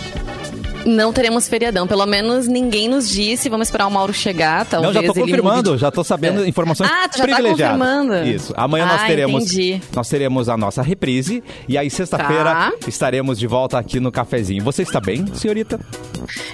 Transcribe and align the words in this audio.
Não 0.86 1.14
teremos 1.14 1.48
feriadão, 1.48 1.86
pelo 1.86 2.05
menos 2.05 2.47
ninguém 2.47 2.88
nos 2.88 3.08
disse. 3.08 3.48
Vamos 3.48 3.69
esperar 3.69 3.86
o 3.86 3.91
Mauro 3.91 4.12
chegar, 4.12 4.66
talvez 4.66 4.94
não, 4.94 5.00
já 5.02 5.06
tô 5.08 5.14
confirmando, 5.19 5.70
mude- 5.70 5.80
já 5.80 5.91
tô 5.91 6.05
sabendo 6.05 6.44
É. 6.44 6.47
informações 6.48 6.91
Ah, 6.91 7.08
tu 7.08 7.16
já 7.16 7.25
tá 7.27 7.32
privilegiadas. 7.36 7.78
confirmando. 7.78 8.28
Isso. 8.28 8.52
Amanhã 8.55 8.84
nós 8.84 9.00
Ah, 9.00 9.06
teremos 9.06 9.44
entendi. 9.44 9.80
nós 9.97 10.06
teremos 10.10 10.47
a 10.50 10.58
nossa 10.58 10.82
reprise 10.82 11.42
e 11.66 11.78
aí 11.78 11.88
sexta-feira 11.88 12.44
Tá. 12.44 12.72
estaremos 12.86 13.38
de 13.38 13.47
volta 13.47 13.78
aqui 13.78 13.98
no 13.98 14.12
cafezinho. 14.12 14.62
Você 14.62 14.82
está 14.82 15.00
bem, 15.00 15.25
senhorita? 15.32 15.80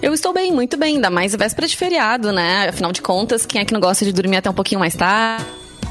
Eu 0.01 0.15
estou 0.15 0.33
bem, 0.33 0.53
muito 0.53 0.77
bem, 0.77 0.95
ainda 0.95 1.11
mais 1.11 1.35
véspera 1.35 1.67
de 1.67 1.77
feriado, 1.77 2.31
né? 2.31 2.69
Afinal 2.69 2.93
de 2.93 3.03
contas, 3.03 3.45
quem 3.45 3.61
é 3.61 3.65
que 3.65 3.73
não 3.75 3.81
gosta 3.81 4.05
de 4.05 4.13
dormir 4.13 4.37
até 4.37 4.49
um 4.49 4.55
pouquinho 4.55 4.79
mais 4.79 4.95
tarde? 4.95 5.45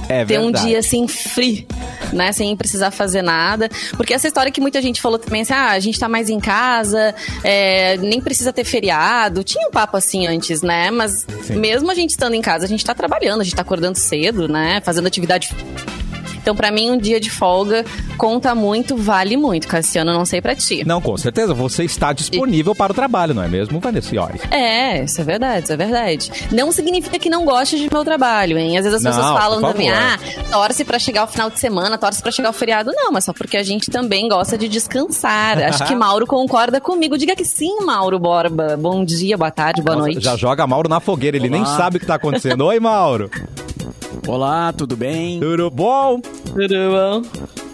É 0.10 0.26
ter 0.26 0.40
um 0.40 0.52
dia 0.52 0.80
assim 0.80 1.08
free, 1.08 1.68
né, 2.12 2.32
sem 2.32 2.56
precisar 2.58 2.90
fazer 2.90 3.22
nada, 3.22 3.70
porque 3.96 4.14
essa 4.14 4.28
história 4.28 4.52
que 4.52 4.60
muita 4.60 4.82
gente 4.82 5.00
falou 5.00 5.20
também 5.20 5.42
assim, 5.42 5.54
ah, 5.54 5.70
a 5.70 5.80
gente 5.80 6.00
tá 6.00 6.10
mais 6.10 6.30
em 6.30 6.40
casa, 6.40 7.14
é, 7.44 7.96
nem 7.98 8.20
precisa 8.20 8.52
ter 8.52 8.64
feriado, 8.64 9.44
tinha 9.44 9.68
um 9.68 9.72
papo 9.72 9.96
assim 9.96 10.26
antes, 10.26 10.64
né, 10.64 10.90
mas 10.90 11.28
Sim. 11.44 11.58
mesmo 11.58 11.92
a 11.92 11.94
gente 11.94 12.10
estando 12.10 12.34
em 12.34 12.42
casa, 12.42 12.66
a 12.66 12.68
gente 12.68 12.84
tá 12.84 12.96
trabalhando, 12.96 13.42
a 13.42 13.44
gente 13.44 13.56
tá 13.56 13.62
acordando 13.62 13.98
cedo, 13.98 14.48
né, 14.48 14.82
fazendo 14.84 15.06
atividade 15.06 15.56
então, 16.50 16.56
pra 16.58 16.72
mim, 16.72 16.90
um 16.90 16.98
dia 16.98 17.20
de 17.20 17.30
folga 17.30 17.86
conta 18.18 18.56
muito, 18.56 18.98
vale 18.98 19.38
muito, 19.38 19.68
Cassiano, 19.68 20.12
não 20.12 20.26
sei 20.26 20.42
pra 20.42 20.56
ti. 20.56 20.84
Não, 20.84 21.00
com 21.00 21.16
certeza, 21.16 21.54
você 21.54 21.84
está 21.84 22.12
disponível 22.12 22.74
para 22.74 22.92
o 22.92 22.96
trabalho, 22.96 23.36
não 23.36 23.44
é 23.44 23.48
mesmo, 23.48 23.80
Vanessa 23.80 24.16
Iores? 24.16 24.42
É, 24.50 25.04
isso 25.04 25.22
é 25.22 25.24
verdade, 25.24 25.66
isso 25.66 25.74
é 25.74 25.78
verdade. 25.78 26.32
Não 26.52 26.72
significa 26.72 27.20
que 27.20 27.30
não 27.30 27.46
goste 27.46 27.78
de 27.78 27.88
meu 27.94 28.04
trabalho, 28.04 28.58
hein? 28.58 28.80
Às 28.80 28.84
vezes 28.84 28.98
as 28.98 29.04
Não, 29.04 29.12
pessoas 29.12 29.40
falam 29.40 29.62
também, 29.62 29.92
ah, 29.92 30.18
torce 30.50 30.84
pra 30.84 30.98
chegar 30.98 31.26
o 31.26 31.28
final 31.28 31.52
de 31.52 31.60
semana, 31.60 32.00
torce 32.00 32.20
pra 32.20 32.32
chegar 32.32 32.50
o 32.50 32.54
feriado. 32.54 32.92
Não, 32.96 33.12
mas 33.12 33.26
só 33.26 33.32
porque 33.32 33.56
a 33.56 33.62
gente 33.64 33.92
também 33.92 34.28
gosta 34.28 34.58
de 34.58 34.68
descansar. 34.68 35.60
Acho 35.62 35.86
que 35.86 35.94
Mauro 35.96 36.26
concorda 36.26 36.82
comigo. 36.82 37.16
Diga 37.16 37.36
que 37.36 37.46
sim, 37.46 37.86
Mauro 37.86 38.18
Borba. 38.18 38.76
Bom 38.76 39.06
dia, 39.06 39.38
boa 39.38 39.52
tarde, 39.52 39.84
boa 39.84 39.98
Nossa, 39.98 40.08
noite. 40.08 40.24
Já 40.24 40.36
joga 40.36 40.66
Mauro 40.66 40.90
na 40.90 41.00
fogueira, 41.00 41.38
ele 41.38 41.48
nem 41.48 41.62
Olá. 41.62 41.78
sabe 41.78 41.98
o 41.98 42.00
que 42.00 42.06
está 42.06 42.16
acontecendo. 42.16 42.66
Oi, 42.66 42.80
Mauro. 42.80 43.30
Olá, 44.28 44.72
tudo 44.74 44.96
bem? 44.96 45.40
Tudo 45.40 45.70
bom? 45.70 46.20
Tudo 46.20 46.76
bom? 46.92 47.22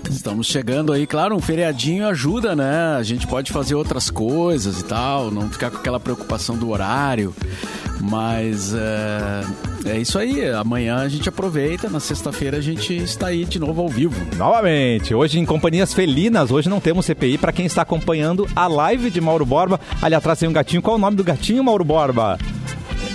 Estamos 0.09 0.47
chegando 0.47 0.94
aí, 0.94 1.06
claro, 1.06 1.35
um 1.35 1.39
feriadinho 1.41 2.07
ajuda, 2.07 2.56
né? 2.56 2.95
A 2.97 3.03
gente 3.03 3.28
pode 3.28 3.51
fazer 3.51 3.75
outras 3.75 4.09
coisas 4.09 4.79
e 4.79 4.85
tal, 4.85 5.31
não 5.31 5.50
ficar 5.50 5.72
com 5.72 5.78
aquela 5.78 6.00
preocupação 6.00 6.57
do 6.57 6.69
horário. 6.69 7.33
Mas 8.00 8.73
é, 8.73 9.41
é 9.94 10.00
isso 10.00 10.19
aí, 10.19 10.47
amanhã 10.51 10.97
a 10.97 11.09
gente 11.09 11.28
aproveita, 11.28 11.89
na 11.89 12.00
sexta-feira 12.00 12.57
a 12.57 12.62
gente 12.62 12.95
está 12.95 13.27
aí 13.27 13.45
de 13.45 13.59
novo 13.59 13.81
ao 13.81 13.89
vivo. 13.89 14.16
Novamente, 14.38 15.13
hoje 15.13 15.39
em 15.39 15.45
Companhias 15.45 15.94
Felinas, 15.94 16.51
hoje 16.51 16.69
não 16.69 16.79
temos 16.79 17.06
CPI 17.06 17.38
para 17.38 17.51
quem 17.51 17.66
está 17.66 17.81
acompanhando 17.81 18.47
a 18.56 18.67
live 18.67 19.09
de 19.09 19.19
Mauro 19.19 19.45
Borba. 19.45 19.79
Ali 20.01 20.13
atrás 20.16 20.39
tem 20.39 20.47
um 20.47 20.53
gatinho. 20.53 20.81
Qual 20.81 20.95
é 20.95 21.00
o 21.00 21.01
nome 21.01 21.17
do 21.17 21.23
gatinho, 21.23 21.63
Mauro 21.63 21.83
Borba? 21.83 22.38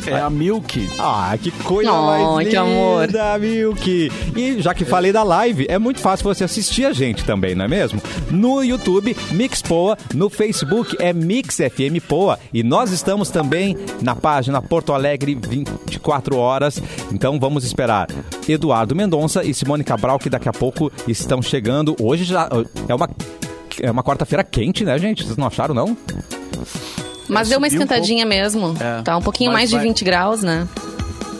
É 0.06 0.20
a 0.20 0.30
Milk. 0.30 0.88
Ah, 0.98 1.36
que 1.40 1.50
coisa 1.50 1.92
Oh, 1.92 2.06
mais 2.06 2.48
que 2.48 2.56
linda, 2.56 2.60
amor. 2.60 3.08
Milk. 3.40 4.12
E 4.36 4.60
já 4.60 4.74
que 4.74 4.84
falei 4.84 5.12
da 5.12 5.22
live, 5.22 5.66
é 5.68 5.78
muito 5.78 6.00
fácil 6.00 6.24
você 6.24 6.44
assistir 6.44 6.84
a 6.84 6.92
gente 6.92 7.24
também, 7.24 7.54
não 7.54 7.64
é 7.64 7.68
mesmo? 7.68 8.00
No 8.30 8.62
YouTube, 8.62 9.16
Mix 9.32 9.62
Poa, 9.62 9.96
no 10.14 10.30
Facebook 10.30 10.96
é 10.98 11.12
Mix 11.12 11.56
FM 11.56 12.04
Poa 12.06 12.38
e 12.52 12.62
nós 12.62 12.90
estamos 12.92 13.30
também 13.30 13.76
na 14.02 14.14
página 14.14 14.62
Porto 14.62 14.92
Alegre 14.92 15.34
24 15.34 16.36
horas. 16.36 16.80
Então 17.12 17.38
vamos 17.38 17.64
esperar 17.64 18.06
Eduardo 18.48 18.94
Mendonça 18.94 19.44
e 19.44 19.52
Simone 19.52 19.84
Cabral 19.84 20.18
que 20.18 20.30
daqui 20.30 20.48
a 20.48 20.52
pouco 20.52 20.92
estão 21.06 21.42
chegando. 21.42 21.96
Hoje 22.00 22.24
já 22.24 22.48
é 22.88 22.94
uma 22.94 23.08
é 23.82 23.90
uma 23.90 24.02
quarta-feira 24.02 24.44
quente, 24.44 24.84
né, 24.84 24.98
gente? 24.98 25.24
Vocês 25.24 25.36
não 25.36 25.46
acharam 25.46 25.74
não? 25.74 25.96
Mas 27.30 27.48
deu 27.48 27.58
uma 27.58 27.66
subiu 27.68 27.80
um 27.80 27.84
esquentadinha 27.84 28.26
mesmo. 28.26 28.74
É, 28.80 29.02
Tá 29.02 29.16
um 29.16 29.22
pouquinho 29.22 29.50
mas 29.50 29.60
mais 29.60 29.70
de 29.70 29.76
vai- 29.76 29.84
20 29.86 30.04
graus, 30.04 30.42
né? 30.42 30.66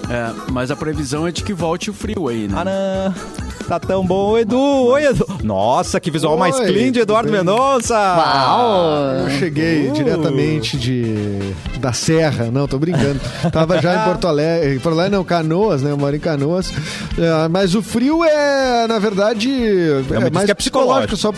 É, 0.09 0.33
mas 0.51 0.71
a 0.71 0.77
previsão 0.77 1.27
é 1.27 1.31
de 1.31 1.43
que 1.45 1.53
volte 1.53 1.89
o 1.91 1.95
frio 1.95 2.29
aí, 2.29 2.49
né? 2.49 2.55
Ah, 2.57 2.65
não. 2.65 3.41
Tá 3.69 3.79
tão 3.79 4.05
bom, 4.05 4.37
Edu. 4.37 4.59
Oi, 4.59 5.05
Edu. 5.07 5.25
Nossa, 5.45 6.01
que 6.01 6.11
visual 6.11 6.37
mais 6.37 6.57
Oi, 6.57 6.67
clean 6.67 6.91
de 6.91 6.99
Eduardo? 6.99 7.31
Mendonça. 7.31 7.95
Uau! 7.95 9.03
Eu 9.29 9.31
cheguei 9.39 9.89
Uh. 9.89 9.93
diretamente 9.93 10.77
de 10.77 11.39
da 11.79 11.93
Serra, 11.93 12.51
não, 12.51 12.67
tô 12.67 12.77
brincando. 12.81 13.21
Tava 13.53 13.81
já 13.81 14.03
em 14.03 14.05
Porto 14.05 14.27
Alegre, 14.27 14.81
Porto 14.81 14.97
Alegre 14.97 15.17
não, 15.17 15.23
Canoas, 15.23 15.83
né? 15.83 15.93
Eu 15.93 15.97
moro 15.97 16.17
em 16.17 16.19
Canoas. 16.19 16.73
É, 17.17 17.47
mas 17.49 17.77
o 17.77 17.81
frio 17.83 18.25
é, 18.25 18.89
na 18.89 18.99
verdade, 18.99 19.49
é 19.49 20.03
diz 20.03 20.31
mais 20.33 20.47
que 20.47 20.51
é 20.51 20.55
psicológico. 20.55 21.17
Só 21.17 21.33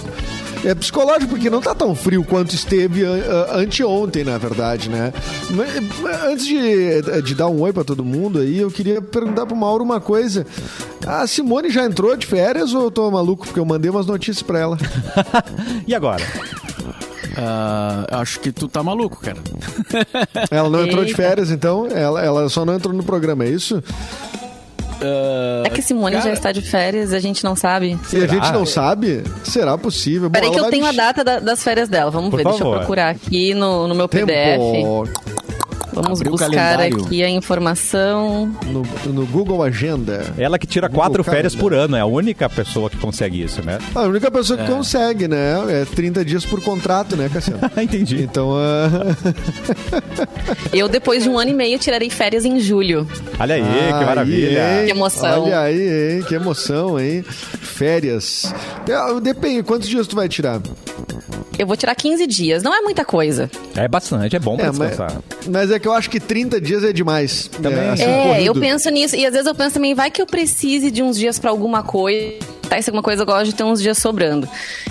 é 0.64 0.74
psicológico 0.74 1.30
porque 1.30 1.50
não 1.50 1.60
tá 1.60 1.74
tão 1.74 1.94
frio 1.94 2.24
quanto 2.24 2.54
esteve 2.54 3.02
anteontem, 3.52 4.24
na 4.24 4.38
verdade, 4.38 4.88
né? 4.88 5.12
Mas, 5.50 5.72
Antes 6.24 6.46
de, 6.46 7.22
de 7.22 7.34
dar 7.34 7.48
um 7.48 7.60
oi 7.60 7.72
pra 7.72 7.84
todo 7.84 8.04
mundo 8.04 8.38
aí, 8.38 8.58
eu 8.58 8.70
queria 8.70 9.00
perguntar 9.02 9.46
pro 9.46 9.56
Mauro 9.56 9.82
uma 9.84 10.00
coisa. 10.00 10.46
A 11.06 11.26
Simone 11.26 11.70
já 11.70 11.84
entrou 11.84 12.16
de 12.16 12.26
férias 12.26 12.72
ou 12.74 12.84
eu 12.84 12.90
tô 12.90 13.10
maluco? 13.10 13.46
Porque 13.46 13.58
eu 13.58 13.64
mandei 13.64 13.90
umas 13.90 14.06
notícias 14.06 14.42
pra 14.42 14.58
ela. 14.58 14.78
E 15.86 15.94
agora? 15.94 16.24
Ah, 17.36 18.06
acho 18.20 18.40
que 18.40 18.52
tu 18.52 18.68
tá 18.68 18.82
maluco, 18.82 19.20
cara. 19.20 19.38
Ela 20.50 20.68
não 20.68 20.84
entrou 20.84 21.04
de 21.04 21.14
férias, 21.14 21.50
então? 21.50 21.86
Ela, 21.86 22.22
ela 22.22 22.48
só 22.48 22.64
não 22.64 22.74
entrou 22.74 22.94
no 22.94 23.02
programa, 23.02 23.44
é 23.44 23.50
isso? 23.50 23.82
Ah, 25.02 25.62
É 25.66 25.70
que 25.70 25.82
Simone 25.82 26.16
já 26.16 26.22
cara, 26.22 26.34
está 26.34 26.52
de 26.52 26.62
férias, 26.62 27.12
a 27.12 27.18
gente 27.18 27.42
não 27.44 27.56
sabe. 27.56 27.98
E 28.12 28.16
a 28.16 28.26
gente 28.26 28.52
não 28.52 28.64
sabe? 28.64 29.22
Será 29.44 29.76
possível? 29.76 30.30
Peraí 30.30 30.50
que 30.50 30.58
eu 30.60 30.70
tenho 30.70 30.86
a 30.86 30.92
data 30.92 31.24
da- 31.24 31.40
das 31.40 31.62
férias 31.62 31.88
dela. 31.88 32.10
Vamos 32.10 32.30
Por 32.30 32.36
ver, 32.38 32.44
deixa 32.44 32.58
eu 32.58 32.66
favor. 32.66 32.78
procurar 32.78 33.10
aqui 33.10 33.54
no, 33.54 33.88
no 33.88 33.94
meu 33.94 34.08
Tempo 34.08 34.26
PDF. 34.26 35.10
Vamos 35.92 36.20
Abriu 36.20 36.32
buscar 36.32 36.80
aqui 36.80 37.22
a 37.22 37.28
informação. 37.28 38.54
no, 38.66 38.82
no 39.12 39.26
Google 39.26 39.62
Agenda. 39.62 40.32
Ela 40.38 40.58
que 40.58 40.66
tira 40.66 40.88
Google 40.88 41.02
quatro 41.02 41.24
férias 41.24 41.54
Calendar. 41.54 41.60
por 41.78 41.78
ano, 41.78 41.96
é 41.96 42.00
a 42.00 42.06
única 42.06 42.48
pessoa 42.48 42.88
que 42.88 42.96
consegue 42.96 43.42
isso, 43.42 43.62
né? 43.62 43.78
A 43.94 44.02
única 44.02 44.30
pessoa 44.30 44.58
que 44.58 44.66
consegue, 44.70 45.28
né? 45.28 45.82
É 45.82 45.84
30 45.84 46.24
dias 46.24 46.44
por 46.46 46.62
contrato, 46.62 47.16
né, 47.16 47.28
Cassiano? 47.32 47.60
Entendi. 47.80 48.22
Então, 48.22 48.52
ah, 48.56 49.14
Eu, 50.72 50.88
depois 50.88 51.22
de 51.22 51.28
um 51.28 51.38
ano 51.38 51.50
e 51.50 51.54
meio, 51.54 51.78
tirarei 51.78 52.10
férias 52.10 52.44
em 52.44 52.58
julho. 52.58 53.06
Olha 53.38 53.54
aí, 53.56 53.62
que 53.62 53.94
aí, 53.94 54.04
maravilha. 54.06 54.80
hein? 54.80 54.86
Que 54.86 54.90
emoção. 54.92 55.44
Olha 55.44 55.60
aí, 55.60 56.16
hein? 56.16 56.24
Que 56.26 56.34
emoção, 56.34 56.98
hein? 56.98 57.22
Férias. 57.22 58.54
É, 58.88 59.20
Depende, 59.20 59.62
quantos 59.62 59.88
dias 59.88 60.06
tu 60.06 60.16
vai 60.16 60.28
tirar? 60.28 60.60
Eu 61.58 61.66
vou 61.66 61.76
tirar 61.76 61.94
15 61.94 62.26
dias. 62.26 62.62
Não 62.62 62.74
é 62.74 62.80
muita 62.80 63.04
coisa. 63.04 63.50
É 63.76 63.86
bastante, 63.86 64.34
é 64.34 64.38
bom 64.38 64.56
pra 64.56 64.66
É, 64.66 64.72
mas, 64.72 64.88
descansar. 64.90 65.22
mas 65.48 65.70
é 65.70 65.78
que 65.78 65.86
eu 65.86 65.92
acho 65.92 66.08
que 66.10 66.18
30 66.18 66.60
dias 66.60 66.82
é 66.82 66.92
demais. 66.92 67.48
Também. 67.48 67.78
É, 67.78 67.90
assim, 67.90 68.02
é, 68.04 68.22
corrido. 68.28 68.46
eu 68.46 68.54
penso 68.54 68.90
nisso. 68.90 69.14
E 69.16 69.26
às 69.26 69.32
vezes 69.32 69.46
eu 69.46 69.54
penso 69.54 69.74
também, 69.74 69.94
vai 69.94 70.10
que 70.10 70.20
eu 70.22 70.26
precise 70.26 70.90
de 70.90 71.02
uns 71.02 71.16
dias 71.18 71.38
pra 71.38 71.50
alguma 71.50 71.82
coisa. 71.82 72.34
Acontece 72.72 72.90
alguma 72.90 73.02
coisa, 73.02 73.22
eu 73.22 73.26
gosto 73.26 73.44
de 73.44 73.54
ter 73.54 73.64
uns 73.64 73.80
dias 73.80 73.98
sobrando. 73.98 74.48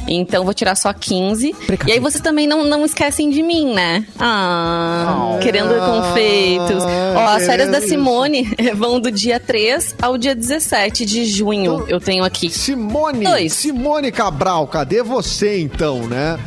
Então 0.07 0.43
vou 0.43 0.53
tirar 0.53 0.75
só 0.75 0.93
15. 0.93 1.55
E 1.87 1.91
aí 1.91 1.99
vocês 1.99 2.21
também 2.21 2.47
não, 2.47 2.63
não 2.63 2.85
esquecem 2.85 3.29
de 3.29 3.41
mim, 3.41 3.73
né? 3.73 4.05
Ah, 4.19 5.39
querendo 5.41 5.73
confeitos. 5.79 6.83
Ó, 7.15 7.27
as 7.27 7.45
férias 7.45 7.71
da 7.71 7.81
Simone 7.81 8.43
vão 8.75 8.99
do 8.99 9.11
dia 9.11 9.39
3 9.39 9.95
ao 10.01 10.17
dia 10.17 10.35
17 10.35 11.05
de 11.05 11.25
junho. 11.25 11.85
Eu 11.87 11.99
tenho 11.99 12.23
aqui. 12.23 12.49
Simone, 12.49 13.25
Dois. 13.25 13.53
Simone 13.53 14.11
Cabral, 14.11 14.67
cadê 14.67 15.01
você 15.01 15.59
então, 15.59 16.07
né? 16.07 16.37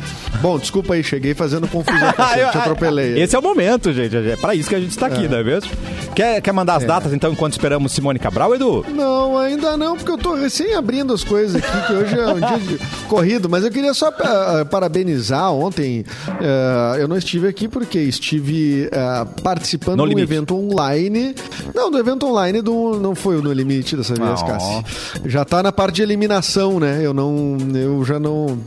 Bom, 0.41 0.57
desculpa 0.59 0.93
aí, 0.93 1.03
cheguei 1.03 1.33
fazendo 1.33 1.67
confusão 1.67 2.07
você, 2.15 2.35
te 2.51 2.57
atropelei. 2.57 3.21
Esse 3.21 3.35
é 3.35 3.39
o 3.39 3.41
momento, 3.41 3.91
gente. 3.93 4.15
É 4.15 4.35
pra 4.35 4.53
isso 4.55 4.69
que 4.69 4.75
a 4.75 4.79
gente 4.79 4.91
está 4.91 5.07
aqui, 5.07 5.27
não 5.27 5.37
é 5.37 5.43
mesmo? 5.43 5.71
Quer, 6.15 6.39
quer 6.41 6.51
mandar 6.53 6.75
as 6.75 6.85
datas, 6.85 7.11
então, 7.13 7.31
enquanto 7.31 7.53
esperamos 7.53 7.91
Simone 7.91 8.19
Cabral, 8.19 8.55
Edu? 8.55 8.85
Não, 8.89 9.37
ainda 9.37 9.75
não, 9.75 9.97
porque 9.97 10.11
eu 10.11 10.17
tô 10.17 10.33
recém 10.35 10.73
abrindo 10.73 11.13
as 11.13 11.23
coisas 11.23 11.55
aqui, 11.61 11.87
que 11.87 11.93
hoje 11.93 12.17
é 12.17 12.27
um 12.27 12.39
dia 12.39 12.57
de 12.59 12.79
corrido. 13.07 13.49
Mas 13.49 13.63
eu 13.63 13.71
queria 13.71 13.93
só 13.93 14.07
ah, 14.19 14.65
parabenizar 14.69 15.51
ontem. 15.51 16.05
ah, 16.27 16.95
eu 16.99 17.07
não 17.07 17.17
estive 17.17 17.47
aqui 17.47 17.67
porque 17.67 17.99
estive 17.99 18.89
ah, 18.93 19.25
participando 19.43 20.07
de 20.07 20.15
um 20.15 20.19
evento 20.19 20.55
online. 20.55 21.35
Não, 21.73 21.91
do 21.91 21.97
evento 21.97 22.25
online 22.27 22.61
do, 22.61 22.99
não 22.99 23.13
foi 23.15 23.37
o 23.37 23.41
No 23.41 23.51
Limite 23.51 23.95
dessa 23.97 24.13
vez, 24.13 24.41
Ah, 24.41 24.45
Cassi. 24.45 24.83
Já 25.25 25.43
tá 25.43 25.61
na 25.61 25.71
parte 25.71 25.95
de 25.95 26.01
eliminação, 26.03 26.79
né? 26.79 27.01
Eu 27.03 27.13
não. 27.13 27.57
Eu 27.73 28.05
já 28.05 28.19
não. 28.19 28.57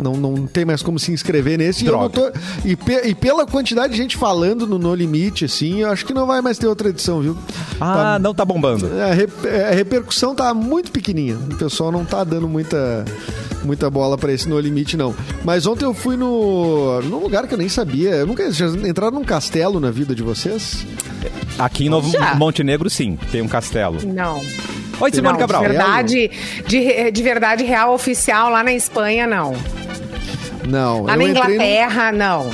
Não, 0.00 0.12
não 0.14 0.46
tem 0.46 0.64
mais 0.64 0.82
como 0.82 0.98
se 1.02 1.12
inscrever 1.12 1.58
nesse. 1.58 1.84
E, 1.84 1.88
eu 1.88 1.92
não 1.98 2.08
tô, 2.08 2.30
e, 2.64 2.74
pe- 2.76 3.02
e 3.04 3.14
pela 3.14 3.46
quantidade 3.46 3.92
de 3.92 3.98
gente 3.98 4.16
falando 4.16 4.66
no 4.66 4.78
No 4.78 4.94
Limite, 4.94 5.44
assim, 5.44 5.80
eu 5.82 5.90
acho 5.90 6.04
que 6.06 6.14
não 6.14 6.26
vai 6.26 6.40
mais 6.40 6.58
ter 6.58 6.66
outra 6.66 6.88
edição, 6.88 7.20
viu? 7.20 7.36
Ah, 7.80 8.18
não 8.20 8.34
tá 8.34 8.44
bombando. 8.44 8.90
É, 8.98 9.10
A, 9.10 9.14
re- 9.14 9.28
é, 9.44 9.68
a 9.68 9.74
repercussão 9.74 10.34
tá 10.34 10.52
muito 10.54 10.90
pequenininha. 10.90 11.36
O 11.36 11.56
pessoal 11.56 11.90
não 11.92 12.04
tá 12.04 12.22
dando 12.24 12.48
muita, 12.48 13.04
muita 13.64 13.90
bola 13.90 14.16
pra 14.16 14.32
esse 14.32 14.48
No 14.48 14.58
Limite, 14.58 14.96
não. 14.96 15.14
Mas 15.44 15.66
ontem 15.66 15.84
eu 15.84 15.92
fui 15.94 16.16
no, 16.16 17.00
num 17.02 17.18
lugar 17.18 17.46
que 17.46 17.54
eu 17.54 17.58
nem 17.58 17.68
sabia. 17.68 18.10
Eu 18.10 18.26
nunca 18.26 18.50
já 18.50 18.66
entraram 18.66 19.12
num 19.18 19.24
castelo 19.24 19.80
na 19.80 19.90
vida 19.90 20.14
de 20.14 20.22
vocês? 20.22 20.86
Aqui 21.58 21.86
em 21.86 21.88
Novo 21.88 22.10
Já. 22.10 22.34
Montenegro, 22.34 22.88
sim, 22.88 23.18
tem 23.30 23.42
um 23.42 23.48
castelo. 23.48 23.98
Não. 24.04 24.40
Oi, 25.00 25.10
Simone 25.12 25.32
não, 25.32 25.38
Cabral. 25.40 25.62
De 25.62 25.68
verdade, 25.68 26.30
de, 26.66 27.10
de 27.10 27.22
verdade 27.22 27.64
real 27.64 27.92
oficial 27.92 28.50
lá 28.50 28.62
na 28.62 28.72
Espanha, 28.72 29.26
não. 29.26 29.54
Não. 30.66 31.04
Lá 31.04 31.16
na 31.16 31.24
Inglaterra, 31.24 32.12
não. 32.12 32.50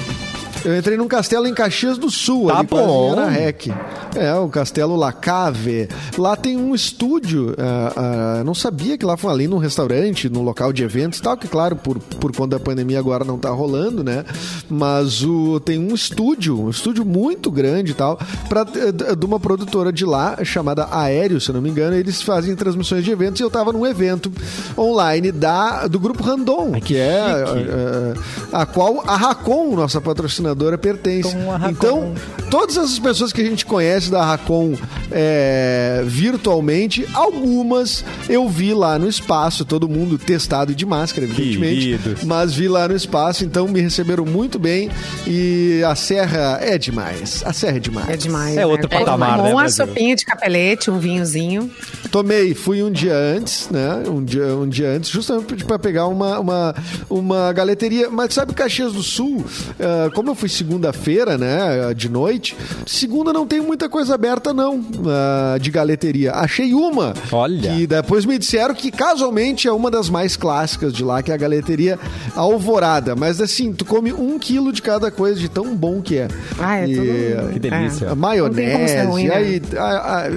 Eu 0.65 0.77
entrei 0.77 0.97
num 0.97 1.07
castelo 1.09 1.47
em 1.47 1.55
Caxias 1.55 1.97
do 1.99 2.11
Sul, 2.11 2.49
Tá 2.49 2.59
ali 2.59 2.69
bom. 2.69 3.15
na 3.15 3.29
REC. 3.29 3.69
É, 4.17 4.35
o 4.35 4.49
Castelo 4.49 4.97
Lacave. 4.97 5.89
Lá 6.17 6.35
tem 6.37 6.57
um 6.57 6.75
estúdio. 6.75 7.55
ah, 7.59 7.93
ah, 8.41 8.45
não 8.45 8.55
sabia 8.55 8.97
que 8.99 9.05
lá 9.05 9.17
foi 9.17 9.31
ali 9.33 9.47
num 9.49 9.59
restaurante, 9.59 10.29
num 10.29 10.43
local 10.43 10.73
de 10.73 10.83
eventos 10.83 11.19
e 11.19 11.23
tal, 11.23 11.37
que 11.37 11.47
claro, 11.47 11.77
por, 11.77 11.99
por 11.99 12.35
conta 12.35 12.59
da 12.59 12.65
pandemia 12.65 12.99
agora 12.99 13.25
não 13.25 13.39
tá 13.39 13.51
rolando, 13.51 14.03
né? 14.03 14.25
Mas 14.69 15.23
o, 15.23 15.61
tem 15.61 15.79
um 15.79 15.95
estúdio, 15.95 16.61
um 16.61 16.71
estúdio 16.71 17.05
muito 17.05 17.51
grande 17.51 17.93
e 17.93 17.95
tal, 17.95 18.19
pra, 18.49 18.63
eh, 18.75 19.15
de 19.15 19.27
uma 19.27 19.39
produtora 19.39 19.93
de 19.93 20.05
lá, 20.05 20.39
chamada 20.45 20.89
Aéreo, 20.91 21.41
se 21.41 21.51
eu 21.51 21.55
não 21.55 21.63
me 21.63 21.71
engano, 21.71 21.95
eles 21.97 22.23
fazem 22.23 22.55
transmissões 22.57 23.05
de 23.05 23.11
eventos 23.11 23.41
e 23.41 23.45
eu 23.45 23.51
tava 23.51 23.73
num 23.73 23.87
evento 23.87 24.33
online 24.77 25.31
da, 25.31 25.87
do 25.87 26.01
grupo 26.01 26.23
Randon, 26.23 26.73
que, 26.81 26.97
é 26.97 27.45
eh, 27.57 28.15
a 28.53 28.67
qual 28.67 29.03
a 29.07 29.17
Racon, 29.17 29.77
nossa 29.77 30.01
patrocinadora, 30.01 30.48
pertence. 30.79 31.35
Tom, 31.35 31.51
a 31.51 31.57
Racon. 31.57 31.71
Então, 31.71 32.15
todas 32.51 32.77
essas 32.77 32.99
pessoas 32.99 33.33
que 33.33 33.41
a 33.41 33.45
gente 33.45 33.65
conhece 33.65 34.11
da 34.11 34.25
Racon 34.25 34.75
é, 35.11 36.03
virtualmente, 36.07 37.07
algumas 37.15 38.05
eu 38.29 38.49
vi 38.49 38.75
lá 38.75 38.99
no 38.99 39.09
espaço, 39.09 39.65
todo 39.65 39.89
mundo 39.89 40.19
testado 40.19 40.73
e 40.73 40.75
de 40.75 40.85
máscara, 40.85 41.27
evidentemente. 41.27 41.99
Queridos. 41.99 42.25
Mas 42.25 42.55
vi 42.55 42.69
lá 42.69 42.89
no 42.89 42.95
espaço, 42.95 43.45
então 43.45 43.67
me 43.69 43.81
receberam 43.81 44.25
muito 44.25 44.59
bem 44.59 44.91
e 45.27 45.83
a 45.87 45.95
serra 45.95 46.59
é 46.61 46.77
demais. 46.79 47.43
A 47.45 47.53
serra 47.53 47.77
é 47.77 47.81
demais. 47.81 48.09
É 48.09 48.17
demais. 48.17 48.57
É 48.57 48.67
outro 48.67 48.89
né? 48.91 48.99
patamar, 48.99 49.31
Tomou 49.31 49.45
né, 49.45 49.53
uma 49.53 49.63
Brasil? 49.63 49.87
sopinha 49.87 50.17
de 50.17 50.25
capelete, 50.25 50.91
um 50.91 50.99
vinhozinho. 50.99 51.71
Tomei, 52.11 52.55
fui 52.55 52.83
um 52.83 52.91
dia 52.91 53.15
antes, 53.15 53.69
né? 53.71 54.03
Um 54.09 54.25
dia, 54.25 54.47
um 54.55 54.69
dia 54.69 54.91
antes, 54.91 55.11
justamente 55.11 55.65
para 55.65 55.79
pegar 55.79 56.07
uma, 56.07 56.39
uma, 56.39 56.75
uma 57.09 57.53
galeteria. 57.53 58.11
Mas 58.11 58.35
sabe, 58.35 58.55
Caxias 58.55 58.93
do 58.93 59.03
Sul, 59.03 59.45
ah, 59.81 60.11
como 60.15 60.31
eu 60.31 60.35
fui 60.39 60.49
segunda-feira, 60.49 61.37
né? 61.37 61.93
De 61.95 62.09
noite, 62.09 62.57
segunda 62.87 63.33
não 63.33 63.47
tem 63.47 63.61
muita 63.61 63.89
coisa 63.89 64.15
aberta, 64.15 64.55
não, 64.55 64.85
ah, 65.07 65.59
de 65.61 65.71
galeteria. 65.71 66.33
Achei 66.33 66.73
uma. 66.73 67.13
Olha. 67.33 67.75
Que 67.75 67.87
depois 67.87 68.25
me 68.25 68.39
disseram 68.39 68.75
que 68.75 68.91
casualmente 68.91 69.67
é 69.69 69.73
uma 69.73 69.91
das 69.91 70.09
mais 70.09 70.37
clássicas 70.37 70.93
de 70.93 71.03
lá, 71.05 71.23
que 71.23 71.31
é 71.31 71.35
a 71.35 71.39
galeteria 71.39 71.99
Alvorada. 72.37 73.15
Mas 73.17 73.41
assim, 73.41 73.73
tu 73.73 73.85
come 73.85 74.13
um 74.13 74.39
quilo 74.39 74.73
de 74.73 74.81
cada 74.81 75.11
coisa 75.11 75.39
de 75.41 75.49
tão 75.49 75.75
bom 75.75 76.01
que 76.01 76.17
é. 76.19 76.29
Ah, 76.59 76.79
é 76.79 76.89
E- 76.89 76.95
tudo... 76.95 77.53
Que 77.53 77.59
delícia. 77.59 78.11
a 78.11 78.15
Não 78.15 78.51
tem 78.51 78.71
como 78.71 78.79
maionese, 78.79 78.89
ser 78.93 79.03
ruim, 79.05 79.25
né? 79.27 79.35
aí, 79.35 79.63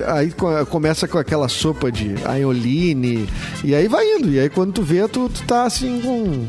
aí 0.08 0.32
co- 0.32 0.66
começa 0.66 1.08
com 1.08 1.18
aquela 1.18 1.48
sopa 1.48 1.92
de 1.92 2.16
aioline, 2.26 3.28
e 3.64 3.76
aí 3.76 3.88
vai 3.88 4.06
indo. 4.18 4.32
E 4.32 4.40
aí 4.40 4.50
quando 4.50 4.74
tu 4.74 4.82
vê, 4.84 5.08
tu, 5.08 5.30
tu 5.30 5.44
tá 5.44 5.64
assim 5.66 6.02
com. 6.02 6.46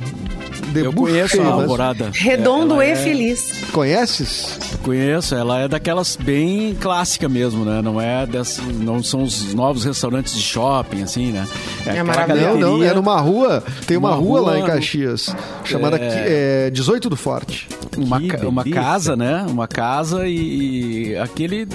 Eu 0.75 0.93
conheço 0.93 1.41
a 1.41 1.45
mas- 1.45 1.53
Alvorada. 1.55 2.11
Redondo 2.15 2.75
Ela 2.75 2.87
e 2.87 2.91
é- 2.91 2.97
feliz. 2.97 3.53
Conheces? 3.73 4.59
Conheço, 4.83 5.35
ela 5.35 5.61
é 5.61 5.69
daquelas 5.69 6.17
bem 6.17 6.75
clássica 6.81 7.29
mesmo, 7.29 7.65
né? 7.65 7.81
Não 7.83 8.01
é 8.01 8.27
dessas, 8.27 8.65
não 8.79 9.03
são 9.03 9.23
os 9.23 9.55
novos 9.55 9.85
restaurantes 9.85 10.35
de 10.35 10.43
shopping, 10.43 11.03
assim, 11.03 11.33
né? 11.33 11.47
aquela 11.87 12.05
maravilhoso. 12.05 12.59
Não, 12.59 12.79
não, 12.79 12.85
é 12.85 12.95
numa 12.95 13.21
rua, 13.21 13.63
tem 13.87 13.97
uma, 13.97 14.11
Uma 14.11 14.17
rua, 14.17 14.41
lá 14.41 14.57
em 14.59 14.61
rua- 14.61 14.71
Caxias, 14.71 15.35
chamada 15.65 15.97
É. 15.99 16.67
é... 16.67 16.71
18 16.71 17.09
do 17.09 17.17
Forte. 17.17 17.69
uma, 17.97 18.21
Que 18.21 18.37
uma 18.47 18.63
delícia. 18.65 18.83
casa, 18.83 19.17
né? 19.17 19.45
Uma 19.49 19.67
casa 19.69 20.27
e, 20.27 21.11
e 21.13 21.17
aquele 21.17 21.67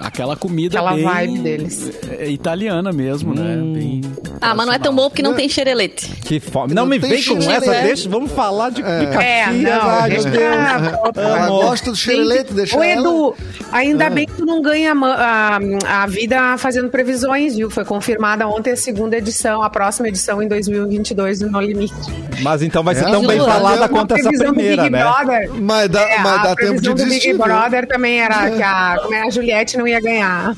aquela 0.00 0.36
comida 0.36 0.78
Aquela 0.78 0.94
bem 0.94 1.04
vibe 1.04 1.38
deles. 1.38 1.90
é, 2.18 2.28
italiana 2.28 2.92
mesmo, 2.92 3.34
né? 3.34 3.56
Bem 3.56 4.00
Ah, 4.40 4.54
mas 4.54 4.66
não 4.66 4.72
é 4.74 4.78
tão 4.78 4.94
bom 4.94 5.08
porque 5.08 5.22
não 5.22 5.30
Não. 5.30 5.36
tem 5.36 5.48
xerelete. 5.48 6.06
Que 6.22 6.40
fome. 6.40 6.74
Não, 6.74 6.82
Não 6.82 6.90
me 6.90 6.98
vem 6.98 7.22
com 7.22 7.36
essa, 7.38 7.70
né? 7.70 7.82
Deixa, 8.06 8.10
vamos 8.10 8.32
falar 8.32 8.70
de, 8.70 8.82
de 8.82 8.88
É, 8.88 9.06
Caxias. 9.06 9.62
não, 9.62 9.80
ai, 9.90 10.10
meu 10.10 10.22
deixa- 10.22 10.30
Deus. 10.30 10.56
Ah, 10.56 11.10
Ela 11.16 11.46
Amor. 11.46 11.64
gosta 11.64 11.90
do 11.90 11.96
xerelete, 11.96 12.52
deixa 12.54 12.78
Ô. 12.78 12.84
Edu, 12.84 13.34
ainda 13.72 14.08
bem 14.10 14.26
que 14.26 14.34
tu 14.34 14.44
não 14.46 14.60
ganha 14.62 14.94
ma- 14.94 15.14
a, 15.14 15.58
a 16.02 16.06
vida 16.06 16.56
fazendo 16.58 16.88
previsões, 16.88 17.56
viu? 17.56 17.70
Foi 17.70 17.84
confirmada 17.84 18.46
ontem 18.48 18.72
a 18.72 18.76
segunda 18.76 19.16
edição, 19.16 19.62
a 19.62 19.70
próxima 19.70 20.08
edição 20.08 20.42
em 20.42 20.48
2022 20.48 21.40
do 21.40 21.50
No 21.50 21.60
Limite. 21.60 21.94
Mas 22.42 22.62
então 22.62 22.82
vai 22.82 22.94
ser 22.94 23.06
É, 23.06 23.10
tão 23.10 23.26
bem 23.26 23.38
falada 23.38 23.88
quanto 23.88 24.14
essa 24.14 24.22
previsão 24.28 24.48
do 24.48 24.54
primeira, 24.54 24.82
Big 24.84 24.92
né? 24.92 25.02
Brother. 25.02 25.50
Mas 25.54 25.88
dá, 25.90 26.00
É, 26.02 26.18
mas 26.18 26.32
a 26.32 26.42
dá 26.42 26.54
tempo 26.56 26.56
de 26.56 26.64
previsão 26.80 26.94
do 26.94 26.96
desistir. 27.04 27.28
Big 27.32 27.36
viu? 27.36 27.44
Brother 27.44 27.86
também 27.86 28.20
era 28.20 28.50
que 28.50 28.62
a, 28.62 28.98
como 29.02 29.14
é, 29.14 29.22
a 29.22 29.30
Juliette 29.30 29.76
não 29.76 29.86
ia 29.88 30.00
ganhar. 30.00 30.54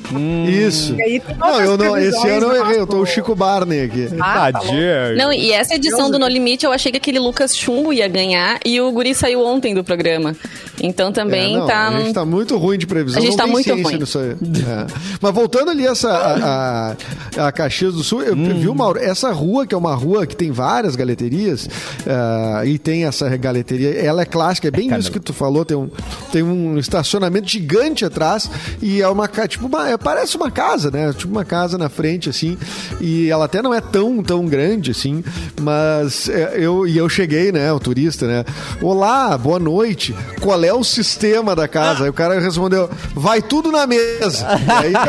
Isso. 0.48 0.94
E 0.96 1.02
aí, 1.02 1.22
Não, 1.38 1.60
eu 1.60 1.76
não, 1.76 1.96
esse 1.96 2.28
ano 2.28 2.46
eu 2.52 2.64
errei, 2.64 2.80
eu 2.80 2.86
tô 2.86 2.98
o 2.98 3.06
Chico 3.06 3.34
Barney 3.34 3.82
aqui. 3.84 4.08
Ah, 4.20 4.50
tá 4.52 4.58
Tadinho. 4.60 4.78
Não, 5.16 5.32
e 5.32 5.52
essa 5.52 5.74
edição 5.74 6.10
do 6.10 6.18
No 6.18 6.26
Limite 6.26 6.64
eu 6.66 6.72
achei 6.72 6.90
que 6.90 6.98
aquele 6.98 7.18
Lucas 7.38 7.56
Chumbo 7.56 7.92
ia 7.92 8.08
ganhar 8.08 8.58
e 8.66 8.80
o 8.80 8.90
Guri 8.90 9.14
saiu 9.14 9.44
ontem 9.44 9.72
do 9.72 9.84
programa. 9.84 10.36
Então 10.82 11.12
também 11.12 11.54
É, 11.56 11.58
não, 11.58 11.66
tá. 11.66 11.88
A 11.88 12.00
gente 12.00 12.14
tá 12.14 12.24
muito 12.24 12.56
ruim 12.56 12.78
de 12.78 12.86
previsão. 12.86 13.20
A 13.20 13.24
gente 13.24 13.30
não 13.32 13.36
tá 13.38 13.44
tem 13.44 13.52
muito 13.52 13.72
ruim. 13.82 13.98
nisso 13.98 14.18
aí. 14.18 14.30
É. 14.30 14.86
Mas 15.20 15.34
voltando 15.34 15.70
ali 15.70 15.86
essa, 15.86 16.08
a, 16.10 16.96
a, 17.36 17.46
a 17.48 17.52
Caxias 17.52 17.94
do 17.94 18.02
Sul, 18.04 18.22
eu, 18.22 18.34
Hum. 18.34 18.60
viu, 18.60 18.74
Mauro? 18.74 18.98
Essa 18.98 19.32
rua, 19.32 19.66
que 19.66 19.74
é 19.74 19.78
uma 19.78 19.94
rua 19.94 20.26
que 20.26 20.36
tem 20.36 20.50
várias 20.52 20.94
galeterias, 20.94 21.68
ah, 22.06 22.62
e 22.64 22.78
tem 22.78 23.04
essa 23.04 23.28
galeteria, 23.36 23.90
ela 23.94 24.22
é 24.22 24.24
clássica, 24.24 24.68
é 24.68 24.70
bem 24.70 24.88
Caramba. 24.88 25.00
isso 25.00 25.10
que 25.12 25.18
tu 25.20 25.32
falou, 25.32 25.64
tem 25.64 25.76
um, 25.76 25.90
tem 26.32 26.42
um 26.42 26.78
estacionamento 26.78 27.48
gigante 27.48 28.04
atrás, 28.04 28.50
e 28.80 29.02
é 29.02 29.08
uma, 29.08 29.26
tipo 29.48 29.66
uma, 29.66 29.88
é, 29.90 29.96
parece 29.96 30.36
uma 30.36 30.50
casa, 30.50 30.90
né? 30.90 31.12
Tipo 31.12 31.32
uma 31.32 31.44
casa 31.44 31.76
na 31.76 31.88
frente, 31.88 32.28
assim, 32.30 32.56
e 33.00 33.28
ela 33.28 33.46
até 33.46 33.60
não 33.62 33.74
é 33.74 33.80
tão, 33.80 34.22
tão 34.22 34.46
grande, 34.46 34.90
assim, 34.92 35.22
mas 35.60 36.28
é, 36.28 36.54
eu, 36.56 36.86
e 36.86 36.96
eu 36.96 37.08
cheguei, 37.08 37.50
né, 37.52 37.72
o 37.72 37.80
turista, 37.80 38.26
né? 38.26 38.44
Olá, 38.80 39.36
boa 39.36 39.58
noite, 39.58 40.14
qual 40.40 40.62
é 40.62 40.67
o 40.72 40.84
sistema 40.84 41.54
da 41.54 41.68
casa? 41.68 42.04
Aí 42.04 42.10
o 42.10 42.12
cara 42.12 42.38
respondeu, 42.40 42.90
vai 43.14 43.40
tudo 43.42 43.70
na 43.70 43.86
mesa. 43.86 44.46
E 44.66 44.86
aí, 44.86 44.92
tá, 44.92 45.08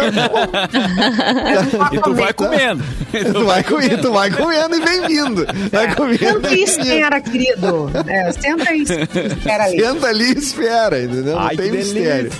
E 1.92 2.00
tu 2.00 2.14
vai 2.14 2.34
comendo. 2.34 2.84
tu, 3.34 3.46
vai, 3.46 3.64
comer, 3.64 4.02
tu 4.02 4.12
vai 4.12 4.30
comendo 4.32 4.76
e 4.76 4.80
vem 4.82 5.08
vindo. 5.08 5.46
Vai 5.72 5.96
comendo 5.96 6.20
Senta 6.20 6.54
e 6.54 6.60
e 6.60 6.64
espera, 6.64 7.22
querido. 7.22 7.92
É, 8.08 8.32
senta 8.32 8.74
e 8.74 8.84
espera 8.84 9.64
ali. 9.66 9.80
Senta 9.80 10.08
ali 10.08 10.26
e 10.26 10.38
espera, 10.38 11.04
entendeu? 11.04 11.36
Não 11.36 11.40
Ai, 11.40 11.56
que 11.56 11.62
tem 11.62 11.72
mistério. 11.72 12.32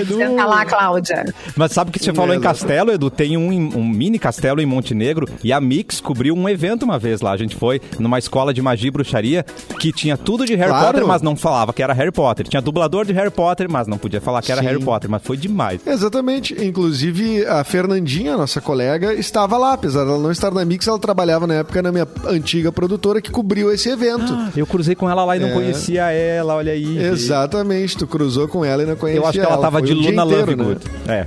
Edu. 0.00 0.16
Senta 0.16 0.44
lá, 0.44 0.64
Cláudia. 0.64 1.24
Mas 1.54 1.72
sabe 1.72 1.90
que 1.90 1.98
você 1.98 2.12
falou 2.12 2.34
em 2.34 2.40
castelo, 2.40 2.92
Edu? 2.92 3.10
Tem 3.10 3.36
um, 3.36 3.50
um 3.50 3.84
mini 3.84 4.18
castelo 4.18 4.60
em 4.60 4.66
Montenegro 4.66 5.28
e 5.42 5.52
a 5.52 5.60
Mix 5.60 6.00
cobriu 6.00 6.34
um 6.34 6.48
evento 6.48 6.84
uma 6.84 6.98
vez 6.98 7.20
lá. 7.20 7.32
A 7.32 7.36
gente 7.36 7.56
foi 7.56 7.80
numa 7.98 8.18
escola 8.18 8.52
de 8.52 8.60
magia 8.60 8.88
e 8.88 8.90
bruxaria 8.90 9.44
que 9.78 9.92
tinha 9.92 10.16
tudo 10.16 10.44
de 10.44 10.54
Harry 10.54 10.70
Claro. 10.70 10.86
Potter, 10.86 11.06
mas 11.06 11.22
não 11.22 11.36
falava 11.36 11.72
que 11.72 11.82
era 11.82 11.92
Harry 11.92 12.12
Potter. 12.12 12.46
Tinha 12.48 12.62
dublador 12.66 13.04
de 13.06 13.12
Harry 13.12 13.30
Potter, 13.30 13.68
mas 13.70 13.86
não 13.86 13.96
podia 13.96 14.20
falar 14.20 14.42
que 14.42 14.50
era 14.50 14.60
Sim. 14.60 14.66
Harry 14.66 14.82
Potter, 14.82 15.08
mas 15.08 15.22
foi 15.22 15.36
demais. 15.36 15.80
Exatamente. 15.86 16.54
Inclusive, 16.64 17.46
a 17.46 17.62
Fernandinha, 17.62 18.36
nossa 18.36 18.60
colega, 18.60 19.14
estava 19.14 19.56
lá. 19.56 19.74
Apesar 19.74 20.04
dela 20.04 20.18
não 20.18 20.30
estar 20.32 20.50
na 20.52 20.64
Mix, 20.64 20.86
ela 20.88 20.98
trabalhava 20.98 21.46
na 21.46 21.54
época 21.54 21.80
na 21.80 21.92
minha 21.92 22.06
antiga 22.26 22.72
produtora 22.72 23.20
que 23.22 23.30
cobriu 23.30 23.72
esse 23.72 23.88
evento. 23.88 24.36
Eu 24.56 24.66
cruzei 24.66 24.94
com 24.96 25.08
ela 25.08 25.24
lá 25.24 25.36
e 25.36 25.40
não 25.40 25.48
É. 25.48 25.52
conhecia 25.52 26.10
ela, 26.10 26.54
olha 26.56 26.72
aí. 26.72 26.98
Exatamente, 26.98 27.96
tu 27.96 28.06
cruzou 28.06 28.48
com 28.48 28.64
ela 28.64 28.82
e 28.82 28.86
não 28.86 28.96
conhecia 28.96 29.20
Eu 29.22 29.26
acho 29.26 29.38
que 29.38 29.46
ela 29.46 29.58
tava 29.58 29.78
Foi 29.78 29.86
de 29.88 29.94
Luna 29.94 30.24
inteiro, 30.24 30.40
Lovegood. 30.56 30.80
É. 31.06 31.10
Né? 31.10 31.26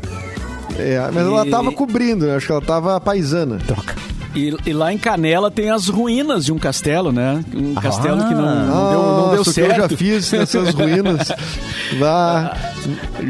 É, 0.77 1.09
mas 1.13 1.25
ela 1.25 1.45
E- 1.45 1.49
tava 1.49 1.71
cobrindo, 1.71 2.25
né? 2.25 2.35
Acho 2.35 2.45
que 2.45 2.51
ela 2.51 2.61
tava 2.61 2.99
paisana. 3.01 3.57
Troca. 3.67 3.95
E, 4.35 4.55
e 4.65 4.73
lá 4.73 4.93
em 4.93 4.97
Canela 4.97 5.49
tem 5.49 5.71
as 5.71 5.87
ruínas 5.87 6.45
de 6.45 6.51
um 6.53 6.59
castelo, 6.59 7.11
né? 7.11 7.43
Um 7.55 7.73
castelo 7.75 8.17
que 8.27 8.33
não, 8.35 8.65
não 8.65 8.89
deu, 8.91 9.01
não 9.01 9.29
deu 9.29 9.37
Nossa, 9.37 9.49
o 9.49 9.53
que 9.53 9.59
eu 9.61 9.65
certo. 9.65 9.75
já 9.91 9.97
fiz 9.97 10.31
nessas 10.31 10.73
ruínas. 10.73 11.27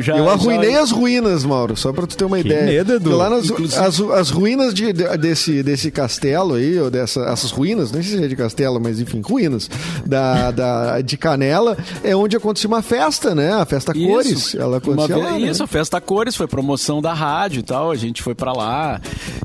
Já- 0.01 0.17
eu 0.17 0.29
arruinei 0.29 0.73
já- 0.73 0.81
as 0.81 0.91
ruínas, 0.91 1.43
Mauro, 1.43 1.75
só 1.75 1.91
pra 1.91 2.05
tu 2.05 2.15
ter 2.15 2.25
uma 2.25 2.37
Que 2.37 2.45
ideia. 2.47 2.65
medo, 2.65 2.93
Edu. 2.93 3.15
Lá 3.15 3.29
nas, 3.29 3.49
Inclusive- 3.49 3.81
as, 3.81 3.99
as 3.99 4.29
ruínas 4.29 4.73
de, 4.73 4.93
de- 4.93 5.17
desse, 5.17 5.63
desse 5.63 5.89
castelo 5.91 6.55
aí, 6.55 6.77
ou 6.79 6.89
dessa, 6.91 7.21
essas 7.21 7.51
ruínas, 7.51 7.91
nem 7.91 8.01
sei 8.03 8.17
se 8.17 8.23
é 8.23 8.27
de 8.27 8.35
castelo, 8.35 8.79
mas 8.79 8.99
enfim, 8.99 9.21
ruínas 9.21 9.69
da, 10.05 10.51
da, 10.51 11.01
de 11.01 11.17
Canela, 11.17 11.77
é 12.03 12.15
onde 12.15 12.35
acontecia 12.37 12.67
uma 12.67 12.81
festa, 12.81 13.33
né? 13.33 13.53
A 13.53 13.65
festa 13.65 13.91
Isso. 13.97 14.07
Cores. 14.07 14.55
Ela 14.55 14.77
acontecia 14.77 15.17
lá, 15.17 15.31
né? 15.31 15.39
Isso, 15.39 15.63
a 15.63 15.67
Festa 15.67 15.99
Cores 16.01 16.35
foi 16.35 16.47
promoção 16.47 17.01
da 17.01 17.13
rádio 17.13 17.59
e 17.59 17.63
tal. 17.63 17.91
A 17.91 17.95
gente 17.95 18.21
foi 18.21 18.35
pra 18.35 18.51
lá 18.53 18.99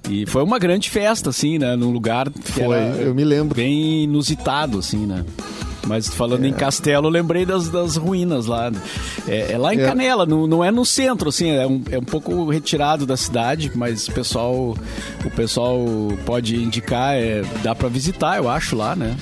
e 0.08 0.26
foi 0.26 0.42
uma 0.42 0.58
grande 0.58 0.90
festa, 0.90 1.30
assim, 1.30 1.43
né? 1.58 1.76
Num 1.76 1.90
lugar 1.90 2.30
que 2.30 2.52
Foi, 2.52 2.76
era 2.76 2.96
eu 2.96 3.14
me 3.14 3.24
lembro. 3.24 3.54
bem 3.54 4.04
inusitado, 4.04 4.78
assim, 4.78 5.06
né? 5.06 5.24
Mas 5.86 6.08
falando 6.08 6.46
em 6.46 6.52
castelo, 6.52 7.08
eu 7.08 7.10
lembrei 7.10 7.44
das, 7.44 7.68
das 7.68 7.96
ruínas 7.96 8.46
lá. 8.46 8.72
É, 9.28 9.52
é 9.52 9.58
lá 9.58 9.74
em 9.74 9.80
É. 9.80 9.86
Canela, 9.86 10.24
não, 10.24 10.46
não 10.46 10.64
é 10.64 10.70
no 10.70 10.82
centro, 10.84 11.28
assim, 11.28 11.50
é 11.50 11.66
um, 11.66 11.82
é 11.90 11.98
um 11.98 12.02
pouco 12.04 12.48
retirado 12.48 13.04
da 13.04 13.18
cidade, 13.18 13.70
mas 13.74 14.08
o 14.08 14.12
pessoal, 14.12 14.74
o 15.24 15.30
pessoal 15.36 15.84
pode 16.24 16.56
indicar, 16.56 17.14
é, 17.16 17.42
dá 17.62 17.74
pra 17.74 17.88
visitar, 17.90 18.38
eu 18.38 18.48
acho, 18.48 18.74
lá, 18.74 18.96
né? 18.96 19.14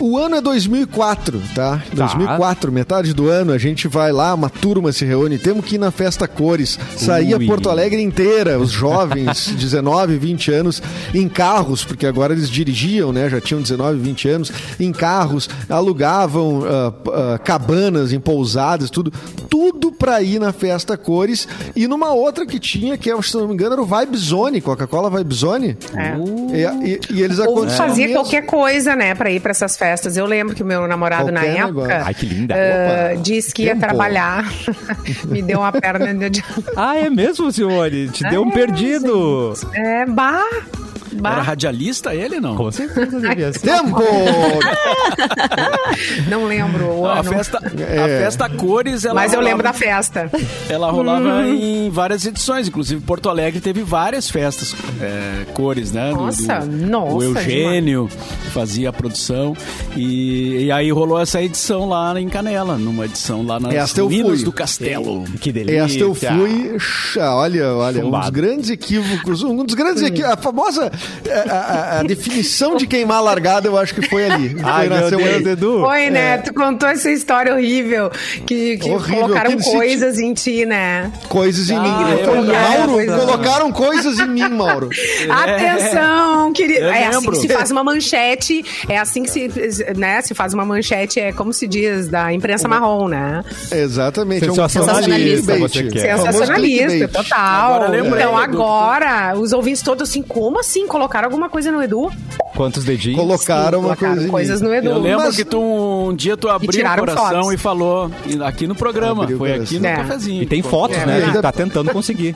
O 0.00 0.16
ano 0.16 0.36
é 0.36 0.40
2004, 0.40 1.42
tá? 1.56 1.82
2004, 1.92 2.70
metade 2.70 3.12
do 3.12 3.28
ano, 3.28 3.52
a 3.52 3.58
gente 3.58 3.88
vai 3.88 4.12
lá, 4.12 4.32
uma 4.32 4.48
turma 4.48 4.92
se 4.92 5.04
reúne, 5.04 5.38
temos 5.38 5.64
que 5.64 5.74
ir 5.74 5.78
na 5.78 5.90
festa 5.90 6.28
Cores. 6.28 6.78
Saía 6.96 7.36
Ui. 7.36 7.46
Porto 7.46 7.68
Alegre 7.68 8.00
inteira, 8.00 8.58
os 8.60 8.70
jovens, 8.70 9.48
19, 9.58 10.16
20 10.16 10.52
anos, 10.52 10.80
em 11.12 11.28
carros, 11.28 11.84
porque 11.84 12.06
agora 12.06 12.32
eles 12.32 12.48
dirigiam, 12.48 13.12
né? 13.12 13.28
Já 13.28 13.40
tinham 13.40 13.60
19, 13.60 13.98
20 13.98 14.28
anos, 14.28 14.52
em 14.78 14.92
carros, 14.92 15.50
alugavam 15.68 16.62
ah, 16.64 16.92
ah, 17.34 17.38
cabanas 17.38 18.12
em 18.12 18.20
pousadas, 18.20 18.90
tudo, 18.90 19.12
tudo 19.50 19.90
pra 19.90 20.22
ir 20.22 20.38
na 20.38 20.52
festa 20.52 20.96
Cores. 20.96 21.48
E 21.74 21.88
numa 21.88 22.12
outra 22.12 22.46
que 22.46 22.60
tinha, 22.60 22.96
que 22.96 23.10
é, 23.10 23.20
se 23.22 23.34
não 23.36 23.48
me 23.48 23.54
engano, 23.54 23.72
era 23.72 23.82
o 23.82 23.86
Vibe 23.86 24.16
Zone, 24.16 24.60
Coca-Cola 24.60 25.10
Vibe 25.10 25.34
Zone. 25.34 25.76
É. 25.96 26.16
E, 26.56 26.88
e- 26.92 27.00
e 27.18 27.22
eles 27.22 27.40
Ou 27.40 27.44
aconteciam 27.46 27.88
fazia 27.88 28.06
mesmo. 28.06 28.22
qualquer 28.22 28.42
coisa, 28.46 28.94
né, 28.94 29.14
pra 29.16 29.28
ir 29.30 29.40
pra 29.40 29.50
essas 29.50 29.76
festas. 29.76 29.87
Eu 30.16 30.26
lembro 30.26 30.54
que 30.54 30.62
o 30.62 30.66
meu 30.66 30.86
namorado 30.86 31.30
na 31.32 31.40
Qualquer 31.40 31.60
época 31.60 31.86
negócio. 31.86 32.06
Ai, 32.06 32.14
que 32.14 32.26
linda. 32.26 32.54
ah, 32.54 33.12
Opa. 33.14 33.22
disse 33.22 33.52
que 33.54 33.62
ia 33.62 33.68
Tempo. 33.74 33.80
trabalhar. 33.80 34.50
Me 35.26 35.42
deu 35.42 35.60
uma 35.60 35.72
perna 35.72 36.28
de. 36.30 36.42
Ah, 36.76 36.96
é 36.96 37.08
mesmo, 37.10 37.50
Simone? 37.52 38.08
Te 38.08 38.24
deu 38.28 38.42
um 38.42 38.48
É, 38.48 38.52
perdido. 38.52 39.52
É, 39.74 40.06
bah. 40.06 40.44
Era 41.12 41.20
bah. 41.20 41.42
radialista 41.42 42.14
ele, 42.14 42.40
não? 42.40 42.56
Com 42.56 42.70
certeza 42.70 43.20
devia 43.20 43.52
ser. 43.52 43.60
Tempo! 43.60 44.02
Não 46.28 46.46
lembro 46.46 46.86
o 47.00 47.06
A 47.06 47.20
ano. 47.20 47.30
festa, 47.30 47.58
É. 47.78 47.98
a 47.98 48.04
festa 48.24 48.48
Cores, 48.48 49.04
ela 49.04 49.14
Mas 49.14 49.32
eu 49.32 49.40
lembro 49.40 49.62
da 49.62 49.72
festa. 49.72 50.30
Ela 50.68 50.90
rolava 50.90 51.46
em 51.46 51.90
várias 51.90 52.24
edições, 52.26 52.68
inclusive 52.68 53.00
Porto 53.00 53.28
Alegre 53.28 53.60
teve 53.60 53.82
várias 53.82 54.30
festas 54.30 54.74
é, 55.00 55.44
cores, 55.54 55.92
né? 55.92 56.10
Do- 56.10 56.16
Nossa, 56.16 56.58
do- 56.60 56.86
nossa, 56.86 57.14
O 57.16 57.22
Eugênio 57.22 58.08
fazia 58.52 58.90
a 58.90 58.92
produção 58.92 59.56
e, 59.96 60.64
e 60.66 60.72
aí 60.72 60.90
rolou 60.90 61.20
essa 61.20 61.42
edição 61.42 61.88
lá 61.88 62.18
em 62.20 62.28
Canela, 62.28 62.76
numa 62.76 63.04
edição 63.04 63.44
lá 63.44 63.58
nas 63.60 63.74
Esta 63.74 64.02
ruínas 64.02 64.42
do 64.42 64.52
castelo. 64.52 65.24
Que 65.40 65.52
delícia. 65.52 65.80
Esta 65.82 65.98
eu 66.00 66.14
fui. 66.14 66.76
Olha, 67.20 67.72
olha, 67.74 68.06
um 68.06 68.10
dos 68.10 68.30
grandes 68.30 68.70
equívocos. 68.70 69.42
Um 69.42 69.64
dos 69.64 69.74
grandes 69.74 70.02
equívocos. 70.02 70.32
A 70.32 70.36
famosa 70.36 70.90
a, 71.48 71.52
a- 71.52 72.00
a 72.00 72.02
definição 72.02 72.76
de 72.76 72.86
queimar 72.86 73.18
a 73.18 73.20
largada, 73.20 73.68
eu 73.68 73.76
acho 73.76 73.94
que 73.94 74.08
foi 74.08 74.24
ali. 74.30 74.56
Ai, 74.64 74.88
foi 74.88 75.16
meu 75.16 75.26
aí. 75.26 75.44
Edu. 75.48 75.80
Foi, 75.80 76.10
né? 76.10 76.38
Tu 76.38 76.52
contou 76.54 76.88
essa 76.88 77.10
história 77.10 77.54
horrível. 77.54 78.10
Que, 78.46 78.76
que 78.78 78.90
Horrível, 78.90 79.22
colocaram 79.22 79.50
aquele 79.52 79.64
coisas 79.64 80.18
em 80.18 80.32
ti, 80.34 80.64
né? 80.66 81.10
Coisas 81.28 81.68
em 81.70 81.76
Ah, 81.76 81.80
mim. 81.80 82.10
é 82.12 82.22
Então, 82.22 82.32
verdade. 82.42 82.78
Mauro, 82.78 82.92
Coisa- 82.92 83.18
colocaram 83.18 83.72
coisas 83.72 84.18
em 84.18 84.28
mim, 84.28 84.48
Mauro. 84.48 84.88
Atenção, 85.30 86.52
querido. 86.52 86.80
Eu 86.84 86.90
É 86.92 87.06
assim 87.06 87.30
que 87.30 87.36
se 87.36 87.48
faz 87.48 87.70
uma 87.70 87.84
manchete. 87.84 88.64
É 88.88 88.98
assim 88.98 89.22
que 89.22 89.30
se, 89.30 89.48
né, 89.96 90.20
se 90.22 90.34
faz 90.34 90.52
uma 90.54 90.64
manchete, 90.64 91.20
é 91.20 91.32
como 91.32 91.52
se 91.52 91.66
diz, 91.66 92.08
da 92.08 92.32
imprensa 92.32 92.68
marrom, 92.68 93.08
né? 93.08 93.44
Exatamente. 93.70 94.46
é 94.46 94.50
um 94.50 94.54
Sensacionalista, 94.54 95.56
você 95.58 95.84
quer. 95.84 96.08
Famoso 96.16 96.26
Sensacionalista, 96.32 96.88
clickbait. 96.88 97.12
total. 97.24 97.74
Agora 97.74 97.88
lembrei 97.90 98.22
então 98.22 98.36
agora, 98.36 99.34
os 99.38 99.52
ouvintes 99.52 99.82
todos 99.82 100.08
assim, 100.08 100.22
como 100.22 100.58
assim? 100.60 100.86
Colocaram 100.88 101.26
alguma 101.26 101.48
coisa 101.48 101.70
no 101.70 101.82
Edu? 101.82 102.10
Quantos 102.56 102.84
dedinhos? 102.84 103.18
Colocaram 103.20 103.78
uma 103.80 103.88
Colocaram 103.96 104.14
coisa 104.14 104.28
coisas 104.30 104.60
no 104.60 104.74
Edu. 104.74 104.88
Eu 104.88 104.98
lembro 104.98 105.26
Mas- 105.26 105.36
que 105.36 105.44
tu 105.44 105.60
um 106.08 106.14
dia 106.14 106.36
tu 106.36 106.48
abriu 106.48 106.70
o 106.84 106.98
coração 106.98 107.42
fotos. 107.42 107.52
e 107.52 107.56
falou 107.56 108.10
aqui 108.44 108.66
no 108.66 108.74
programa, 108.74 109.22
Abriu 109.24 109.38
foi 109.38 109.52
aqui 109.52 109.78
no. 109.78 109.86
É. 109.86 109.96
cafezinho. 109.96 110.42
E 110.42 110.46
tem 110.46 110.62
fotos, 110.62 110.96
É 110.96 111.06
né? 111.06 111.16
A 111.18 111.20
gente 111.26 111.40
tá 111.42 111.52
tentando 111.52 111.90
conseguir. 111.90 112.34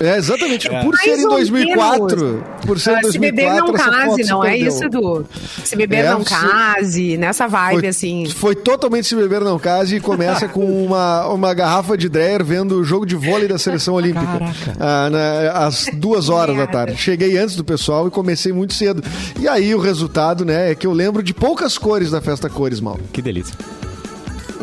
É, 0.00 0.16
exatamente. 0.16 0.68
Por 0.68 0.96
ser 0.96 1.08
Mais 1.10 1.20
em 1.20 1.24
ou 1.24 1.30
2004. 1.30 2.44
Por 2.66 2.78
ser 2.78 2.90
em 2.90 2.94
Ah, 2.94 2.96
se 2.98 3.18
2004. 3.18 3.18
beber 3.18 3.54
não 3.60 3.72
case, 3.72 4.22
se 4.24 4.30
não 4.30 4.44
é 4.44 4.50
perdeu. 4.50 4.68
isso, 4.68 4.84
Edu? 4.84 5.26
Se 5.64 5.76
beber 5.76 5.96
É, 6.04 6.10
não 6.10 6.24
se- 6.24 6.30
case, 6.34 7.16
nessa 7.16 7.48
vibe, 7.48 7.80
Foi, 7.80 7.88
assim. 7.88 8.26
foi 8.26 8.54
totalmente 8.54 9.08
se 9.08 9.16
beber 9.16 9.40
não 9.40 9.58
case 9.58 9.96
e 9.96 10.00
começa 10.00 10.46
com 10.48 10.84
uma, 10.84 11.26
uma 11.26 11.52
garrafa 11.52 11.96
de 11.98 12.08
Dreyer 12.08 12.44
vendo 12.44 12.76
o 12.76 12.84
jogo 12.84 13.04
de 13.04 13.16
vôlei 13.16 13.48
da 13.48 13.58
seleção 13.58 13.94
olímpica 13.94 14.24
ah, 14.78 15.10
na- 15.10 15.66
às 15.66 15.86
duas 15.94 16.28
horas 16.28 16.56
da 16.56 16.66
tarde. 16.68 16.96
Cheguei 16.96 17.36
antes 17.36 17.56
do 17.56 17.64
pessoal 17.64 18.06
e 18.06 18.10
comecei 18.10 18.52
muito 18.52 18.74
cedo. 18.74 19.02
E 19.40 19.48
aí 19.48 19.74
o 19.74 19.80
resultado, 19.80 20.44
né, 20.44 20.70
é 20.70 20.74
que 20.76 20.86
eu 20.86 20.92
lembro 20.92 21.24
de 21.24 21.34
poucas 21.34 21.76
cores 21.76 22.12
da 22.12 22.20
festa 22.20 22.48
cores, 22.48 22.80
mal. 22.80 22.98
Que 23.12 23.20
delícia. 23.20 23.54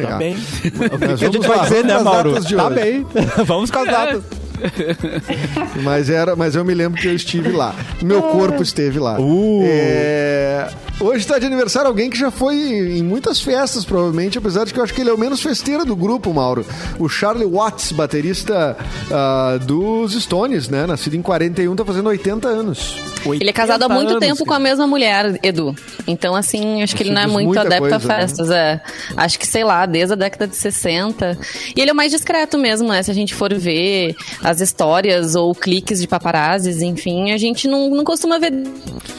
Tá 0.02 0.18
bem. 0.18 0.36
O 0.36 0.62
que, 0.62 0.72
que 1.18 1.26
a 1.26 1.32
gente 1.32 1.40
vai 1.48 1.60
dizer, 1.62 1.84
né, 1.86 2.00
Mauro? 2.00 2.42
Tá 2.42 2.70
bem. 2.70 3.06
Vamos 3.46 3.70
com 3.72 3.80
as 3.80 3.86
datas. 3.86 4.24
Mas, 5.84 6.10
era, 6.10 6.36
mas 6.36 6.56
eu 6.56 6.64
me 6.64 6.74
lembro 6.74 7.00
que 7.00 7.08
eu 7.08 7.16
estive 7.16 7.52
lá. 7.52 7.76
Meu 8.02 8.22
corpo 8.22 8.64
esteve 8.64 9.00
lá. 9.00 9.20
Uh. 9.20 9.62
É, 9.66 10.70
hoje 11.00 11.20
está 11.20 11.38
de 11.38 11.46
aniversário 11.46 11.88
alguém 11.88 12.10
que 12.10 12.18
já 12.18 12.32
foi 12.32 12.56
em 12.56 13.04
muitas 13.04 13.42
festas, 13.42 13.86
provavelmente, 13.86 14.38
apesar 14.38 14.66
de 14.66 14.74
que 14.74 14.80
eu 14.80 14.84
acho 14.84 14.94
que 14.94 15.02
ele 15.02 15.10
é 15.10 15.14
o 15.14 15.18
menos 15.18 15.42
festeiro 15.42 15.86
do 15.86 15.96
grupo, 15.96 16.34
Mauro. 16.34 16.66
O 17.00 17.10
Charlie 17.10 17.46
Watts, 17.46 17.92
baterista 17.92 18.78
ah, 19.12 19.60
dos 19.62 20.14
Stones, 20.14 20.70
né? 20.70 20.86
Nascido 20.86 21.16
em 21.16 21.22
41, 21.22 21.76
tá 21.76 21.86
fazendo 21.86 22.08
80 22.08 22.48
anos. 22.48 22.98
Ele 23.26 23.50
é 23.50 23.54
casado 23.54 23.84
há 23.84 23.88
80 23.88 23.96
muito 23.96 24.12
anos, 24.12 24.28
tempo 24.28 24.46
com 24.46 24.54
a 24.54 24.60
mesma 24.60 24.86
mulher, 24.86 25.40
Edu. 25.42 25.76
Então, 26.08 26.36
assim, 26.36 26.84
acho 26.84 26.96
que 26.96 27.04
ele 27.04 27.12
não 27.12 27.22
é 27.22 27.28
muito 27.28 27.58
adepto 27.58 27.80
coisa, 27.80 27.96
a 27.96 28.00
né? 28.00 28.06
festas. 28.06 28.50
É. 28.52 28.82
Acho 29.18 29.40
que, 29.40 29.48
sei 29.48 29.64
lá, 29.64 29.86
desde 29.86 30.14
a 30.14 30.16
década 30.16 30.48
de 30.48 30.56
60. 30.56 31.38
E 31.76 31.82
ele 31.82 31.90
é 31.90 31.94
o 31.94 31.96
mais 31.96 32.12
discreto 32.12 32.58
mesmo, 32.58 32.90
né? 32.90 33.02
Se 33.02 33.10
a 33.10 33.14
gente 33.14 33.34
for 33.34 33.54
ver 33.54 34.16
as 34.46 34.62
histórias 34.62 35.34
ou 35.34 35.56
cliques 35.56 36.00
de 36.00 36.08
paparazzis, 36.08 36.80
enfim, 36.80 37.32
a 37.32 37.38
gente 37.38 37.68
não, 37.68 37.90
não 37.90 38.04
costuma 38.04 38.38
ver 38.38 38.54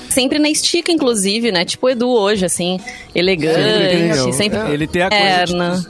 sempre 0.09 0.38
na 0.38 0.49
estica, 0.49 0.92
inclusive, 0.92 1.50
né? 1.50 1.64
Tipo 1.64 1.87
o 1.87 1.90
Edu 1.90 2.09
hoje, 2.09 2.45
assim, 2.45 2.78
elegante, 3.12 4.14
Sempre, 4.16 4.33
sempre, 4.33 4.59
é. 4.61 4.71
Ele 4.73 4.87
tem 4.87 5.02
a 5.02 5.11
coisa 5.11 5.25
perna. 5.25 5.87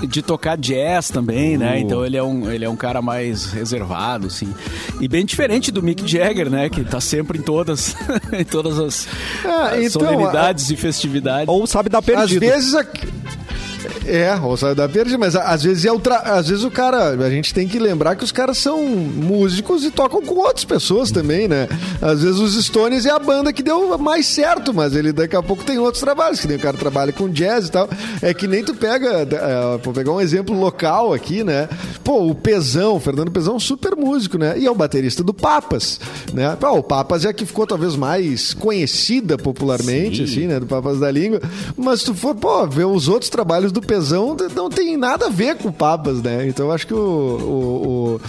de, 0.00 0.06
de 0.06 0.22
tocar 0.22 0.56
jazz 0.56 1.10
também, 1.10 1.58
né? 1.58 1.74
Uh. 1.74 1.78
Então 1.80 2.06
ele 2.06 2.16
é, 2.16 2.22
um, 2.22 2.50
ele 2.50 2.64
é 2.64 2.68
um 2.70 2.76
cara 2.76 3.02
mais 3.02 3.52
reservado, 3.52 4.28
assim. 4.28 4.54
E 5.00 5.06
bem 5.06 5.26
diferente 5.26 5.70
do 5.70 5.82
Mick 5.82 6.10
Jagger, 6.10 6.48
né? 6.48 6.70
Que 6.70 6.82
tá 6.82 6.98
sempre 6.98 7.38
em 7.38 7.42
todas, 7.42 7.94
em 8.32 8.44
todas 8.44 8.78
as, 8.78 9.06
Ah, 9.44 9.72
as 9.74 9.84
então, 9.84 10.00
solenidades 10.00 10.70
e 10.70 10.76
festividades. 10.76 11.46
Ou 11.48 11.66
sabe 11.66 11.90
dar 11.90 11.98
Às 11.98 12.04
perdido. 12.06 12.40
vezes. 12.40 12.74
A... 12.74 12.86
É, 14.06 14.34
ou 14.42 14.56
sabe 14.56 14.74
da 14.74 14.88
perde, 14.88 15.16
mas 15.16 15.36
às 15.36 15.62
vezes 15.62 15.84
é 15.84 15.92
o 15.92 15.98
tra... 15.98 16.18
às 16.18 16.48
vezes 16.48 16.64
o 16.64 16.70
cara, 16.70 17.10
a 17.10 17.30
gente 17.30 17.52
tem 17.52 17.66
que 17.66 17.78
lembrar 17.78 18.16
que 18.16 18.24
os 18.24 18.32
caras 18.32 18.58
são 18.58 18.84
músicos 18.84 19.84
e 19.84 19.90
tocam 19.90 20.22
com 20.22 20.34
outras 20.34 20.64
pessoas 20.64 21.10
também, 21.10 21.48
né? 21.48 21.68
Às 22.00 22.22
vezes 22.22 22.38
os 22.38 22.54
Stones 22.64 23.06
é 23.06 23.10
a 23.10 23.18
banda 23.18 23.52
que 23.52 23.62
deu 23.62 23.96
mais 23.98 24.26
certo, 24.26 24.72
mas 24.72 24.94
ele 24.94 25.12
daqui 25.12 25.36
a 25.36 25.42
pouco 25.42 25.64
tem 25.64 25.78
outros 25.78 26.02
trabalhos, 26.02 26.40
que 26.40 26.48
nem 26.48 26.56
o 26.56 26.60
cara 26.60 26.76
trabalha 26.76 27.12
com 27.12 27.28
jazz 27.28 27.68
e 27.68 27.70
tal. 27.70 27.88
É 28.22 28.32
que 28.32 28.46
nem 28.46 28.64
tu 28.64 28.74
pega, 28.74 29.26
é, 29.30 29.78
vou 29.82 29.92
pegar 29.92 30.12
um 30.12 30.20
exemplo 30.20 30.58
local 30.58 31.12
aqui, 31.12 31.44
né? 31.44 31.68
Pô, 32.02 32.26
o 32.28 32.34
Pezão, 32.34 32.96
o 32.96 33.00
Fernando 33.00 33.30
Pezão 33.30 33.54
é 33.54 33.56
um 33.56 33.60
super 33.60 33.94
músico, 33.96 34.38
né? 34.38 34.58
E 34.58 34.66
é 34.66 34.70
o 34.70 34.74
baterista 34.74 35.22
do 35.22 35.34
Papas, 35.34 36.00
né? 36.32 36.56
Pô, 36.58 36.70
o 36.78 36.82
Papas 36.82 37.24
é 37.24 37.28
a 37.28 37.32
que 37.32 37.44
ficou 37.44 37.66
talvez 37.66 37.96
mais 37.96 38.54
conhecida 38.54 39.36
popularmente, 39.36 40.18
Sim. 40.18 40.22
assim, 40.24 40.46
né? 40.46 40.60
Do 40.60 40.66
Papas 40.66 40.98
da 40.98 41.10
Língua. 41.10 41.40
Mas 41.76 42.00
se 42.00 42.06
tu 42.06 42.14
for, 42.14 42.34
pô, 42.34 42.66
ver 42.66 42.86
os 42.86 43.08
outros 43.08 43.30
trabalhos 43.30 43.72
do 43.72 43.77
Pezão, 43.80 44.34
tesão 44.36 44.64
não 44.64 44.70
tem 44.70 44.96
nada 44.96 45.26
a 45.26 45.28
ver 45.28 45.56
com 45.56 45.70
papas, 45.72 46.22
né? 46.22 46.46
Então 46.46 46.66
eu 46.66 46.72
acho 46.72 46.86
que 46.86 46.94
o, 46.94 46.98
o, 46.98 48.20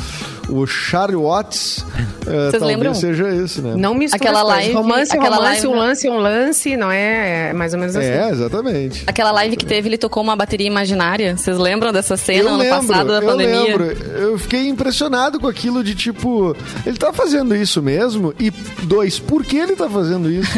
o, 0.50 0.60
o 0.62 0.68
Charlie 0.68 1.16
Watts 1.16 1.80
uh, 1.80 2.52
talvez 2.52 2.62
lembram? 2.64 2.94
seja 2.94 3.30
isso, 3.30 3.62
né? 3.62 3.74
Não 3.78 3.94
mistura 3.94 4.22
Aquela 4.24 4.44
live- 4.44 4.74
romance, 4.74 5.12
aquela 5.16 5.36
romance, 5.38 5.66
live- 5.66 5.68
um 5.68 5.76
lance, 5.80 6.10
um 6.10 6.18
lance, 6.18 6.78
não 6.78 6.92
é? 6.92 7.50
É 7.50 7.54
mais 7.54 7.74
ou 7.74 7.80
menos 7.80 7.96
assim. 7.96 8.08
É, 8.08 8.30
exatamente. 8.30 9.04
Aquela 9.08 9.32
live 9.32 9.56
que 9.58 9.66
teve, 9.66 9.90
ele 9.90 9.98
tocou 9.98 10.22
uma 10.24 10.36
bateria 10.36 10.68
imaginária. 10.68 11.36
Vocês 11.36 11.58
lembram 11.58 11.92
dessa 11.92 12.16
cena 12.18 12.40
eu 12.42 12.48
ano 12.50 12.58
lembro, 12.58 12.88
passado 12.88 13.08
da 13.08 13.20
eu 13.20 13.22
pandemia? 13.26 13.64
lembro. 13.78 13.86
Eu 13.86 14.38
fiquei 14.40 14.68
impressionado 14.68 15.40
com 15.40 15.48
aquilo 15.48 15.84
de 15.84 15.96
tipo, 15.96 16.56
ele 16.86 16.98
tá 16.98 17.12
fazendo 17.14 17.56
isso 17.56 17.82
mesmo? 17.82 18.34
E 18.40 18.50
dois, 18.84 19.20
por 19.20 19.44
que 19.44 19.58
ele 19.58 19.76
tá 19.76 19.90
fazendo 19.90 20.30
isso? 20.32 20.52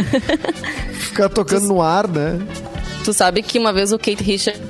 Ficar 0.93 1.29
tocando 1.29 1.67
no 1.67 1.81
ar, 1.81 2.07
né? 2.07 2.39
Tu 3.03 3.13
sabe 3.13 3.41
que 3.41 3.57
uma 3.57 3.73
vez 3.73 3.91
o 3.91 3.97
Kate 3.97 4.23
Richards 4.23 4.61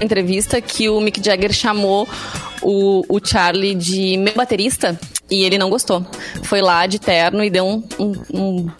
entrevista 0.00 0.60
que 0.60 0.88
o 0.88 1.00
Mick 1.00 1.24
Jagger 1.24 1.52
chamou 1.52 2.06
o, 2.62 3.02
o 3.08 3.18
Charlie 3.24 3.74
de 3.74 4.16
meu 4.18 4.34
baterista 4.34 4.98
e 5.30 5.42
ele 5.42 5.58
não 5.58 5.70
gostou. 5.70 6.04
Foi 6.44 6.60
lá 6.60 6.86
de 6.86 6.98
terno 6.98 7.42
e 7.42 7.50
deu 7.50 7.64
um, 7.66 7.82
um, 7.98 8.12
um, 8.32 8.70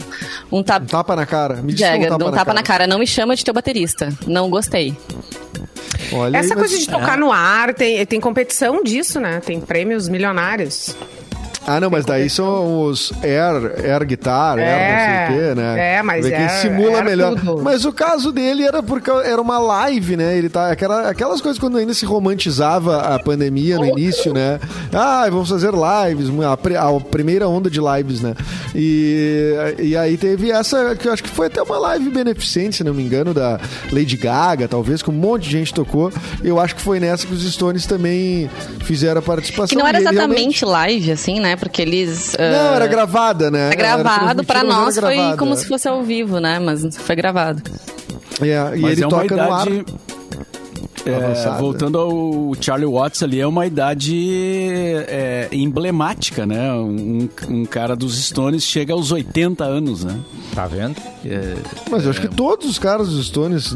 um 0.58 0.62
tap- 0.62 0.82
Um 0.82 0.86
tapa 0.86 1.16
na 1.16 1.26
cara. 1.26 1.54
Me 1.56 1.74
Jagger, 1.74 2.06
um 2.06 2.10
tapa, 2.10 2.18
deu 2.18 2.28
um 2.28 2.32
tapa 2.32 2.54
na 2.54 2.62
cara. 2.62 2.86
Não 2.86 2.98
me 2.98 3.06
chama 3.06 3.34
de 3.34 3.44
teu 3.44 3.54
baterista. 3.54 4.12
Não 4.26 4.48
gostei. 4.50 4.94
Olha 6.12 6.36
Essa 6.36 6.54
aí, 6.54 6.60
mas- 6.60 6.68
coisa 6.70 6.78
de 6.78 6.88
tocar 6.88 7.16
no 7.18 7.32
ar, 7.32 7.74
tem, 7.74 8.04
tem 8.06 8.20
competição 8.20 8.84
disso, 8.84 9.18
né? 9.18 9.40
Tem 9.44 9.60
prêmios 9.60 10.08
milionários. 10.08 10.94
Ah, 11.66 11.80
não, 11.80 11.90
mas 11.90 12.04
daí 12.04 12.30
são 12.30 12.82
os 12.84 13.12
Air, 13.22 13.84
Air 13.84 14.06
Guitar, 14.06 14.58
Air 14.58 14.66
não 14.66 15.28
sei 15.28 15.36
o 15.36 15.40
quê, 15.48 15.54
né? 15.60 15.94
é, 15.96 16.02
mas 16.02 16.24
Air- 16.26 16.50
simula 16.62 16.98
Air 16.98 17.04
melhor. 17.04 17.34
tudo. 17.34 17.62
Mas 17.62 17.84
o 17.84 17.92
caso 17.92 18.30
dele 18.32 18.62
era 18.64 18.82
porque 18.82 19.10
era 19.10 19.40
uma 19.40 19.58
live, 19.58 20.16
né? 20.16 20.36
Ele 20.36 20.48
tá, 20.48 20.70
aquela, 20.70 21.08
aquelas 21.08 21.40
coisas 21.40 21.58
quando 21.58 21.76
ainda 21.78 21.92
se 21.94 22.04
romantizava 22.06 23.00
a 23.14 23.18
pandemia 23.18 23.76
no 23.78 23.84
início, 23.86 24.32
né? 24.32 24.60
Ah, 24.92 25.26
vamos 25.30 25.48
fazer 25.48 25.72
lives, 25.72 26.28
a, 26.44 26.52
a 26.88 27.00
primeira 27.00 27.48
onda 27.48 27.68
de 27.68 27.80
lives, 27.80 28.20
né? 28.20 28.34
E, 28.74 29.54
e 29.78 29.96
aí 29.96 30.16
teve 30.16 30.50
essa, 30.50 30.94
que 30.94 31.08
eu 31.08 31.12
acho 31.12 31.22
que 31.22 31.30
foi 31.30 31.46
até 31.46 31.62
uma 31.62 31.78
live 31.78 32.10
beneficente, 32.10 32.76
se 32.76 32.84
não 32.84 32.94
me 32.94 33.02
engano, 33.02 33.32
da 33.34 33.58
Lady 33.90 34.16
Gaga, 34.16 34.68
talvez, 34.68 35.02
que 35.02 35.10
um 35.10 35.14
monte 35.14 35.44
de 35.44 35.50
gente 35.50 35.74
tocou. 35.74 36.12
Eu 36.44 36.60
acho 36.60 36.74
que 36.76 36.80
foi 36.82 37.00
nessa 37.00 37.26
que 37.26 37.32
os 37.32 37.42
Stones 37.50 37.86
também 37.86 38.48
fizeram 38.84 39.18
a 39.18 39.22
participação. 39.22 39.68
Que 39.68 39.76
não 39.76 39.86
era 39.88 39.98
exatamente 39.98 40.26
realmente- 40.60 40.64
live, 40.64 41.12
assim, 41.12 41.40
né? 41.40 41.55
Porque 41.56 41.82
eles. 41.82 42.36
Não, 42.38 42.72
ah, 42.72 42.76
era 42.76 42.86
gravada, 42.86 43.50
né? 43.50 43.66
Era 43.66 43.76
gravado, 43.76 44.44
pra 44.44 44.60
transmitido, 44.60 44.66
mas 44.66 44.96
nós 44.96 44.98
foi 44.98 45.36
como 45.36 45.52
é. 45.52 45.56
se 45.56 45.66
fosse 45.66 45.88
ao 45.88 46.02
vivo, 46.02 46.38
né? 46.38 46.58
Mas 46.58 46.96
foi 46.96 47.16
gravado. 47.16 47.62
É, 48.40 48.76
e 48.76 48.80
Mas 48.80 48.92
ele 48.92 49.04
é 49.04 49.06
uma 49.06 49.20
toca 49.20 49.36
no 49.36 49.52
ar. 49.52 49.66
É, 51.06 51.58
voltando 51.58 51.98
ao 51.98 52.52
Charlie 52.60 52.90
Watts 52.90 53.22
ali, 53.22 53.40
é 53.40 53.46
uma 53.46 53.66
idade 53.66 54.14
é, 55.08 55.48
emblemática, 55.52 56.44
né? 56.46 56.72
Um, 56.72 57.28
um 57.48 57.64
cara 57.64 57.94
dos 57.94 58.22
Stones 58.22 58.64
chega 58.64 58.92
aos 58.92 59.12
80 59.12 59.64
anos, 59.64 60.04
né? 60.04 60.18
Tá 60.54 60.66
vendo? 60.66 60.96
É, 61.24 61.54
Mas 61.90 62.04
eu 62.04 62.10
acho 62.10 62.20
que 62.20 62.28
todos 62.28 62.68
os 62.68 62.78
caras 62.78 63.08
dos 63.08 63.26
Stones 63.26 63.74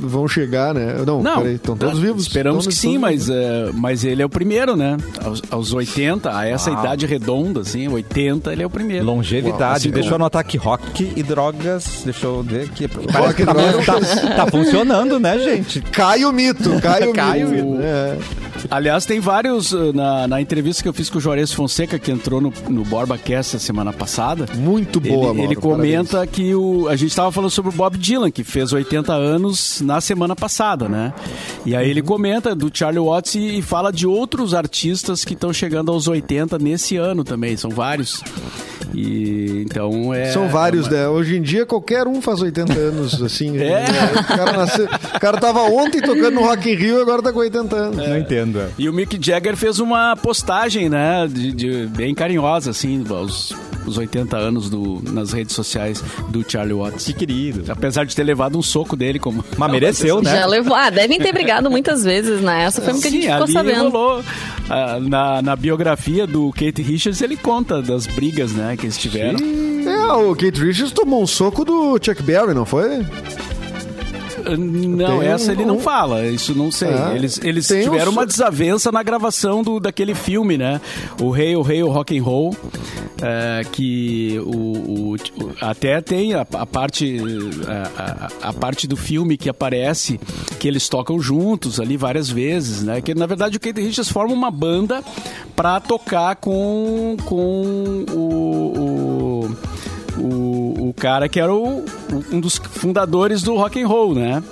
vão 0.00 0.26
chegar, 0.26 0.74
né? 0.74 0.96
Não, 1.06 1.22
Não, 1.22 1.38
peraí, 1.38 1.54
estão 1.56 1.76
todos 1.76 1.98
vivos. 1.98 2.22
Esperamos 2.22 2.66
que 2.66 2.74
sim, 2.74 2.98
mas, 2.98 3.28
é, 3.28 3.70
mas 3.74 4.04
ele 4.04 4.22
é 4.22 4.24
o 4.24 4.28
primeiro, 4.28 4.76
né? 4.76 4.96
Aos, 5.24 5.42
aos 5.50 5.72
80, 5.72 6.36
a 6.36 6.46
essa 6.46 6.70
idade 6.70 7.06
redonda, 7.06 7.60
assim, 7.60 7.88
80, 7.88 8.52
ele 8.52 8.62
é 8.62 8.66
o 8.66 8.70
primeiro. 8.70 9.04
Longevidade. 9.04 9.76
Assim, 9.76 9.90
deixa 9.90 10.10
eu 10.10 10.14
anotar 10.14 10.40
aqui. 10.40 10.56
Rock 10.56 11.12
e 11.16 11.22
drogas. 11.22 12.02
Deixa 12.04 12.26
eu 12.26 12.42
ver 12.42 12.64
aqui. 12.64 12.86
Rock 12.86 13.34
que 13.34 13.42
e 13.42 13.46
tá, 13.46 13.52
drogas. 13.52 13.86
tá, 13.86 14.34
tá 14.36 14.46
funcionando, 14.46 15.18
né, 15.18 15.38
gente? 15.38 15.80
Cai 15.80 16.24
o 16.24 16.32
mito, 16.32 16.71
cai 16.80 17.08
o 17.08 17.12
Cai 17.12 17.44
o 17.44 17.48
mito. 17.48 17.64
mito. 17.66 17.82
É. 17.82 18.18
Aliás, 18.70 19.04
tem 19.04 19.18
vários, 19.18 19.72
uh, 19.72 19.92
na, 19.92 20.28
na 20.28 20.40
entrevista 20.40 20.82
que 20.82 20.88
eu 20.88 20.92
fiz 20.92 21.10
com 21.10 21.18
o 21.18 21.20
Juarez 21.20 21.52
Fonseca, 21.52 21.98
que 21.98 22.10
entrou 22.12 22.40
no, 22.40 22.52
no 22.68 22.84
BorbaCast 22.84 23.56
a 23.56 23.58
semana 23.58 23.92
passada, 23.92 24.46
Muito 24.54 25.00
boa, 25.00 25.14
ele, 25.14 25.24
Mauro, 25.24 25.40
ele 25.42 25.56
comenta 25.56 26.26
que 26.26 26.54
o, 26.54 26.86
a 26.88 26.94
gente 26.96 27.10
estava 27.10 27.32
falando 27.32 27.50
sobre 27.50 27.70
o 27.70 27.74
Bob 27.74 27.98
Dylan, 27.98 28.30
que 28.30 28.44
fez 28.44 28.72
80 28.72 29.12
anos 29.12 29.80
na 29.80 30.00
semana 30.00 30.36
passada, 30.36 30.88
né? 30.88 31.12
E 31.66 31.74
aí 31.74 31.84
Uhum. 31.84 31.90
ele 31.90 32.02
comenta 32.02 32.54
do 32.54 32.70
Charlie 32.72 33.00
Watts 33.04 33.34
e, 33.34 33.58
e 33.58 33.62
fala 33.62 33.90
de 33.92 34.06
outros 34.06 34.54
artistas 34.54 35.24
que 35.24 35.34
estão 35.34 35.52
chegando 35.52 35.90
aos 35.90 36.06
80 36.06 36.58
nesse 36.58 36.96
ano 36.96 37.24
também, 37.24 37.56
são 37.56 37.70
vários. 37.70 38.22
E 38.94 39.62
então 39.64 40.12
é. 40.12 40.26
São 40.26 40.48
vários, 40.48 40.86
é 40.86 40.90
uma- 40.90 40.98
né? 40.98 41.08
Hoje 41.08 41.36
em 41.36 41.42
dia, 41.42 41.64
qualquer 41.64 42.06
um 42.06 42.20
faz 42.20 42.40
80 42.42 42.72
anos, 42.78 43.22
assim. 43.22 43.56
É. 43.62 43.84
O, 44.20 44.24
cara 44.36 44.52
nasceu, 44.52 44.84
o 44.86 45.20
cara 45.20 45.38
tava 45.38 45.60
ontem 45.62 46.00
tocando 46.00 46.32
no 46.32 46.42
Rock 46.42 46.70
in 46.70 46.74
Rio 46.74 46.98
e 46.98 47.02
agora 47.02 47.22
tá 47.22 47.32
com 47.32 47.38
80 47.38 47.76
anos. 47.76 47.96
Não 48.08 48.18
entendo. 48.18 48.60
é. 48.60 48.68
E 48.78 48.88
o 48.88 48.92
Mick 48.92 49.18
Jagger 49.24 49.56
fez 49.56 49.78
uma 49.78 50.16
postagem, 50.16 50.88
né, 50.88 51.26
de, 51.30 51.52
de- 51.52 51.86
bem 51.86 52.14
carinhosa, 52.14 52.70
assim, 52.70 53.04
aos, 53.08 53.52
os 53.86 53.98
80 53.98 54.36
anos 54.36 54.70
do, 54.70 55.02
nas 55.10 55.32
redes 55.32 55.54
sociais 55.54 56.02
do 56.28 56.44
Charlie 56.48 56.74
Watts. 56.74 57.04
Que 57.06 57.12
querido. 57.12 57.70
Apesar 57.70 58.04
de 58.04 58.14
ter 58.14 58.22
levado 58.24 58.58
um 58.58 58.62
soco 58.62 58.96
dele, 58.96 59.18
como. 59.18 59.44
Mas 59.56 59.70
mereceu, 59.72 60.22
né? 60.22 60.30
Já 60.38 60.46
levou. 60.46 60.74
Ah, 60.74 60.90
devem 60.90 61.18
ter 61.18 61.32
brigado 61.32 61.70
muitas 61.70 62.04
vezes, 62.04 62.40
né? 62.40 62.64
Essa 62.64 62.80
foi 62.82 62.92
o 62.94 63.00
que 63.00 63.08
a 63.08 63.10
gente 63.10 63.22
Sim, 63.24 63.30
ficou 63.30 63.44
ali 63.44 63.52
sabendo. 63.52 63.90
rolou. 63.90 64.24
ah, 64.68 64.98
na, 65.00 65.42
na 65.42 65.56
biografia 65.56 66.26
do 66.26 66.50
Kate 66.52 66.82
Richards, 66.82 67.20
ele 67.22 67.36
conta 67.36 67.80
das 67.82 68.06
brigas, 68.06 68.52
né, 68.52 68.76
que 68.76 68.86
eles 68.86 68.96
tiveram. 68.98 69.38
É, 69.86 70.12
o 70.12 70.34
Kate 70.34 70.60
Richards 70.60 70.92
tomou 70.92 71.22
um 71.22 71.26
soco 71.26 71.64
do 71.64 71.98
Chuck 72.02 72.22
Berry, 72.22 72.54
não 72.54 72.64
foi? 72.64 73.04
Não, 74.56 75.20
Tem 75.20 75.28
essa 75.28 75.50
um- 75.50 75.54
ele 75.54 75.64
não 75.64 75.78
fala, 75.78 76.26
isso 76.26 76.54
não 76.54 76.70
sei. 76.70 76.88
Ah, 76.92 77.12
eles 77.14 77.40
eles 77.42 77.70
um 77.70 77.80
tiveram 77.82 78.06
so- 78.06 78.18
uma 78.18 78.26
desavença 78.26 78.90
na 78.92 79.02
gravação 79.02 79.62
do, 79.62 79.78
daquele 79.80 80.14
filme, 80.14 80.56
né? 80.58 80.80
O 81.20 81.30
Rei, 81.30 81.54
o 81.56 81.62
Rei, 81.62 81.82
o 81.82 81.88
Rock 81.90 82.18
and 82.18 82.22
Roll, 82.22 82.56
é, 83.20 83.62
que 83.70 84.38
o, 84.44 85.12
o- 85.14 85.16
até 85.60 86.00
tem 86.00 86.34
a, 86.34 86.46
a 86.54 86.66
parte 86.66 87.18
a, 87.66 88.02
a- 88.42 88.48
a 88.48 88.52
parte 88.52 88.86
do 88.86 88.96
filme 88.96 89.36
que 89.36 89.48
aparece 89.48 90.18
que 90.58 90.66
eles 90.68 90.88
tocam 90.88 91.20
juntos 91.20 91.78
ali 91.80 91.96
várias 91.96 92.28
vezes, 92.28 92.82
né? 92.82 93.00
Que 93.00 93.14
na 93.14 93.26
verdade 93.26 93.56
o 93.56 93.60
Kate 93.60 93.80
Richards 93.80 94.10
forma 94.10 94.32
uma 94.34 94.50
banda 94.50 95.02
pra 95.54 95.80
tocar 95.80 96.36
com 96.36 97.16
com 97.24 98.04
o- 98.10 99.46
o 99.48 99.56
o, 100.16 100.88
o 100.88 100.94
cara 100.96 101.28
que 101.28 101.40
era 101.40 101.52
o, 101.52 101.84
um 102.30 102.40
dos 102.40 102.56
fundadores 102.56 103.42
do 103.42 103.54
rock 103.56 103.80
and 103.80 103.86
roll, 103.86 104.14
né? 104.14 104.42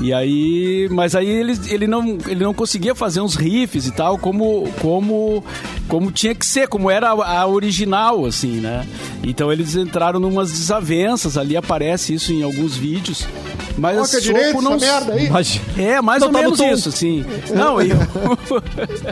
E 0.00 0.14
aí, 0.14 0.88
mas 0.90 1.14
aí 1.14 1.28
ele, 1.28 1.58
ele, 1.68 1.86
não, 1.86 2.16
ele 2.26 2.42
não 2.42 2.54
conseguia 2.54 2.94
fazer 2.94 3.20
uns 3.20 3.34
riffs 3.34 3.86
e 3.86 3.90
tal 3.90 4.16
como 4.16 4.66
como 4.80 5.44
como 5.86 6.10
tinha 6.10 6.34
que 6.34 6.46
ser, 6.46 6.68
como 6.68 6.90
era 6.90 7.10
a, 7.10 7.40
a 7.40 7.46
original 7.46 8.24
assim, 8.24 8.60
né? 8.60 8.86
Então 9.22 9.52
eles 9.52 9.76
entraram 9.76 10.18
numas 10.18 10.50
desavenças, 10.50 11.36
ali 11.36 11.54
aparece 11.54 12.14
isso 12.14 12.32
em 12.32 12.42
alguns 12.42 12.76
vídeos. 12.76 13.26
Mas 13.80 13.96
Toca 13.96 14.08
soco 14.08 14.22
direito 14.22 14.62
não 14.62 14.78
merda 14.78 15.12
aí. 15.14 15.30
Mas, 15.30 15.60
é, 15.78 16.00
mais 16.00 16.20
Não 16.20 16.28
ou 16.28 16.32
tá 16.34 16.38
no 16.38 16.44
menos 16.44 16.58
tom. 16.58 16.72
isso, 16.72 16.88
assim. 16.90 17.24
Não, 17.54 17.80
e... 17.80 17.90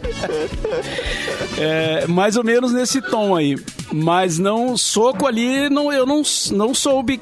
é, 1.58 2.06
mais 2.06 2.36
ou 2.36 2.44
menos 2.44 2.72
nesse 2.72 3.00
tom 3.00 3.34
aí. 3.34 3.56
Mas 3.92 4.38
não, 4.38 4.76
soco 4.76 5.26
ali, 5.26 5.70
não, 5.70 5.90
eu 5.92 6.04
não, 6.04 6.22
não 6.52 6.74
soube 6.74 7.18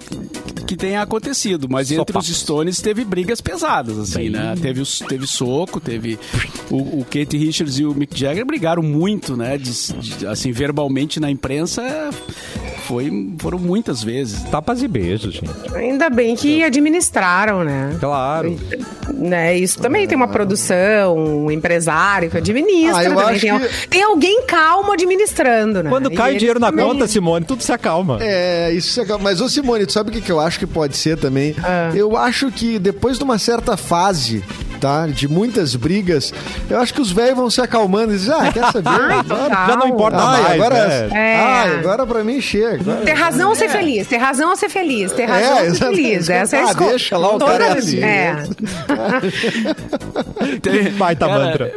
que 0.67 0.77
tenha 0.77 1.01
acontecido. 1.01 1.69
Mas 1.71 1.93
entre 1.93 2.13
Sopapo. 2.13 2.19
os 2.19 2.27
Stones 2.37 2.81
teve 2.81 3.05
brigas 3.05 3.41
pesadas, 3.41 3.97
assim, 3.99 4.31
né? 4.31 4.55
Teve, 4.61 4.81
os- 4.81 4.99
teve 4.99 5.27
soco, 5.29 5.79
teve... 5.79 6.19
O, 6.69 7.01
o 7.01 7.07
Kate 7.09 7.37
Richards 7.37 7.79
e 7.79 7.85
o 7.85 7.95
Mick 7.95 8.19
Jagger 8.19 8.45
brigaram 8.45 8.83
muito, 8.83 9.37
né? 9.37 9.57
De- 9.57 9.93
de- 9.93 10.27
assim, 10.27 10.51
verbalmente 10.51 11.21
na 11.21 11.31
imprensa, 11.31 12.11
foi, 12.87 13.35
foram 13.39 13.59
muitas 13.59 14.03
vezes. 14.03 14.43
tapas 14.45 14.83
e 14.83 14.89
beijos, 14.89 15.35
gente. 15.35 15.51
Ainda 15.75 16.09
bem 16.09 16.35
que 16.37 16.63
administraram, 16.65 17.65
né? 17.65 17.97
Claro. 18.01 18.57
né? 19.13 19.57
Isso 19.59 19.79
também 19.79 20.07
tem 20.07 20.17
uma 20.17 20.29
produção, 20.29 21.17
um 21.17 21.51
empresário 21.51 22.31
que 22.31 22.37
administra. 22.39 22.97
Ah, 22.99 23.05
eu 23.05 23.11
também 23.15 23.25
acho 23.35 23.41
tem, 23.41 23.59
que- 23.59 23.89
tem 23.89 24.03
alguém 24.03 24.43
calmo 24.47 24.93
administrando, 24.93 25.83
né? 25.83 25.91
Quando 25.91 26.11
cai 26.11 26.37
dinheiro 26.37 26.61
na 26.61 26.69
também- 26.71 26.85
conta, 26.87 27.07
Simone, 27.07 27.45
tudo 27.45 27.63
se 27.63 27.73
acalma. 27.73 28.19
É, 28.21 28.71
isso 28.73 29.01
é... 29.01 29.07
Mas, 29.21 29.41
ô 29.41 29.49
Simone, 29.49 29.87
tu 29.87 29.93
sabe 29.93 30.11
o 30.11 30.13
que, 30.13 30.21
que 30.21 30.31
eu 30.33 30.41
acho 30.41 30.59
que 30.59 30.67
pode 30.67 30.97
ser 30.97 31.17
também? 31.19 31.55
Ah. 31.63 31.91
Eu 31.95 32.17
acho 32.17 32.51
que 32.51 32.79
depois 32.79 33.19
de 33.19 33.25
uma 33.25 33.39
certa 33.39 33.77
fase, 33.77 34.43
tá? 34.81 35.07
De 35.07 35.29
muitas 35.29 35.77
brigas, 35.77 36.33
eu 36.71 36.79
acho 36.81 36.95
que 36.95 37.01
os 37.01 37.11
velhos 37.13 37.37
vão 37.37 37.51
se 37.51 37.61
acalmando 37.61 38.13
e 38.13 38.17
dizem, 38.17 38.35
ah, 38.35 38.53
quer 38.53 38.73
saber? 38.73 38.89
Agora- 39.17 39.25
total. 39.25 39.67
Já 39.67 39.77
não 39.77 39.89
importa 39.89 40.17
Ai, 40.19 40.43
mais, 40.43 40.55
agora, 40.61 40.89
né? 40.89 41.09
É. 41.13 41.37
ai, 41.41 41.75
agora 41.79 42.07
pra 42.07 42.25
mim 42.25 42.41
chega. 42.41 42.81
Agora- 42.81 43.05
Ter 43.05 43.13
razão 43.13 43.49
ou 43.51 43.55
ser 43.55 43.69
feliz, 43.69 44.07
ter 44.07 44.17
razão 44.17 44.51
ou 44.51 44.57
ser 44.57 44.69
feliz, 44.69 45.13
ter 45.13 45.25
razão 45.27 45.59
ou 45.67 45.75
ser 45.75 45.87
feliz. 45.87 46.31
Essa 46.31 46.57
é 46.57 46.61
a 46.61 46.63
Ah, 46.63 46.67
escolha. 46.71 46.91
deixa 46.91 47.19
lá, 47.19 47.29
o 47.35 47.39
Toda 47.39 47.53
cara 47.53 47.65
é 47.67 47.79
assim. 47.79 48.01
É. 48.03 48.37
Tem- 50.63 50.91
Baita 50.93 51.29
mantra. 51.29 51.73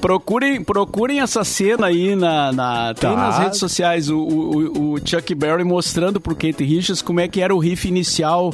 Procurem, 0.00 0.62
procurem 0.62 1.20
essa 1.20 1.44
cena 1.44 1.86
aí 1.86 2.14
na, 2.16 2.52
na 2.52 2.94
tem 2.94 3.10
Tá. 3.10 3.16
nas 3.16 3.38
redes 3.38 3.58
sociais 3.58 4.08
o, 4.08 4.18
o, 4.18 4.92
o 4.94 4.98
Chuck 5.04 5.34
Berry 5.34 5.62
mostrando 5.64 6.20
pro 6.20 6.34
Kate 6.34 6.64
Richards 6.64 7.02
como 7.02 7.20
é 7.20 7.28
que 7.28 7.40
era 7.40 7.54
o 7.54 7.58
riff 7.58 7.86
inicial 7.86 8.52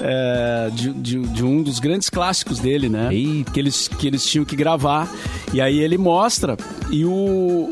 é, 0.00 0.68
de, 0.72 0.92
de, 0.92 1.18
de 1.20 1.44
um 1.44 1.62
dos 1.62 1.78
grandes 1.80 2.08
clássicos 2.08 2.58
dele, 2.60 2.88
né? 2.88 3.08
Bem. 3.26 3.44
que 3.52 3.60
eles, 3.60 3.88
que 3.88 4.06
eles 4.06 4.24
tinham 4.26 4.44
que 4.44 4.56
gravar. 4.56 5.08
E 5.52 5.60
aí 5.60 5.78
ele 5.78 5.96
mostra. 5.98 6.56
E 6.90 7.04
o, 7.04 7.10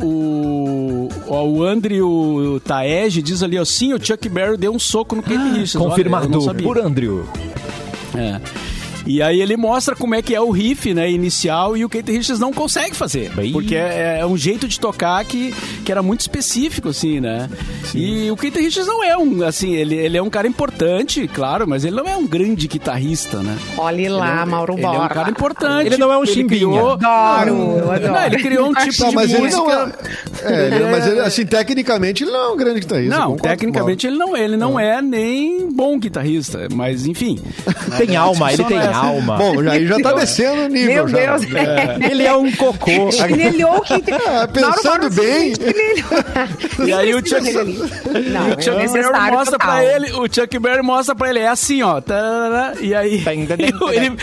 o, 0.01 1.09
o 1.29 1.63
Andrew 1.65 2.61
Taege 2.65 3.23
diz 3.23 3.43
ali, 3.43 3.59
ó, 3.59 3.65
sim, 3.65 3.93
o 3.93 4.05
Chuck 4.05 4.29
Berry 4.29 4.57
deu 4.57 4.73
um 4.73 4.79
soco 4.79 5.15
no 5.17 5.23
Richards. 5.23 5.75
Olha, 5.77 5.81
eu 5.81 5.81
não 5.81 5.89
Confirmado 5.91 6.41
sabia. 6.43 6.67
por 6.67 6.79
Andrew. 6.79 7.25
É. 8.15 8.41
E 9.07 9.21
aí 9.23 9.41
ele 9.41 9.57
mostra 9.57 9.95
como 9.97 10.15
é 10.15 10.23
que 10.23 10.35
é 10.35 10.41
o 10.41 10.51
riff, 10.51 10.93
né, 10.95 11.11
inicial, 11.11 11.77
e 11.77 11.85
o 11.85 11.89
Kate 11.89 12.11
Richards 12.13 12.39
não 12.41 12.53
consegue 12.53 12.95
fazer. 12.97 13.31
Bem. 13.35 13.53
Porque 13.53 13.75
é, 13.75 14.19
é 14.21 14.27
um 14.27 14.37
jeito 14.37 14.69
de 14.69 14.79
tocar 14.79 15.25
que, 15.25 15.53
que 15.85 15.91
era 15.91 16.03
muito 16.03 16.21
específico, 16.21 16.89
assim, 16.91 17.21
né? 17.21 17.49
E 17.95 18.31
o 18.31 18.37
Kate 18.37 18.59
Richards 18.61 18.87
não 18.87 19.03
é 19.03 19.17
um, 19.17 19.45
assim, 19.45 19.75
ele, 19.75 19.95
ele 19.97 20.17
é 20.17 20.23
um 20.23 20.31
cara 20.31 20.47
importante, 20.47 21.27
claro, 21.29 21.67
mas 21.69 21.85
ele 21.85 21.97
não 21.97 22.07
é 22.07 22.17
um 22.17 22.27
grande 22.27 22.67
guitarrista, 22.69 23.39
né? 23.43 23.57
Olhe 23.77 24.09
lá, 24.09 24.47
Mauro 24.47 24.75
Ele 24.75 24.85
é 24.85 24.89
um 24.89 24.93
Borba. 24.93 25.09
cara 25.09 25.31
importante. 25.31 25.87
Ele 25.87 25.97
não 25.97 26.13
é 26.13 26.19
um 26.19 26.23
Ele 26.23 26.33
chimbinha. 26.33 26.61
criou- 26.61 26.93
Adoro, 26.93 27.79
eu 27.79 27.93
adoro. 27.93 28.13
Não, 28.13 28.27
ele 28.27 28.37
criou 28.43 28.69
um 28.69 28.75
tipo 28.75 28.97
Tá, 28.97 29.09
de 29.09 29.15
mas 29.15 29.33
ele 29.33 29.43
música... 29.43 29.63
não 29.63 29.81
é. 29.81 29.93
é, 30.43 30.67
ele- 30.77 30.91
mas 30.91 31.07
ele, 31.07 31.21
assim, 31.21 31.45
tecnicamente 31.47 32.25
ele 32.25 32.31
não 32.31 32.41
é 32.41 32.49
um 32.53 32.57
grande 32.57 32.81
guitarrista. 32.81 33.17
Não, 33.19 33.37
tecnicamente 33.37 34.07
ele 34.07 34.17
não, 34.17 34.37
ele 34.37 34.57
não 34.57 34.79
é 34.79 35.03
nem 35.03 35.71
bom 35.71 35.99
guitarrista, 35.99 36.69
mas 36.73 37.07
enfim. 37.07 37.39
Tem 37.99 38.17
alma, 38.17 38.53
ele 38.53 38.65
tem 38.65 38.77
não 38.77 38.83
é 38.83 38.89
assim. 38.89 38.92
Alma. 38.93 39.37
Bom, 39.37 39.69
aí 39.69 39.87
já 39.87 39.99
tá 40.01 40.13
descendo 40.13 40.63
o 40.63 40.69
nível. 40.69 41.07
Meu 41.07 41.09
já. 41.09 41.37
Deus. 41.37 41.43
Ele 42.11 42.25
é 42.27 42.35
um 42.35 42.51
cocô. 42.53 43.11
Chinelhou 43.13 43.81
que 43.83 44.01
tem. 44.03 44.15
Ah, 44.15 44.49
pensando 44.49 45.11
bem. 45.11 45.53
E 46.87 46.93
aí 46.93 47.15
o 47.15 47.19
Chuck, 47.27 47.53
Não, 47.53 48.49
o 48.51 48.63
Chuck 48.63 48.83
é 48.85 48.89
Berry 48.89 49.31
mostra 49.33 49.59
total. 49.59 49.59
pra 49.59 49.85
ele, 49.85 50.13
o 50.13 50.27
Chuck 50.33 50.59
Berry 50.59 50.83
mostra 50.83 51.15
pra 51.15 51.31
ele, 51.31 51.39
é 51.41 51.49
assim, 51.49 51.83
ó. 51.83 52.01
tarará, 52.01 52.75
e 52.81 52.95
aí 52.95 53.23
Tem, 53.23 53.47
tem, 53.47 53.57
tem, 53.57 53.69
e 53.93 53.97
ele, 53.97 54.17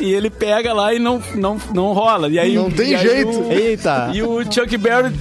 e 0.00 0.12
ele 0.14 0.30
pega 0.30 0.72
lá 0.72 0.92
e 0.94 0.98
não, 0.98 1.22
não, 1.34 1.56
não 1.72 1.92
rola. 1.92 2.28
E 2.28 2.38
aí, 2.38 2.54
Não 2.54 2.70
tem 2.70 2.90
e 2.90 2.94
aí 2.94 3.02
jeito. 3.08 3.30
o- 3.40 3.52
Eita. 3.52 4.10
E 4.12 4.22
o 4.22 4.42
Chuck 4.50 4.76
Berry 4.76 5.12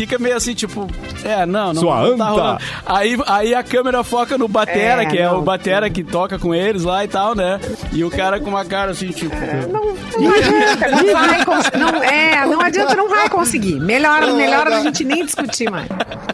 fica 0.00 0.18
meio 0.18 0.36
assim, 0.36 0.54
tipo, 0.54 0.86
é, 1.24 1.44
não, 1.44 1.72
não, 1.74 1.80
Sua 1.82 2.00
não 2.02 2.16
tá 2.16 2.24
anta. 2.24 2.30
rolando. 2.32 2.58
Aí, 2.86 3.16
aí 3.26 3.54
a 3.54 3.62
câmera 3.62 4.02
foca 4.02 4.38
no 4.38 4.48
Batera, 4.48 5.02
É, 5.02 5.06
que 5.06 5.18
é 5.18 5.26
não. 5.26 5.40
o 5.40 5.42
Batera 5.42 5.90
que 5.90 6.02
toca 6.02 6.38
com 6.38 6.54
eles 6.54 6.84
lá 6.84 7.04
e 7.04 7.08
tal, 7.08 7.34
né? 7.34 7.60
E 7.92 8.02
o 8.02 8.10
cara 8.10 8.40
com 8.40 8.48
uma 8.48 8.64
cara 8.64 8.92
assim, 8.92 9.08
tipo... 9.08 9.34
Não, 9.70 9.94
não 10.20 10.32
adianta, 10.32 10.90
não 10.90 11.12
vai 11.12 11.44
conseguir. 11.44 11.78
Não, 11.78 12.02
é, 12.02 12.46
não 12.46 12.60
adianta, 12.60 12.94
não 12.96 13.08
vai 13.08 13.28
conseguir. 13.28 13.74
Melhor, 13.80 14.32
melhor 14.34 14.66
a 14.68 14.80
gente 14.80 15.04
nem 15.04 15.24
discutir 15.24 15.70
mais. 15.70 15.86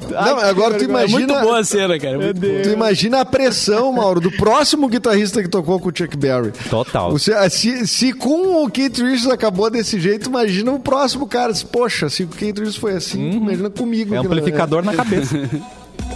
Não, 0.08 0.38
agora 0.38 0.74
tu 0.74 0.84
É 0.84 0.86
muito 0.86 0.90
imagina. 1.08 1.40
boa 1.40 1.58
a 1.58 1.64
cena, 1.64 1.98
cara. 1.98 2.18
Muito 2.18 2.40
boa. 2.40 2.62
Tu 2.62 2.68
imagina 2.70 3.20
a 3.20 3.24
pressão, 3.24 3.92
Mauro, 3.92 4.20
do 4.20 4.30
próximo 4.30 4.88
guitarrista 4.88 5.42
que 5.42 5.48
tocou 5.48 5.80
com 5.80 5.88
o 5.88 5.92
Chuck 5.96 6.16
Berry. 6.16 6.52
Total. 6.70 7.10
Você, 7.10 7.50
se, 7.50 7.86
se 7.86 8.12
com 8.12 8.62
o 8.64 8.70
Keith 8.70 8.98
Richards 8.98 9.26
acabou 9.28 9.68
desse 9.70 9.98
jeito, 9.98 10.28
imagina 10.28 10.70
o 10.72 10.78
próximo 10.78 11.26
cara. 11.26 11.52
Poxa, 11.72 12.08
se 12.08 12.22
o 12.22 12.28
Keith 12.28 12.58
Richards 12.58 12.76
foi 12.76 12.92
assim, 12.94 13.40
imagina 13.56 13.70
comigo. 13.70 14.14
É 14.14 14.18
amplificador 14.18 14.84
na 14.84 14.94
cabeça. 14.96 15.36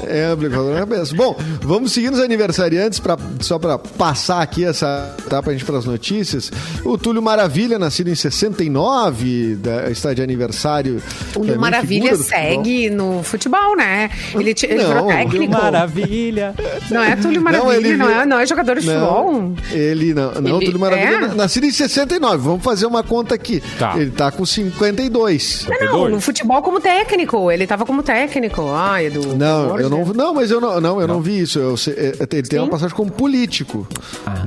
É, 0.07 0.27
amplificador 0.27 0.73
na 0.73 0.81
cabeça. 0.81 1.15
Bom, 1.15 1.37
vamos 1.61 1.93
seguir 1.93 2.11
nos 2.11 2.21
aniversariantes, 2.21 2.99
pra, 2.99 3.17
só 3.41 3.59
para 3.59 3.79
passar 3.79 4.41
aqui 4.43 4.65
essa 4.65 5.15
etapa 5.27 5.51
a 5.51 5.53
gente 5.53 5.65
para 5.65 5.77
as 5.79 5.85
notícias. 5.85 6.51
O 6.85 6.97
Túlio 6.97 7.21
Maravilha, 7.23 7.79
nascido 7.79 8.09
em 8.09 8.15
69, 8.15 9.57
da, 9.57 9.91
está 9.91 10.15
de 10.15 10.23
aniversário. 10.23 11.03
O 11.37 11.41
também 11.41 11.57
Maravilha 11.59 12.03
figura 12.11 12.17
do 12.17 12.25
futebol. 12.25 12.49
segue 12.65 12.91
no 12.91 13.23
futebol, 13.23 13.77
né? 13.77 14.11
Ele, 14.35 14.55
ele 14.63 14.75
Não, 14.83 14.87
virou 14.89 15.03
Túlio 15.03 15.17
técnico. 15.19 15.53
Maravilha. 15.53 16.55
Não 16.91 17.03
é 17.03 17.17
Túlio 17.17 17.35
Não, 17.37 17.43
Maravilha, 17.43 17.77
ele 17.89 17.97
não, 17.97 18.09
é, 18.11 18.27
não 18.27 18.39
é 18.41 18.47
jogador 18.47 18.77
de 18.81 18.87
futebol. 18.87 19.33
Não, 19.33 19.55
ele 19.71 20.15
não. 20.15 20.33
Não, 20.41 20.57
Ele- 20.57 20.67
Túlio 20.67 20.81
Maravilha, 20.81 21.27
é? 21.27 21.35
nascido 21.35 21.65
em 21.65 21.71
69. 21.71 22.39
Vamos 22.39 22.63
fazer 22.65 22.87
uma 22.87 23.03
conta 23.03 23.35
aqui. 23.35 23.63
Tá. 23.79 23.95
Ele 23.97 24.11
tá 24.11 24.31
com 24.31 24.45
52. 24.47 25.67
Não, 25.69 25.93
não, 25.93 26.09
no 26.09 26.21
futebol 26.21 26.63
como 26.63 26.81
técnico. 26.81 27.51
Ele 27.51 27.67
tava 27.67 27.85
como 27.85 28.03
técnico. 28.03 28.71
Ai, 28.73 29.07
Edu. 29.07 29.37
Não, 29.37 29.70
eu 29.79 29.91
não, 29.91 30.05
não, 30.07 30.35
mas 30.35 30.51
eu 30.51 30.61
não, 30.61 30.81
não, 30.81 31.01
eu 31.01 31.07
não 31.07 31.21
vi 31.21 31.41
isso. 31.41 31.59
Eu 31.59 31.77
sei- 31.77 31.95
é, 31.95 32.13
ele 32.33 32.43
tem 32.43 32.59
uma 32.59 32.65
Sim. 32.67 32.71
passagem 32.71 32.97
como 32.97 33.11
político, 33.11 33.87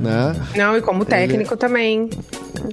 né? 0.00 0.34
Não, 0.56 0.76
e 0.76 0.82
como 0.82 1.04
técnico 1.04 1.56
também. 1.56 2.10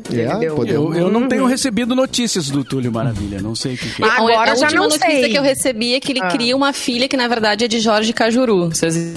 Ele 0.09 0.21
É, 0.21 0.35
deu- 0.37 0.55
podemos- 0.55 0.95
Eu, 0.95 1.01
eu 1.05 1.11
não 1.11 1.21
Uhum. 1.21 1.27
tenho 1.27 1.45
recebido 1.45 1.95
notícias 1.95 2.49
do 2.49 2.63
Túlio 2.63 2.91
Maravilha, 2.91 3.41
não 3.41 3.53
sei 3.55 3.75
o 3.75 3.77
que, 3.77 3.89
que 3.95 4.03
é. 4.03 4.07
A- 4.07 4.17
Agora 4.17 4.51
a 4.51 4.55
já 4.55 4.65
última 4.67 4.81
não 4.81 4.89
notícia 4.89 5.09
sei. 5.09 5.29
que 5.29 5.37
eu 5.37 5.43
recebi 5.43 5.93
é 5.95 5.99
que 5.99 6.11
ele 6.11 6.21
Ah. 6.21 6.27
cria 6.27 6.55
uma 6.55 6.73
filha 6.73 7.07
que, 7.07 7.17
na 7.17 7.27
verdade, 7.27 7.65
é 7.65 7.67
de 7.67 7.79
Jorge 7.79 8.13
Cajuru. 8.13 8.69
Vocês- 8.69 9.13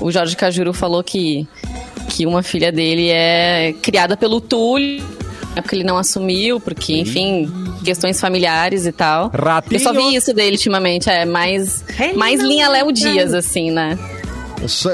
O 0.00 0.10
Jorge 0.10 0.36
Cajuru 0.36 0.72
falou 0.72 1.02
que, 1.04 1.46
que 2.08 2.26
uma 2.26 2.42
filha 2.42 2.72
dele 2.72 3.08
é 3.08 3.72
criada 3.80 4.16
pelo 4.16 4.40
Túlio. 4.40 5.02
É 5.54 5.60
porque 5.60 5.76
ele 5.76 5.84
não 5.84 5.98
assumiu, 5.98 6.58
porque, 6.58 6.94
enfim, 6.94 7.52
questões 7.84 8.20
familiares 8.20 8.86
e 8.86 8.92
tal. 8.92 9.30
Ratinho. 9.34 9.76
Eu 9.76 9.80
só 9.80 9.92
vi 9.92 10.14
isso 10.14 10.32
dele 10.32 10.56
ultimamente, 10.56 11.10
é 11.10 11.24
mais, 11.24 11.84
mais 12.16 12.40
não, 12.40 12.48
linha 12.48 12.68
Léo 12.68 12.86
não. 12.86 12.92
Dias, 12.92 13.34
assim, 13.34 13.70
né? 13.70 13.98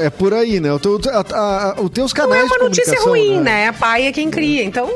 É 0.01 0.09
por 0.09 0.33
aí, 0.33 0.61
né? 0.61 0.73
O 0.73 0.79
teu, 0.79 0.99
a, 1.13 1.21
a, 1.21 1.81
os 1.81 1.91
teus 1.91 2.13
Não 2.15 2.25
canais 2.25 2.43
é 2.43 2.47
uma 2.47 2.65
notícia 2.65 2.99
ruim, 3.03 3.39
né? 3.41 3.71
Pai 3.73 4.07
é 4.07 4.13
quem 4.13 4.31
cria, 4.31 4.65
então. 4.65 4.91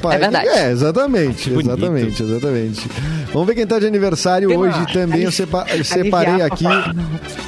Pai, 0.00 0.16
É 0.16 0.18
verdade. 0.18 0.48
É, 0.48 0.70
exatamente, 0.70 1.50
exatamente, 1.52 2.22
exatamente. 2.22 2.88
Vamos 3.32 3.46
ver 3.48 3.54
quem 3.54 3.66
tá 3.66 3.78
de 3.78 3.86
aniversário 3.86 4.48
Tem 4.48 4.56
uma- 4.56 4.66
hoje 4.68 4.92
também. 4.92 5.22
Eu, 5.22 5.32
sepa- 5.32 5.66
eu 5.70 5.84
separei 5.84 6.40
aqui 6.42 6.64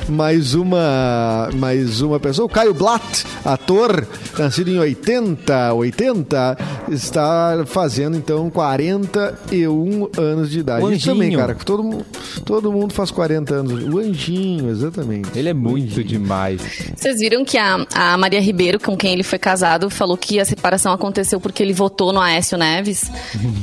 mais 0.08 0.54
uma, 0.54 1.48
mais 1.54 2.00
uma 2.00 2.18
pessoa. 2.20 2.46
O 2.46 2.48
Caio 2.48 2.74
Blatt, 2.74 3.24
ator, 3.44 4.06
nascido 4.38 4.68
em 4.70 4.78
80, 4.78 5.72
80, 5.74 6.58
está 6.90 7.62
fazendo 7.66 8.16
então 8.16 8.50
41 8.50 10.08
anos 10.18 10.50
de 10.50 10.60
idade. 10.60 10.94
Isso 10.94 11.06
também, 11.10 11.36
cara. 11.36 11.54
Todo, 11.54 12.04
todo 12.44 12.72
mundo 12.72 12.92
faz 12.92 13.10
40 13.10 13.54
anos. 13.54 13.84
O 13.92 13.98
Anjinho, 13.98 14.68
exatamente. 14.70 15.30
Ele 15.38 15.48
é 15.48 15.54
muito 15.54 16.02
demais. 16.04 16.60
Vocês 16.96 17.20
viram 17.20 17.44
que 17.44 17.56
a, 17.58 17.86
a 17.94 18.16
Maria 18.18 18.40
Ribeiro, 18.40 18.78
com 18.78 18.96
quem 18.96 19.12
ele 19.12 19.22
foi 19.22 19.38
casado, 19.38 19.88
falou 19.90 20.16
que 20.16 20.40
a 20.40 20.44
separação 20.44 20.92
aconteceu 20.92 21.40
porque 21.40 21.62
ele 21.62 21.72
votou 21.72 22.12
no 22.12 22.20
Aécio 22.40 22.56
Neves 22.58 23.10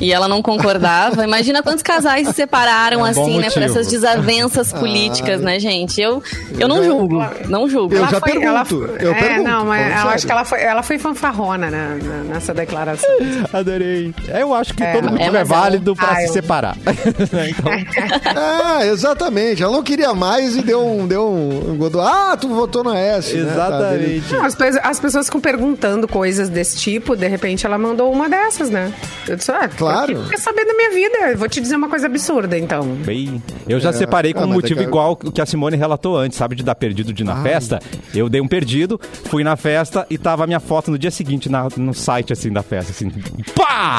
e 0.00 0.12
ela 0.12 0.28
não 0.28 0.40
concordava. 0.40 1.24
Imagina 1.24 1.62
quantos 1.62 1.82
casais 1.82 2.28
se 2.28 2.34
separaram 2.34 3.00
É 3.00 3.02
um 3.02 3.04
assim, 3.04 3.38
né? 3.38 3.50
Por 3.50 3.62
essas 3.62 3.88
desavenças 3.88 4.72
políticas, 4.72 5.40
né, 5.40 5.58
gente? 5.58 6.00
Eu, 6.00 6.22
eu 6.58 6.68
não 6.68 6.82
julgo, 6.84 7.18
não 7.48 7.68
julgo. 7.68 7.94
Eu 7.94 7.98
Ela 8.02 8.08
já 8.10 8.20
foi- 8.20 8.32
pergunto, 8.32 8.46
ela- 8.48 8.66
eu 9.00 9.10
é, 9.12 9.14
pergunto, 9.14 9.48
não, 9.50 9.64
mas 9.66 10.02
eu 10.02 10.08
acho 10.10 10.26
que 10.26 10.32
ela 10.32 10.44
foi, 10.44 10.62
ela 10.62 10.82
foi 10.82 10.98
fanfarrona 10.98 11.70
né, 11.70 11.98
na- 12.02 12.34
nessa 12.34 12.54
declaração. 12.54 13.08
Adorei. 13.52 14.14
Eu 14.28 14.54
acho 14.54 14.72
que 14.74 14.82
É, 14.82 14.92
todo 14.94 15.10
motivo 15.10 15.34
é, 15.36 15.38
é, 15.38 15.42
é 15.42 15.44
válido 15.44 15.96
pra 15.96 16.08
Ah, 16.12 16.16
se 16.16 16.26
eu- 16.28 16.32
separar. 16.32 16.76
então, 16.86 17.72
Ah, 18.36 18.86
exatamente. 18.86 19.62
Ela 19.62 19.72
não 19.72 19.82
queria 19.82 20.14
mais 20.14 20.56
e 20.56 20.62
deu 20.62 20.84
um. 20.86 21.06
Deu 21.06 21.26
um, 21.28 21.76
um 21.82 22.00
ah, 22.00 22.36
tu 22.40 22.48
votou 22.48 22.84
no 22.84 22.94
S. 22.94 23.36
né? 23.36 23.44
Tá, 23.54 23.66
exatamente. 23.68 24.32
Não, 24.32 24.44
as, 24.44 24.54
pe- 24.54 24.80
as 24.82 25.00
pessoas 25.00 25.26
ficam 25.26 25.40
perguntando 25.40 26.06
coisas 26.06 26.48
desse 26.48 26.76
tipo, 26.76 27.16
de 27.16 27.26
repente 27.26 27.66
ela 27.66 27.78
mandou 27.78 28.12
uma 28.12 28.28
dessas, 28.28 28.67
né? 28.70 28.92
Eu 29.26 29.36
disse, 29.36 29.50
ah, 29.50 29.68
Claro. 29.68 30.12
eu 30.12 30.24
quer 30.28 30.38
saber 30.38 30.64
da 30.64 30.74
minha 30.74 30.90
vida? 30.90 31.18
Eu 31.32 31.38
vou 31.38 31.48
te 31.48 31.60
dizer 31.60 31.76
uma 31.76 31.88
coisa 31.88 32.06
absurda, 32.06 32.56
então. 32.58 32.82
Bem, 33.04 33.42
eu 33.68 33.78
já 33.80 33.92
separei 33.92 34.32
com 34.32 34.40
Ah, 34.40 34.44
um 34.44 34.48
mas 34.48 34.56
motivo 34.56 34.80
é 34.80 34.82
que- 34.84 34.88
igual 34.88 35.12
o 35.12 35.30
que 35.32 35.40
a 35.40 35.46
Simone 35.46 35.76
relatou 35.76 36.16
antes, 36.16 36.38
sabe? 36.38 36.56
De 36.56 36.62
dar 36.62 36.74
perdido 36.74 37.12
de 37.12 37.22
ir 37.22 37.26
na 37.26 37.36
Ai. 37.36 37.42
festa. 37.42 37.78
Eu 38.14 38.28
dei 38.28 38.40
um 38.40 38.48
perdido, 38.48 39.00
fui 39.24 39.44
na 39.44 39.56
festa 39.56 40.06
e 40.08 40.16
tava 40.16 40.44
a 40.44 40.46
minha 40.46 40.60
foto 40.60 40.90
no 40.90 40.98
dia 40.98 41.10
seguinte 41.10 41.48
na- 41.50 41.68
no 41.76 41.92
site, 41.94 42.32
assim, 42.32 42.52
da 42.52 42.62
festa, 42.62 42.90
assim. 42.92 43.10
Pá! 43.54 43.98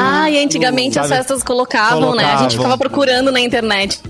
Ah, 0.00 0.30
e 0.30 0.42
antigamente 0.42 0.98
as 0.98 1.08
festas 1.08 1.42
colocavam, 1.42 2.14
né? 2.14 2.24
A 2.24 2.36
gente 2.38 2.56
Colocavam. 2.56 2.62
ficava 2.64 2.78
procurando 2.78 3.30
na 3.32 3.40
internet. 3.40 4.00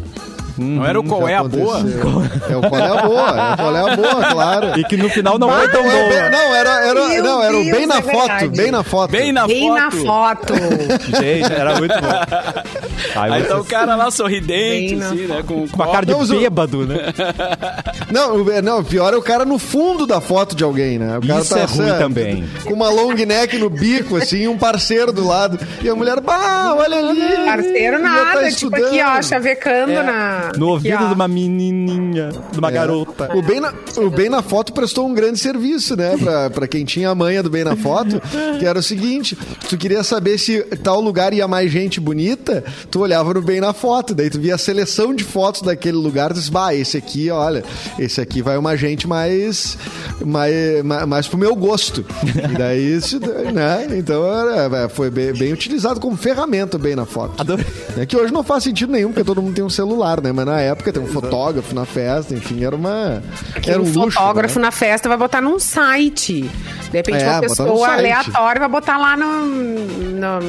Não 0.56 0.86
era 0.86 1.00
o 1.00 1.04
qual 1.04 1.22
Já 1.22 1.30
é 1.30 1.34
a 1.36 1.44
boa? 1.44 1.78
É 2.48 2.56
o 2.56 2.60
qual 2.68 2.80
é 2.80 2.86
a 2.88 3.02
boa, 3.02 3.28
é 3.28 3.52
o 3.52 3.56
qual 3.56 3.76
é 3.76 3.92
a 3.92 3.96
boa, 3.96 4.24
claro. 4.30 4.80
E 4.80 4.84
que 4.84 4.96
no 4.96 5.08
final 5.08 5.38
não 5.38 5.50
foi 5.50 5.66
Não, 5.66 5.72
tão 5.72 5.80
é 5.80 5.90
boa. 5.90 6.08
bem- 6.08 6.30
não, 6.30 6.54
era, 6.54 6.70
era, 6.86 7.08
Meu 7.08 7.24
não, 7.24 7.42
era 7.42 7.56
o 7.56 7.64
Deus, 7.64 7.76
bem 7.76 7.86
na 7.86 7.96
é 7.98 8.02
foto, 8.02 8.18
verdade. 8.18 8.48
bem 8.48 8.70
na 8.70 8.82
foto. 8.82 9.10
Bem 9.10 9.32
na 9.32 9.46
Bem 9.46 9.68
foto. 9.68 9.80
na 9.80 9.90
foto. 9.90 10.54
Gente, 11.20 11.52
era 11.52 11.78
muito 11.78 11.94
bom. 11.94 13.20
Aí 13.20 13.42
você- 13.42 13.48
tá 13.48 13.58
o 13.60 13.64
cara 13.64 13.96
lá 13.96 14.10
sorridente, 14.10 14.94
Bem 14.96 15.02
assim, 15.02 15.26
né? 15.26 15.42
Com, 15.46 15.68
com 15.68 15.82
a 15.82 15.86
cara 15.92 16.06
de 16.06 16.14
bêbado, 16.14 16.86
né? 16.86 16.96
Não, 18.10 18.36
o- 18.36 18.62
não, 18.62 18.84
pior 18.84 19.12
é 19.12 19.16
o 19.16 19.22
cara 19.22 19.44
no 19.44 19.58
fundo 19.58 20.06
da 20.06 20.20
foto 20.20 20.54
de 20.54 20.62
alguém, 20.62 20.98
né? 20.98 21.18
O 21.18 21.26
cara 21.26 21.40
Isso 21.40 21.56
é 21.58 21.64
ruim 21.64 21.90
assim, 21.90 21.98
também. 21.98 22.44
Com 22.64 22.74
uma 22.74 22.88
long 22.90 23.12
neck 23.14 23.58
no 23.58 23.68
bico, 23.68 24.16
assim, 24.16 24.42
e 24.42 24.48
um 24.48 24.56
parceiro 24.56 25.12
do 25.12 25.26
lado. 25.26 25.58
E 25.82 25.88
a 25.88 25.94
mulher, 25.96 26.20
bah, 26.20 26.74
olha 26.76 26.98
ali. 26.98 27.20
Parceiro 27.44 27.96
tá 27.96 28.02
nada, 28.02 28.50
tipo 28.52 28.74
aqui, 28.76 28.84
ó, 28.84 29.18
estudando." 29.18 29.22
chavecando 29.24 29.92
É. 29.92 30.02
na. 30.02 30.43
No 30.56 30.68
ouvido 30.68 31.02
ó. 31.02 31.08
de 31.08 31.14
uma 31.14 31.28
menininha, 31.28 32.30
de 32.50 32.58
uma 32.58 32.70
garota. 32.70 33.30
O 33.34 33.42
bem, 33.42 33.60
na, 33.60 33.72
o 33.98 34.10
bem 34.10 34.28
na 34.28 34.42
Foto 34.42 34.72
prestou 34.72 35.06
um 35.06 35.14
grande 35.14 35.38
serviço, 35.38 35.96
né? 35.96 36.16
Pra, 36.16 36.50
pra 36.50 36.68
quem 36.68 36.84
tinha 36.84 37.10
a 37.10 37.14
manha 37.14 37.42
do 37.42 37.50
Bem 37.50 37.64
na 37.64 37.76
Foto, 37.76 38.20
que 38.58 38.66
era 38.66 38.78
o 38.78 38.82
seguinte: 38.82 39.36
tu 39.68 39.76
queria 39.76 40.02
saber 40.02 40.38
se 40.38 40.62
tal 40.82 41.00
lugar 41.00 41.32
ia 41.32 41.46
mais 41.48 41.70
gente 41.70 42.00
bonita, 42.00 42.64
tu 42.90 43.00
olhava 43.00 43.34
no 43.34 43.42
Bem 43.42 43.60
na 43.60 43.72
Foto, 43.72 44.14
daí 44.14 44.30
tu 44.30 44.40
via 44.40 44.54
a 44.54 44.58
seleção 44.58 45.14
de 45.14 45.24
fotos 45.24 45.62
daquele 45.62 45.96
lugar, 45.96 46.32
tu 46.32 46.38
disse, 46.38 46.50
bah, 46.50 46.74
esse 46.74 46.96
aqui, 46.96 47.30
olha, 47.30 47.64
esse 47.98 48.20
aqui 48.20 48.42
vai 48.42 48.56
uma 48.56 48.76
gente 48.76 49.06
mais, 49.06 49.76
mais, 50.24 50.82
mais, 50.84 51.06
mais 51.06 51.28
pro 51.28 51.38
meu 51.38 51.54
gosto. 51.54 52.04
E 52.24 52.56
daí, 52.56 52.94
isso, 52.96 53.18
né? 53.52 53.86
Então 53.96 54.24
era, 54.26 54.88
foi 54.88 55.10
bem, 55.10 55.32
bem 55.32 55.52
utilizado 55.52 56.00
como 56.00 56.16
ferramenta 56.16 56.76
o 56.76 56.80
Bem 56.80 56.94
na 56.94 57.04
Foto. 57.04 57.40
Adorei. 57.40 57.66
É 57.96 58.06
que 58.06 58.16
hoje 58.16 58.32
não 58.32 58.42
faz 58.42 58.64
sentido 58.64 58.92
nenhum, 58.92 59.08
porque 59.08 59.24
todo 59.24 59.40
mundo 59.40 59.54
tem 59.54 59.64
um 59.64 59.70
celular, 59.70 60.20
né? 60.20 60.32
Mas 60.34 60.46
na 60.46 60.60
época 60.60 60.92
tem 60.92 61.00
um 61.00 61.06
fotógrafo 61.06 61.72
na 61.74 61.84
festa, 61.84 62.34
enfim, 62.34 62.64
era 62.64 62.74
uma. 62.74 63.22
Era 63.66 63.80
um 63.80 63.84
um 63.84 63.92
luxo. 63.92 64.18
fotógrafo 64.18 64.58
né? 64.58 64.64
na 64.66 64.72
festa 64.72 65.08
vai 65.08 65.16
botar 65.16 65.40
num 65.40 65.58
site. 65.60 66.42
De 66.90 66.96
repente, 66.96 67.22
É, 67.22 67.30
uma 67.30 67.40
pessoa 67.40 67.88
aleatória 67.92 68.58
vai 68.60 68.68
botar 68.68 68.96
lá 68.98 69.16
no, 69.16 69.46
no- 69.46 70.40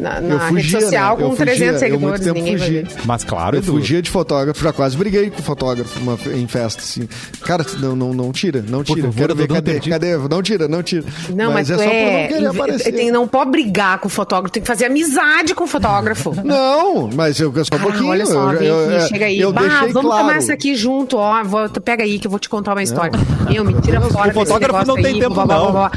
na, 0.00 0.20
na 0.20 0.34
Eu 0.34 0.40
fugia, 0.40 0.56
rede 0.78 0.84
social 0.84 1.16
né? 1.16 1.22
Eu 1.24 1.28
com 1.30 1.36
fugia, 1.36 1.54
300 1.54 1.72
eu 1.74 1.78
seguidores. 1.88 2.26
ninguém 2.26 2.58
fugia. 2.58 2.84
Mas 3.04 3.24
claro, 3.24 3.56
Eu 3.56 3.60
Edu. 3.62 3.72
fugia 3.72 4.02
de 4.02 4.10
fotógrafo, 4.10 4.62
já 4.62 4.72
quase 4.72 4.96
briguei 4.96 5.30
com 5.30 5.42
fotógrafo 5.42 5.98
uma- 6.00 6.18
em 6.34 6.46
festa, 6.46 6.80
assim. 6.82 7.08
Cara, 7.42 7.64
não, 7.78 7.94
não, 7.96 8.12
não 8.14 8.32
tira, 8.32 8.64
não 8.68 8.82
Por 8.84 8.94
tira. 8.94 9.06
favor, 9.08 9.16
Quero 9.18 9.34
ver, 9.34 9.48
cadê, 9.48 9.80
cadê? 9.80 10.16
Não 10.16 10.42
tira, 10.42 10.68
não 10.68 10.82
tira. 10.82 11.04
Não, 11.34 11.52
mas, 11.52 11.70
é 11.70 11.74
tu 11.74 11.78
só 11.78 11.84
por 11.84 11.94
não 11.94 12.00
é, 12.00 12.26
querer 12.28 12.46
aparecer. 12.46 12.92
tem, 12.92 13.10
não 13.10 13.26
pode 13.28 13.50
brigar 13.50 13.98
com 13.98 14.06
o 14.08 14.10
fotógrafo, 14.10 14.52
tem 14.52 14.62
que 14.62 14.66
fazer 14.68 14.86
amizade 14.86 15.54
com 15.54 15.64
o 15.64 15.66
fotógrafo. 15.66 16.34
Não, 16.44 17.08
mas 17.14 17.38
eu 17.40 17.52
só 17.64 17.76
um 17.76 17.78
Ah, 17.78 17.82
pouquinho. 17.82 18.08
olha 18.08 18.26
só, 18.26 18.52
eu, 18.52 18.58
vem 18.58 18.68
eu, 18.68 18.84
aqui, 18.84 18.94
é, 18.94 19.00
chega 19.08 19.24
aí. 19.26 19.38
Eu 19.40 19.52
bah, 19.52 19.62
deixei 19.62 19.92
vamos 19.92 20.10
claro. 20.10 20.26
tomar 20.26 20.36
essa 20.38 20.52
aqui 20.52 20.74
junto, 20.74 21.16
ó. 21.16 21.42
Vou, 21.44 21.68
pega 21.68 22.04
aí 22.04 22.18
que 22.18 22.26
eu 22.26 22.30
vou 22.30 22.38
te 22.40 22.48
contar 22.48 22.72
uma 22.72 22.82
história. 22.82 23.12
Meu, 23.50 23.64
me 23.64 23.74
tira 23.80 24.00
fora 24.10 24.30
o 24.30 24.34
fotógrafo 24.34 24.86
não 24.86 24.94
tem 24.96 25.06
aí, 25.06 25.20
tempo, 25.20 25.34
blá, 25.34 25.46
blá, 25.46 25.58
não. 25.58 25.72
blá. 25.72 25.90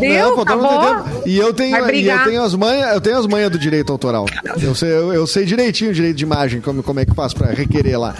Deu, 0.00 0.28
Não, 0.30 0.36
não 0.36 0.42
acabou. 0.42 0.68
tem 0.68 0.78
tempo. 1.04 1.22
E 1.26 1.38
eu 1.38 1.52
tenho, 1.54 1.76
eu 1.76 2.24
tenho 2.24 2.42
as 2.42 2.54
manhas, 2.54 2.94
eu 2.94 3.00
tenho 3.00 3.18
as 3.18 3.26
manhas 3.30 3.50
do 3.50 3.58
direito 3.58 3.90
autoral. 3.92 4.26
Eu 4.60 4.74
sei, 4.74 4.90
eu, 4.90 5.12
eu 5.12 5.26
sei 5.26 5.44
direitinho 5.44 5.90
o 5.90 5.94
direito 5.94 6.16
de 6.16 6.24
imagem, 6.24 6.60
como, 6.60 6.82
como 6.82 7.00
é 7.00 7.04
que 7.06 7.14
faz 7.14 7.32
pra 7.32 7.48
requerer 7.48 7.98
lá. 7.98 8.14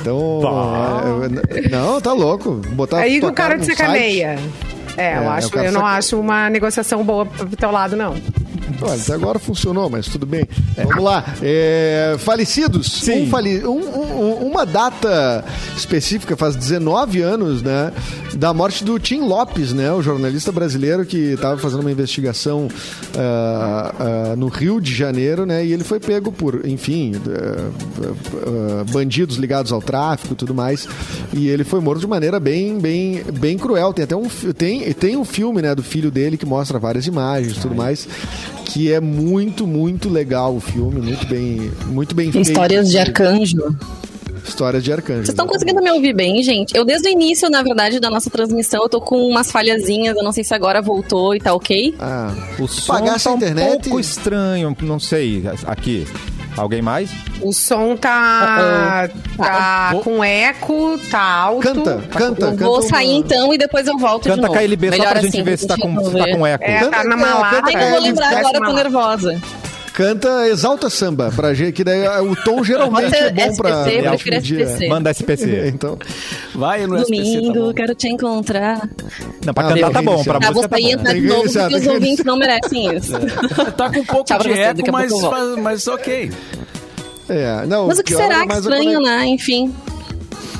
Então, 0.00 0.40
é, 0.42 1.58
eu- 1.66 1.70
não, 1.70 2.00
tá 2.00 2.12
louco. 2.12 2.52
Botar 2.72 2.98
Aí 2.98 3.20
o 3.20 3.32
cara 3.32 3.54
num 3.56 3.60
te 3.60 3.66
site. 3.66 3.78
sacaneia. 3.78 4.38
É, 4.96 5.12
É, 5.12 5.18
eu, 5.18 5.22
o 5.24 5.30
acho, 5.30 5.50
cara 5.50 5.66
eu 5.66 5.72
não 5.72 5.80
saca- 5.82 5.92
acho 5.98 6.18
uma 6.18 6.48
negociação 6.50 7.04
boa 7.04 7.26
pro 7.26 7.46
teu 7.56 7.70
lado, 7.70 7.94
não. 7.96 8.14
Olha, 8.82 9.00
até 9.00 9.12
agora 9.14 9.38
funcionou, 9.38 9.88
mas 9.88 10.06
tudo 10.06 10.26
bem. 10.26 10.46
Vamos 10.76 11.02
lá. 11.02 11.24
É, 11.42 12.16
falecidos. 12.18 12.86
Sim. 12.92 13.22
Um 13.24 13.26
fali- 13.28 13.64
um- 13.64 13.70
um- 13.80 14.46
uma 14.48 14.64
data 14.66 15.44
específica, 15.76 16.36
faz 16.36 16.56
19 16.56 17.20
anos, 17.20 17.62
né? 17.62 17.92
Da 18.34 18.52
morte 18.52 18.84
do 18.84 18.98
Tim 18.98 19.20
Lopes, 19.20 19.72
né? 19.72 19.92
O 19.92 20.02
jornalista 20.02 20.50
brasileiro 20.52 21.06
que 21.06 21.16
estava 21.34 21.56
fazendo 21.58 21.80
uma 21.80 21.90
investigação 21.92 22.68
ah, 23.16 23.94
ah, 24.32 24.36
no 24.36 24.48
Rio 24.48 24.80
de 24.80 24.94
Janeiro, 24.94 25.46
né? 25.46 25.64
E 25.64 25.72
ele 25.72 25.84
foi 25.84 25.98
pego 26.00 26.30
por, 26.30 26.66
enfim, 26.66 27.12
ah, 27.26 28.84
bandidos 28.90 29.36
ligados 29.36 29.72
ao 29.72 29.80
tráfico 29.80 30.34
e 30.34 30.36
tudo 30.36 30.54
mais. 30.54 30.86
E 31.32 31.48
ele 31.48 31.64
foi 31.64 31.80
morto 31.80 32.00
de 32.00 32.06
maneira 32.06 32.38
bem, 32.40 32.78
bem, 32.78 33.22
bem 33.38 33.56
cruel. 33.56 33.92
Tem 33.92 34.04
até 34.04 34.16
um, 34.16 34.28
tem, 34.56 34.92
tem 34.92 35.16
um 35.16 35.24
filme, 35.24 35.62
né? 35.62 35.74
Do 35.74 35.82
filho 35.82 36.10
dele 36.10 36.36
que 36.36 36.46
mostra 36.46 36.78
várias 36.78 37.06
imagens 37.06 37.56
e 37.56 37.60
tudo 37.60 37.74
mais 37.74 38.06
que 38.66 38.92
é 38.92 39.00
muito, 39.00 39.66
muito 39.66 40.08
legal 40.08 40.54
o 40.56 40.60
filme, 40.60 41.00
muito 41.00 41.26
bem, 41.26 41.70
muito 41.86 42.14
bem 42.14 42.30
feito. 42.32 42.48
Histórias 42.48 42.90
de 42.90 42.98
arcanjo. 42.98 43.76
Histórias 44.46 44.84
de 44.84 44.92
arcanjo. 44.92 45.20
Vocês 45.20 45.30
estão 45.30 45.46
conseguindo 45.46 45.82
me 45.82 45.90
ouvir 45.90 46.12
bem, 46.14 46.40
gente? 46.42 46.76
Eu, 46.76 46.84
desde 46.84 47.08
o 47.08 47.10
início, 47.12 47.48
na 47.50 47.62
verdade, 47.62 47.98
da 47.98 48.08
nossa 48.10 48.30
transmissão, 48.30 48.82
eu 48.82 48.88
tô 48.88 49.00
com 49.00 49.16
umas 49.28 49.50
falhazinhas. 49.50 50.16
Eu 50.16 50.22
não 50.22 50.30
sei 50.32 50.44
se 50.44 50.54
agora 50.54 50.80
voltou 50.82 51.34
e 51.34 51.40
tá 51.40 51.52
ok. 51.54 51.94
Ah, 51.98 52.32
O 52.58 52.66
som 52.68 52.92
Pagasse 52.92 53.24
tá 53.24 53.32
um 53.32 53.36
internet- 53.36 53.82
pouco 53.84 53.98
estranho, 54.00 54.76
não 54.82 55.00
sei. 55.00 55.42
Aqui. 55.66 56.06
Alguém 56.56 56.80
mais? 56.80 57.10
O 57.42 57.52
som 57.52 57.96
tá, 57.96 59.08
tá 59.36 59.90
Vou- 59.92 60.00
com 60.02 60.24
eco, 60.24 60.98
tá 61.10 61.20
alto. 61.20 61.60
canta, 61.62 62.02
canta, 62.10 62.44
Eu 62.46 62.50
canta. 62.50 62.64
vou 62.64 62.80
uma- 62.80 62.88
sair 62.88 63.14
então 63.16 63.52
e 63.52 63.58
depois 63.58 63.86
eu 63.86 63.98
volto 63.98 64.22
de 64.22 64.30
Canta 64.30 64.42
novo. 64.48 64.54
KLB 64.58 64.90
só 64.96 65.04
pra 65.04 65.20
gente 65.20 65.28
assim, 65.34 65.42
ver 65.42 65.58
se 65.58 65.66
tá 65.66 65.76
com, 65.76 66.02
se 66.04 66.16
tá 66.16 66.30
com 66.34 66.46
eco. 66.46 66.64
É, 66.64 66.78
tá 66.80 66.90
na 66.90 66.90
Canta- 67.02 67.16
malata. 67.16 67.56
canta 67.56 67.68
Ai, 67.68 67.74
não 67.84 67.88
vou 67.90 67.98
é, 67.98 68.00
lembrar 68.00 68.36
agora, 68.38 68.56
eu 68.58 68.64
tô 68.64 68.72
nervosa. 68.72 69.40
Canta 69.96 70.46
Exalta 70.46 70.90
Samba, 70.90 71.32
pra 71.34 71.54
gente, 71.54 71.72
que 71.72 71.82
daí 71.82 72.00
é, 72.04 72.20
o 72.20 72.36
tom 72.36 72.62
geralmente 72.62 73.10
Pode 73.10 73.16
é 73.16 73.30
bom 73.30 73.56
pra 73.56 73.70
SPC, 73.70 74.02
pra 74.02 74.10
prefiro 74.10 74.12
último 74.36 74.40
dia. 74.42 74.66
SPC. 74.66 74.88
Manda 74.88 75.10
SPC. 75.10 75.46
Então, 75.74 75.98
Vai 76.54 76.86
no 76.86 76.98
SPC, 76.98 77.16
tá 77.16 77.22
Domingo, 77.40 77.60
bom. 77.68 77.72
quero 77.72 77.94
te 77.94 78.08
encontrar. 78.08 78.88
Não, 79.44 79.54
pra 79.54 79.64
Ah, 79.68 79.72
cantar 79.72 79.90
tá 79.92 80.02
bom, 80.02 80.22
pra 80.22 80.38
vou 80.38 80.52
música 80.52 80.68
tá 80.68 80.76
sair 80.76 80.82
bom. 80.82 81.00
entrar 81.00 81.12
Tem 81.12 81.22
de 81.22 81.28
novo 81.28 81.42
porque 81.50 81.74
os 81.76 81.86
ouvintes 81.86 82.24
não 82.26 82.36
merecem 82.36 82.94
isso. 82.94 83.12
Tá 83.74 83.90
com 83.90 84.00
um 84.00 84.04
pouco 84.04 84.24
Tchau 84.24 84.38
de 84.40 84.52
eco, 84.52 84.92
mas, 84.92 85.12
mas 85.62 85.88
ok. 85.88 86.30
é, 87.30 87.64
não, 87.66 87.86
Mas 87.86 87.98
o 87.98 88.02
que 88.02 88.12
é 88.12 88.16
será 88.18 88.46
que 88.46 88.52
estranho, 88.52 89.00
né? 89.00 89.26
Enfim. 89.26 89.74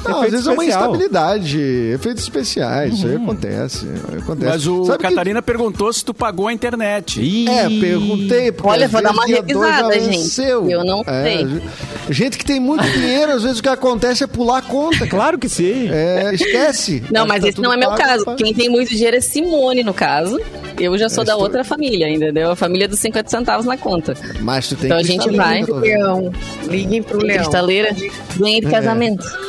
Não, 0.09 0.17
às 0.21 0.27
Efeito 0.27 0.31
vezes 0.33 0.47
é 0.47 0.51
uma 0.53 0.63
especial. 0.65 0.81
instabilidade, 0.83 1.61
efeitos 1.95 2.23
especiais, 2.23 2.95
isso 2.95 3.07
aí 3.07 3.17
acontece, 3.17 3.87
acontece. 4.23 4.51
Mas 4.51 4.67
o 4.67 4.85
Sabe 4.85 4.99
que- 4.99 5.09
Catarina 5.09 5.43
perguntou 5.43 5.93
se 5.93 6.05
tu 6.05 6.13
pagou 6.15 6.49
a 6.49 6.53
internet. 6.53 7.21
Ih, 7.21 7.49
É, 7.49 7.69
perguntei. 7.81 8.53
porque 8.53 8.69
Olha, 8.71 8.89
vou 8.89 9.03
dar 9.03 9.13
vezes 9.13 9.27
uma 9.27 9.27
revisada, 9.37 9.95
gente. 10.01 10.09
venceu. 10.19 10.71
Eu 10.71 10.85
não 10.85 11.03
É, 11.07 11.23
sei. 11.23 11.63
Gente 12.11 12.39
que 12.39 12.45
tem 12.45 12.61
muito 12.61 12.85
dinheiro, 12.91 13.33
às 13.33 13.43
vezes 13.43 13.59
o 13.59 13.63
que 13.63 13.69
acontece 13.69 14.25
é 14.25 14.27
pular 14.27 14.59
a 14.59 14.63
conta. 14.63 14.99
cara. 14.99 15.11
Claro 15.11 15.39
que 15.39 15.49
sim. 15.49 15.89
É, 15.91 16.31
esquece. 16.35 17.03
Não, 17.11 17.27
mas 17.27 17.37
que 17.39 17.43
tá 17.43 17.49
esse 17.49 17.61
não 17.61 17.73
é 17.73 17.77
meu 17.77 17.91
pago, 17.91 18.03
caso. 18.03 18.25
pago. 18.25 18.37
Quem 18.37 18.55
tem 18.55 18.69
muito 18.69 18.91
dinheiro 18.91 19.17
é 19.17 19.21
Simone, 19.21 19.83
no 19.83 19.95
caso. 19.95 20.39
Eu 20.79 20.97
já 20.99 21.09
sou 21.09 21.23
É, 21.23 21.27
da 21.27 21.33
estou- 21.33 21.45
outra 21.45 21.65
família, 21.65 22.09
entendeu? 22.11 22.51
A 22.51 22.57
família 22.57 22.87
dos 22.89 22.99
50 22.99 23.29
centavos 23.31 23.65
na 23.67 23.77
conta. 23.77 24.15
Mas 24.41 24.69
tu 24.69 24.77
tem 24.77 24.87
Então 24.87 24.99
que 24.99 25.05
a 25.05 25.07
gente 25.07 25.37
vai. 25.37 25.61
lindo, 25.61 25.67
vendo. 25.75 25.81
Leão. 25.81 26.33
Liguem 26.69 27.03
pro 27.03 27.19
Leão. 27.19 27.39
Cristaleira, 27.39 27.95
ganhei 28.37 28.61
de 28.61 28.67
casamento. 28.69 29.25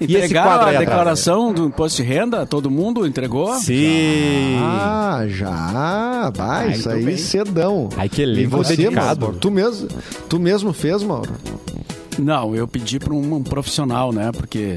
E 0.00 0.04
esse 0.16 0.24
Entregaram 0.24 0.48
quadro 0.50 0.68
aí 0.70 0.76
a 0.76 0.78
declaração 0.80 1.52
do 1.52 1.66
imposto 1.66 2.02
de 2.02 2.08
renda? 2.08 2.46
Todo 2.46 2.70
mundo 2.70 3.06
entregou? 3.06 3.54
Sim. 3.58 4.56
Ah, 4.58 5.24
já. 5.28 6.30
Vai, 6.34 6.68
Ah, 6.68 6.70
isso 6.70 6.88
aí 6.88 7.04
bem. 7.04 7.16
cedão. 7.18 7.88
Ai, 7.96 8.08
que 8.08 8.22
E 8.22 8.24
elenco 8.24 8.56
você, 8.56 8.74
dedicado. 8.74 9.20
Mauro? 9.26 9.36
Tu 9.38 9.50
mesmo, 9.50 9.88
tu 10.28 10.40
mesmo 10.40 10.72
fez, 10.72 11.02
Mauro? 11.02 11.30
Não, 12.24 12.54
eu 12.54 12.68
pedi 12.68 12.98
para 12.98 13.12
um, 13.14 13.34
um 13.36 13.42
profissional, 13.42 14.12
né? 14.12 14.30
Porque 14.32 14.76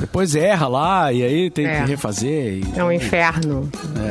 depois 0.00 0.34
erra 0.34 0.68
lá 0.68 1.12
e 1.12 1.22
aí 1.22 1.50
tem 1.50 1.66
É. 1.66 1.82
que 1.82 1.88
refazer. 1.90 2.58
e- 2.58 2.64
É 2.76 2.84
um 2.84 2.92
inferno. 2.92 3.68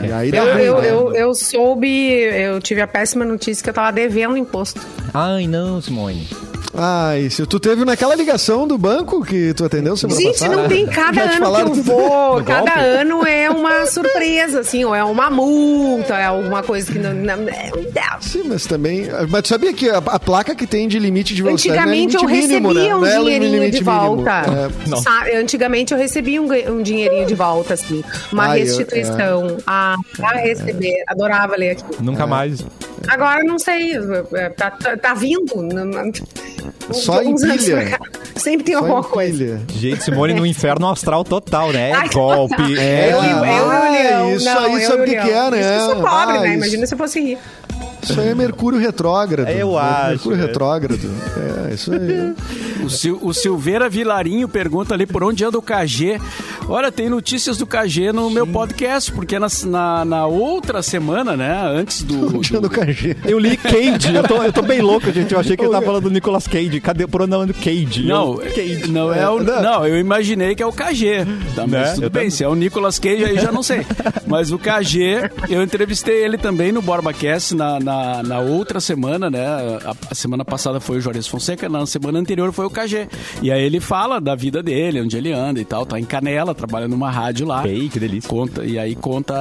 E 0.07 0.11
aí 0.11 0.29
Eu, 0.29 0.43
eu, 0.45 0.81
né? 0.81 0.89
eu, 0.91 1.13
eu 1.15 1.33
soube, 1.35 1.87
eu 1.87 2.59
tive 2.59 2.81
a 2.81 2.87
péssima 2.87 3.23
notícia 3.25 3.63
que 3.63 3.69
eu 3.69 3.73
tava 3.73 3.91
devendo 3.91 4.35
imposto. 4.37 4.81
Ai, 5.13 5.47
não, 5.47 5.81
Simone. 5.81 6.27
Ai, 6.73 7.29
se 7.29 7.45
tu 7.45 7.59
teve 7.59 7.83
naquela 7.83 8.15
ligação 8.15 8.65
do 8.65 8.77
banco 8.77 9.25
que 9.25 9.53
tu 9.53 9.65
atendeu 9.65 9.97
semana 9.97 10.21
Gente, 10.21 10.39
passada? 10.39 10.55
não 10.55 10.69
tem 10.69 10.85
cada 10.87 11.23
ano 11.43 11.71
que 11.73 11.79
eu 11.79 11.83
vou, 11.83 12.41
cada 12.45 12.59
golpe? 12.75 12.79
ano 12.79 13.27
é 13.27 13.49
uma 13.49 13.85
surpresa, 13.85 14.61
assim, 14.61 14.85
ou 14.85 14.95
é 14.95 15.03
uma 15.03 15.29
multa, 15.29 16.13
é 16.15 16.23
alguma 16.23 16.63
coisa 16.63 16.89
que 16.89 16.97
não. 16.97 17.13
não 17.13 17.43
é- 17.49 17.71
Sim, 18.21 18.43
mas 18.45 18.65
também. 18.65 19.05
Mas 19.29 19.41
tu 19.41 19.47
sabia 19.49 19.73
que 19.73 19.89
a, 19.89 19.97
a 19.97 20.17
placa 20.19 20.55
que 20.55 20.65
tem 20.65 20.87
de 20.87 20.97
limite 20.97 21.33
de 21.35 21.43
velocidade 21.43 21.77
Antigamente 21.77 22.15
não 22.15 22.23
eu 22.23 22.29
é 22.29 22.33
limite 22.35 22.47
mínimo, 22.53 22.70
recebia 22.73 22.89
né? 22.89 22.95
um 22.95 23.05
é 23.05 23.19
dinheirinho 23.19 23.71
de 23.71 23.83
mínimo. 23.83 23.91
volta. 24.15 24.43
É, 25.29 25.37
Antigamente 25.37 25.93
eu 25.93 25.99
recebia 25.99 26.41
um, 26.41 26.47
um 26.71 26.81
dinheirinho 26.81 27.25
de 27.25 27.35
volta, 27.35 27.73
assim. 27.73 28.03
Uma 28.31 28.47
Ai, 28.47 28.61
eu- 28.61 28.65
restituição. 28.65 29.57
Ah, 29.67 29.95
pra 30.15 30.29
receber. 30.39 31.03
Adorava 31.07 31.55
ler 31.55 31.71
aqui. 31.71 31.83
Nunca 32.01 32.25
mais. 32.27 32.65
Agora 33.07 33.43
não 33.43 33.57
sei. 33.57 33.93
é, 34.33 34.49
Tá, 34.49 34.71
tá, 34.71 34.95
tá 34.97 35.13
vindo. 35.13 35.53
Só 36.91 37.21
em 37.21 37.35
pilha. 37.35 37.99
Sempre 38.35 38.63
tem 38.65 38.73
só 38.75 38.81
alguma 38.81 39.03
coisa. 39.03 39.61
Gente, 39.73 40.03
Simone 40.03 40.33
no 40.33 40.45
inferno 40.45 40.89
astral 40.89 41.23
total, 41.23 41.71
né? 41.71 41.91
É 41.91 41.93
Ai, 41.93 42.09
golpe. 42.09 42.77
É, 42.79 43.11
Eu, 43.11 43.17
o- 43.19 43.23
eu 43.23 43.29
e 43.29 43.33
o 43.33 43.43
ah, 43.71 44.35
isso 44.35 44.45
não, 44.45 44.59
aí 44.65 44.83
eu 44.83 44.89
sabe 44.89 45.01
o 45.03 45.05
que 45.05 45.15
é, 45.15 45.51
né? 45.51 45.59
Isso 45.59 45.69
eu 45.69 45.85
sou 45.85 45.95
pobre, 45.95 46.37
Ah, 46.37 46.41
né? 46.41 46.47
isso- 46.49 46.57
Imagina 46.57 46.85
se 46.87 46.93
eu 46.93 46.97
fosse 46.97 47.19
rir. 47.21 47.37
Isso 48.03 48.19
aí 48.19 48.29
é 48.29 48.35
Mercúrio 48.35 48.79
retrógrado. 48.79 49.47
Eu 49.49 49.77
É 49.77 49.81
acho, 49.81 50.09
Mercúrio 50.09 50.37
é. 50.37 50.41
retrógrado. 50.47 51.09
É, 51.69 51.73
isso 51.73 51.91
aí. 51.93 52.33
O, 52.83 52.89
Sil- 52.89 53.19
o 53.21 53.33
Silveira 53.33 53.89
Vilarinho 53.89 54.47
pergunta 54.47 54.93
ali 54.93 55.05
por 55.05 55.23
onde 55.23 55.43
anda 55.45 55.57
o 55.57 55.61
KG. 55.61 56.19
Olha, 56.67 56.91
tem 56.91 57.09
notícias 57.09 57.57
do 57.57 57.65
KG 57.67 58.11
no 58.11 58.29
meu 58.29 58.45
podcast, 58.47 59.11
porque 59.11 59.37
na, 59.37 59.47
na, 59.65 60.05
na 60.05 60.25
outra 60.25 60.81
semana, 60.81 61.35
né, 61.35 61.61
antes 61.75 62.01
do... 62.03 62.39
Dia 62.41 62.59
do 62.59 62.69
KG. 62.69 63.17
Eu 63.25 63.37
li 63.39 63.55
Cage, 63.57 64.13
eu 64.15 64.23
tô, 64.23 64.41
eu 64.43 64.51
tô 64.53 64.61
bem 64.61 64.81
louco, 64.81 65.11
gente. 65.11 65.33
Eu 65.33 65.39
achei 65.39 65.55
que 65.55 65.63
ele 65.63 65.71
tava 65.71 65.85
falando 65.85 66.03
do 66.03 66.09
Nicolas 66.09 66.47
Cage. 66.47 66.79
Cadê 66.81 67.03
o 67.03 67.07
pronome 67.07 67.53
Cage? 67.53 68.03
Não, 68.05 68.41
Eu- 68.41 68.51
Cage. 68.51 68.87
não 68.89 69.13
é 69.13 69.29
o, 69.29 69.43
não. 69.43 69.61
não, 69.61 69.87
eu 69.87 69.97
imaginei 69.99 70.55
que 70.55 70.63
é 70.63 70.65
o 70.65 70.71
KG. 70.71 71.25
Tá, 71.55 71.67
mas 71.67 71.71
Né? 71.71 71.83
tudo 71.95 72.03
Eu 72.05 72.09
bem, 72.09 72.21
também. 72.21 72.29
se 72.29 72.43
é 72.43 72.47
o 72.47 72.55
Nicolas 72.55 72.97
Cage 72.99 73.23
aí 73.25 73.35
já 73.37 73.51
não 73.51 73.61
sei. 73.63 73.85
Mas 74.27 74.49
o 74.51 74.57
KG, 74.57 75.29
eu 75.49 75.61
entrevistei 75.61 76.23
ele 76.23 76.37
também 76.37 76.71
no 76.71 76.81
BorbaCast 76.81 77.53
na, 77.53 77.79
na, 77.81 77.90
na 78.25 78.39
outra 78.39 78.79
semana, 78.79 79.29
né? 79.29 79.45
A, 79.45 79.93
a 80.11 80.15
semana 80.15 80.43
passada 80.45 80.79
foi 80.79 80.97
o 80.97 81.01
Juarez 81.01 81.27
Fonseca, 81.27 81.67
na 81.69 81.85
semana 81.85 82.19
anterior 82.19 82.51
foi 82.51 82.65
o 82.65 82.69
KG. 82.69 83.07
E 83.41 83.51
aí 83.51 83.63
ele 83.63 83.79
fala 83.79 84.19
da 84.19 84.35
vida 84.35 84.61
dele, 84.63 85.01
onde 85.01 85.17
ele 85.17 85.31
anda 85.33 85.59
e 85.59 85.65
tal. 85.65 85.85
Tá 85.85 85.99
em 85.99 86.03
Canela, 86.05 86.53
trabalha 86.55 86.87
numa 86.87 87.09
rádio 87.09 87.45
lá. 87.47 87.67
Ei, 87.67 87.89
que 87.89 87.99
delícia. 87.99 88.29
Conta, 88.29 88.63
e 88.63 88.77
aí 88.79 88.95
conta 88.95 89.33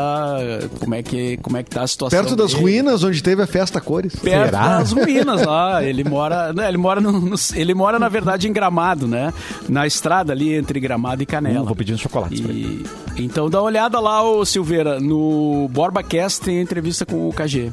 como 0.81 0.95
é 0.95 1.03
que, 1.03 1.37
como 1.39 1.57
é 1.57 1.63
que 1.63 1.71
tá 1.71 1.83
a 1.83 1.87
situação. 1.87 2.19
Perto 2.19 2.37
das 2.37 2.51
dele. 2.53 2.63
ruínas, 2.63 3.03
onde 3.05 3.23
teve 3.23 3.43
a 3.43 3.47
festa 3.47 3.81
cores. 3.81 4.15
Perto 4.17 4.47
Será? 4.47 4.79
das 4.79 4.93
ruínas 4.93 5.45
lá. 5.45 5.83
Ele 5.91 6.05
mora. 6.05 6.53
né, 6.53 6.69
ele 6.69 6.77
mora 6.79 7.01
no, 7.01 7.13
no- 7.13 7.37
Ele 7.55 7.75
mora, 7.75 7.99
na 7.99 8.09
verdade, 8.09 8.49
em 8.49 8.53
Gramado, 8.53 9.07
né? 9.09 9.33
Na 9.69 9.87
estrada 9.87 10.33
ali 10.33 10.55
entre 10.55 10.79
Gramado 10.81 11.23
e 11.23 11.27
Canela. 11.27 11.63
Hum, 11.63 11.65
vou 11.67 11.77
pedir 11.77 11.95
uns 11.95 12.01
chocolates 12.01 12.41
pra 12.41 12.53
E, 12.53 12.85
então 13.19 13.49
dá 13.51 13.59
uma 13.59 13.65
olhada 13.67 13.99
lá, 14.01 14.23
ô 14.23 14.45
Silveira. 14.45 14.99
No 15.01 15.69
BorbaCast 15.73 16.41
tem 16.43 16.61
entrevista 16.61 17.05
com 17.07 17.29
o 17.29 17.33
KG. 17.33 17.71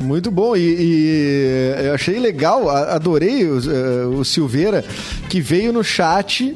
Muito 0.00 0.30
bom, 0.30 0.54
e, 0.54 0.60
e 0.60 1.86
eu 1.86 1.94
achei 1.94 2.18
legal, 2.18 2.68
adorei 2.68 3.46
o, 3.46 3.58
eh, 3.58 4.06
o 4.06 4.24
Silveira, 4.24 4.84
que 5.30 5.40
veio 5.40 5.72
no 5.72 5.82
chat 5.82 6.54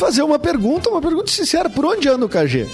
fazer 0.00 0.22
uma 0.22 0.38
pergunta, 0.38 0.88
uma 0.88 1.00
pergunta 1.00 1.30
sincera, 1.30 1.68
por 1.68 1.84
onde 1.84 2.08
anda 2.08 2.24
o 2.24 2.28
KG? 2.28 2.66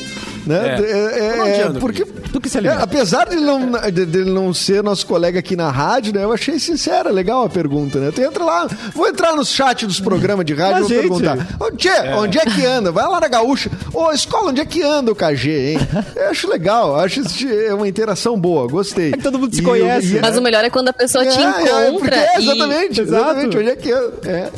Né? 0.46 0.76
É, 0.78 1.18
É, 1.18 1.30
por 1.32 1.40
onde 1.40 1.50
é, 1.50 1.62
anda, 1.64 1.80
porque 1.80 2.04
Do 2.30 2.40
que 2.40 2.48
se 2.48 2.58
é, 2.64 2.70
apesar 2.72 3.26
de 3.28 3.34
ele, 3.34 3.44
não, 3.44 3.72
de- 3.90 4.06
dele 4.06 4.30
não 4.30 4.54
ser 4.54 4.80
nosso 4.80 5.04
colega 5.06 5.40
aqui 5.40 5.56
na 5.56 5.70
rádio, 5.72 6.14
né? 6.14 6.22
Eu 6.22 6.32
achei 6.32 6.56
sincera, 6.60 7.10
legal 7.10 7.42
a 7.44 7.48
pergunta, 7.48 7.98
né? 7.98 8.12
Tu 8.14 8.20
entra 8.22 8.44
lá, 8.44 8.68
vou 8.94 9.08
entrar 9.08 9.34
no 9.34 9.44
chat 9.44 9.84
dos 9.86 9.98
programas 9.98 10.46
de 10.46 10.54
rádio 10.54 10.76
e 10.78 10.80
vou 10.82 10.88
gente. 10.88 11.00
perguntar. 11.00 11.48
Onde 11.60 11.88
é, 11.88 12.14
onde 12.14 12.38
é 12.38 12.42
que 12.44 12.64
anda? 12.64 12.92
Vai 12.92 13.08
lá 13.08 13.18
na 13.20 13.26
gaúcha. 13.26 13.68
Ô, 13.92 14.12
escola, 14.12 14.50
onde 14.50 14.60
é 14.60 14.64
que 14.64 14.82
anda 14.84 15.10
o 15.10 15.16
KG, 15.16 15.72
hein? 15.72 15.78
Eu 16.14 16.28
acho 16.30 16.48
legal, 16.48 16.94
acho 17.00 17.22
é 17.48 17.74
uma 17.74 17.88
interação 17.88 18.38
boa, 18.38 18.68
gostei. 18.68 19.08
É 19.08 19.16
que 19.16 19.22
todo 19.24 19.38
mundo 19.40 19.52
se 19.52 19.62
E- 19.62 19.64
conhece. 19.64 20.16
e- 20.16 20.20
Mas 20.20 20.36
o 20.36 20.40
melhor 20.42 20.64
é 20.64 20.70
quando 20.70 20.88
a 20.88 20.92
pessoa 20.92 21.26
te 21.26 21.36
é, 21.36 21.42
é, 21.42 21.48
encontra. 21.88 21.90
porque 21.98 22.14
é, 22.14 22.38
e- 22.38 22.42
exatamente, 22.44 23.00
Exato. 23.00 23.22
exatamente. 23.24 23.58
Onde 23.58 23.70
é 23.70 23.76
que 23.76 23.92
é, 23.92 23.96
é. 24.26 24.50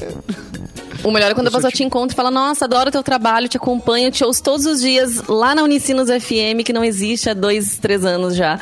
O 1.05 1.11
melhor 1.13 1.31
é 1.31 1.35
quando 1.35 1.49
a 1.49 1.51
pessoa 1.51 1.71
te 1.71 1.83
encontra 1.85 2.13
e 2.13 2.17
fala: 2.17 2.31
Nossa, 2.31 2.65
adoro 2.65 2.91
teu 2.91 3.03
trabalho, 3.03 3.49
te 3.49 3.57
acompanho, 3.57 4.11
te 4.11 4.25
ouço 4.25 4.43
todos 4.43 4.67
os 4.67 4.81
dias 4.81 5.23
lá 5.29 5.55
na 5.55 5.63
Unicinos 5.63 6.09
FM, 6.09 6.63
que 6.65 6.73
não 6.73 6.83
existe 6.85 7.31
há 7.31 7.35
dois, 7.35 7.77
três 7.79 8.05
anos 8.05 8.35
já. 8.35 8.59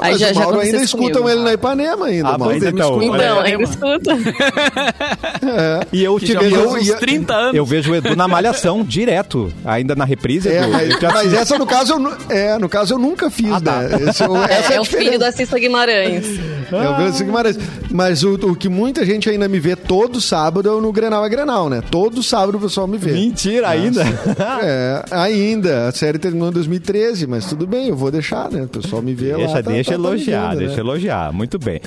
Aí 0.00 0.12
Mas 0.12 0.20
já, 0.20 0.30
o 0.30 0.34
Mauro 0.36 0.60
ainda 0.60 0.78
escutam 0.78 1.22
comigo. 1.22 1.28
ele 1.30 1.40
na 1.42 1.52
Ipanema 1.52 2.06
ainda, 2.06 2.28
Ah, 2.28 2.38
Mauro. 2.38 2.44
pois 2.54 2.62
Ainda 2.64 2.68
então. 2.70 3.02
Então, 3.02 3.40
ainda 3.40 3.58
mano. 3.58 3.64
escuta. 3.64 4.16
E 5.92 6.02
eu 6.04 6.16
Que 6.16 6.26
te 6.26 6.34
faz 6.34 6.52
uns 6.52 6.88
e- 6.88 6.96
30 6.96 7.34
anos. 7.34 7.54
Eu 7.54 7.64
vejo 7.64 7.92
o 7.92 7.96
Edu 7.96 8.14
na 8.16 8.28
malhação, 8.28 8.82
direto. 8.84 9.52
Ainda 9.64 9.94
na 9.94 10.04
reprise. 10.04 10.48
É, 10.48 10.58
Edu. 10.62 10.70
mas, 10.72 10.90
Eu 10.90 10.98
te 10.98 11.06
mas 11.06 11.32
essa, 11.34 11.58
no 11.58 11.66
caso, 11.66 11.94
eu, 11.94 12.16
é, 12.36 12.58
no 12.58 12.68
caso, 12.68 12.94
eu 12.94 12.98
nunca 12.98 13.30
fiz, 13.30 13.52
Ah, 13.52 13.60
tá. 13.60 13.80
né? 13.82 14.10
Esse, 14.10 14.22
eu- 14.22 14.36
essa 14.44 14.72
é, 14.72 14.76
É, 14.76 14.78
a 14.78 14.82
o 14.82 14.84
filho 14.84 15.18
da 15.18 15.32
Cissa 15.32 15.58
Guimarães. 15.58 16.26
É 16.72 16.88
o 16.88 16.94
Francisco 16.94 17.24
Guimarães. 17.26 17.58
Mas 17.90 18.22
o, 18.22 18.34
o 18.34 18.54
que 18.54 18.68
muita 18.68 19.04
gente 19.04 19.28
ainda 19.28 19.48
me 19.48 19.58
vê 19.58 19.74
todo 19.74 20.20
sábado 20.20 20.68
é 20.68 20.80
no 20.80 20.92
Grenal 20.92 21.24
é 21.24 21.28
Grenal, 21.28 21.68
né? 21.68 21.79
Todo 21.82 22.22
sábado 22.22 22.58
o 22.58 22.60
pessoal 22.60 22.86
me 22.86 22.98
vê. 22.98 23.12
Mentira, 23.12 23.68
ainda. 23.68 24.02
É, 24.62 25.04
ainda. 25.10 25.88
A 25.88 25.92
série 25.92 26.18
terminou 26.18 26.48
em 26.48 26.52
2013, 26.52 27.26
mas 27.26 27.46
tudo 27.46 27.66
bem, 27.66 27.88
eu 27.88 27.96
vou 27.96 28.10
deixar, 28.10 28.50
né? 28.50 28.62
O 28.62 28.68
pessoal 28.68 29.00
me 29.02 29.14
vê 29.14 29.32
lá. 29.32 29.38
Deixa, 29.38 29.62
tá- 29.62 29.70
deixa 29.70 29.90
tá- 29.92 29.96
tá 29.96 30.02
elogiar, 30.08 30.48
vendo, 30.50 30.58
deixa 30.58 30.74
né? 30.74 30.80
elogiar. 30.80 31.32
Muito 31.32 31.58
bem. 31.58 31.80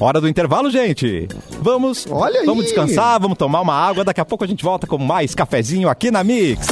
Hora 0.00 0.20
do 0.20 0.28
intervalo, 0.28 0.70
gente. 0.70 1.28
Vamos, 1.60 2.06
Olha 2.10 2.40
aí. 2.40 2.46
vamos 2.46 2.64
descansar, 2.64 3.18
vamos 3.20 3.36
tomar 3.38 3.60
uma 3.60 3.74
água. 3.74 4.04
Daqui 4.04 4.20
a 4.20 4.24
pouco 4.24 4.44
a 4.44 4.46
gente 4.46 4.62
volta 4.64 4.86
com 4.86 4.98
mais 4.98 5.34
cafezinho 5.34 5.88
aqui 5.88 6.10
na 6.10 6.22
Mix. 6.22 6.66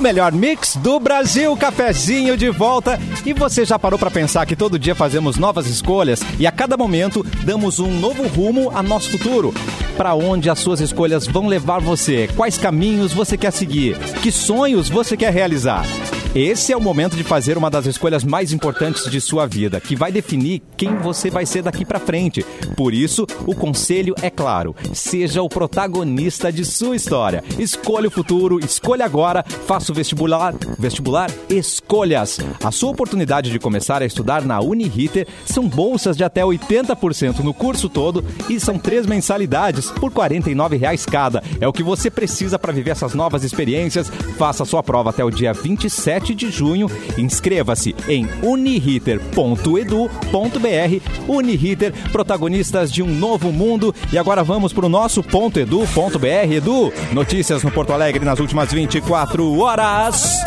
O 0.00 0.02
melhor 0.02 0.32
mix 0.32 0.76
do 0.76 0.98
Brasil, 0.98 1.54
cafezinho 1.58 2.34
de 2.34 2.48
volta. 2.48 2.98
E 3.26 3.34
você 3.34 3.66
já 3.66 3.78
parou 3.78 3.98
para 3.98 4.10
pensar 4.10 4.46
que 4.46 4.56
todo 4.56 4.78
dia 4.78 4.94
fazemos 4.94 5.36
novas 5.36 5.66
escolhas 5.66 6.22
e 6.38 6.46
a 6.46 6.50
cada 6.50 6.74
momento 6.74 7.22
damos 7.44 7.78
um 7.78 7.90
novo 8.00 8.26
rumo 8.26 8.70
a 8.74 8.82
nosso 8.82 9.10
futuro? 9.10 9.52
Para 9.98 10.14
onde 10.14 10.48
as 10.48 10.58
suas 10.58 10.80
escolhas 10.80 11.26
vão 11.26 11.46
levar 11.46 11.82
você? 11.82 12.30
Quais 12.34 12.56
caminhos 12.56 13.12
você 13.12 13.36
quer 13.36 13.50
seguir? 13.50 13.98
Que 14.22 14.32
sonhos 14.32 14.88
você 14.88 15.18
quer 15.18 15.34
realizar? 15.34 15.84
Esse 16.32 16.72
é 16.72 16.76
o 16.76 16.80
momento 16.80 17.16
de 17.16 17.24
fazer 17.24 17.58
uma 17.58 17.68
das 17.68 17.86
escolhas 17.86 18.22
mais 18.22 18.52
importantes 18.52 19.10
de 19.10 19.20
sua 19.20 19.46
vida, 19.46 19.80
que 19.80 19.96
vai 19.96 20.12
definir 20.12 20.62
quem 20.76 20.94
você 20.94 21.28
vai 21.28 21.44
ser 21.44 21.60
daqui 21.60 21.84
para 21.84 21.98
frente. 21.98 22.46
Por 22.76 22.94
isso, 22.94 23.26
o 23.44 23.52
conselho 23.52 24.14
é 24.22 24.30
claro: 24.30 24.76
seja 24.94 25.42
o 25.42 25.48
protagonista 25.48 26.52
de 26.52 26.64
sua 26.64 26.94
história. 26.94 27.42
Escolha 27.58 28.06
o 28.06 28.12
futuro, 28.12 28.64
escolha 28.64 29.04
agora, 29.04 29.44
faça 29.66 29.90
o 29.90 29.94
vestibular, 29.94 30.54
vestibular 30.78 31.28
Escolhas. 31.48 32.38
A 32.62 32.70
sua 32.70 32.90
oportunidade 32.90 33.50
de 33.50 33.58
começar 33.58 34.00
a 34.00 34.06
estudar 34.06 34.44
na 34.44 34.60
Uniriter 34.60 35.26
são 35.44 35.68
bolsas 35.68 36.16
de 36.16 36.22
até 36.22 36.42
80% 36.42 37.40
no 37.40 37.52
curso 37.52 37.88
todo 37.88 38.24
e 38.48 38.60
são 38.60 38.78
três 38.78 39.04
mensalidades 39.04 39.90
por 39.90 40.12
49 40.12 40.76
reais 40.76 41.04
cada. 41.04 41.42
É 41.60 41.66
o 41.66 41.72
que 41.72 41.82
você 41.82 42.08
precisa 42.08 42.56
para 42.56 42.72
viver 42.72 42.90
essas 42.90 43.14
novas 43.14 43.42
experiências. 43.42 44.08
Faça 44.38 44.64
sua 44.64 44.80
prova 44.80 45.10
até 45.10 45.24
o 45.24 45.30
dia 45.30 45.52
27 45.52 46.19
de 46.20 46.50
junho. 46.50 46.88
Inscreva-se 47.18 47.94
em 48.08 48.28
uniriter.edu.br. 48.42 51.28
Uniriter, 51.28 51.92
protagonistas 52.12 52.92
de 52.92 53.02
um 53.02 53.08
novo 53.12 53.50
mundo. 53.52 53.94
E 54.12 54.18
agora 54.18 54.42
vamos 54.44 54.72
para 54.72 54.86
o 54.86 54.88
nosso 54.88 55.22
ponto 55.22 55.58
.edu.br. 55.58 56.52
Edu, 56.52 56.92
notícias 57.12 57.62
no 57.62 57.70
Porto 57.70 57.92
Alegre 57.92 58.24
nas 58.24 58.38
últimas 58.40 58.72
24 58.72 59.58
horas. 59.58 60.38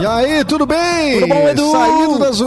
E 0.00 0.06
aí, 0.06 0.44
tudo 0.44 0.66
bem? 0.66 1.14
Tudo 1.20 1.28
bom, 1.28 1.48
Edu? 1.48 1.72
Saído 1.72 2.18
das, 2.18 2.42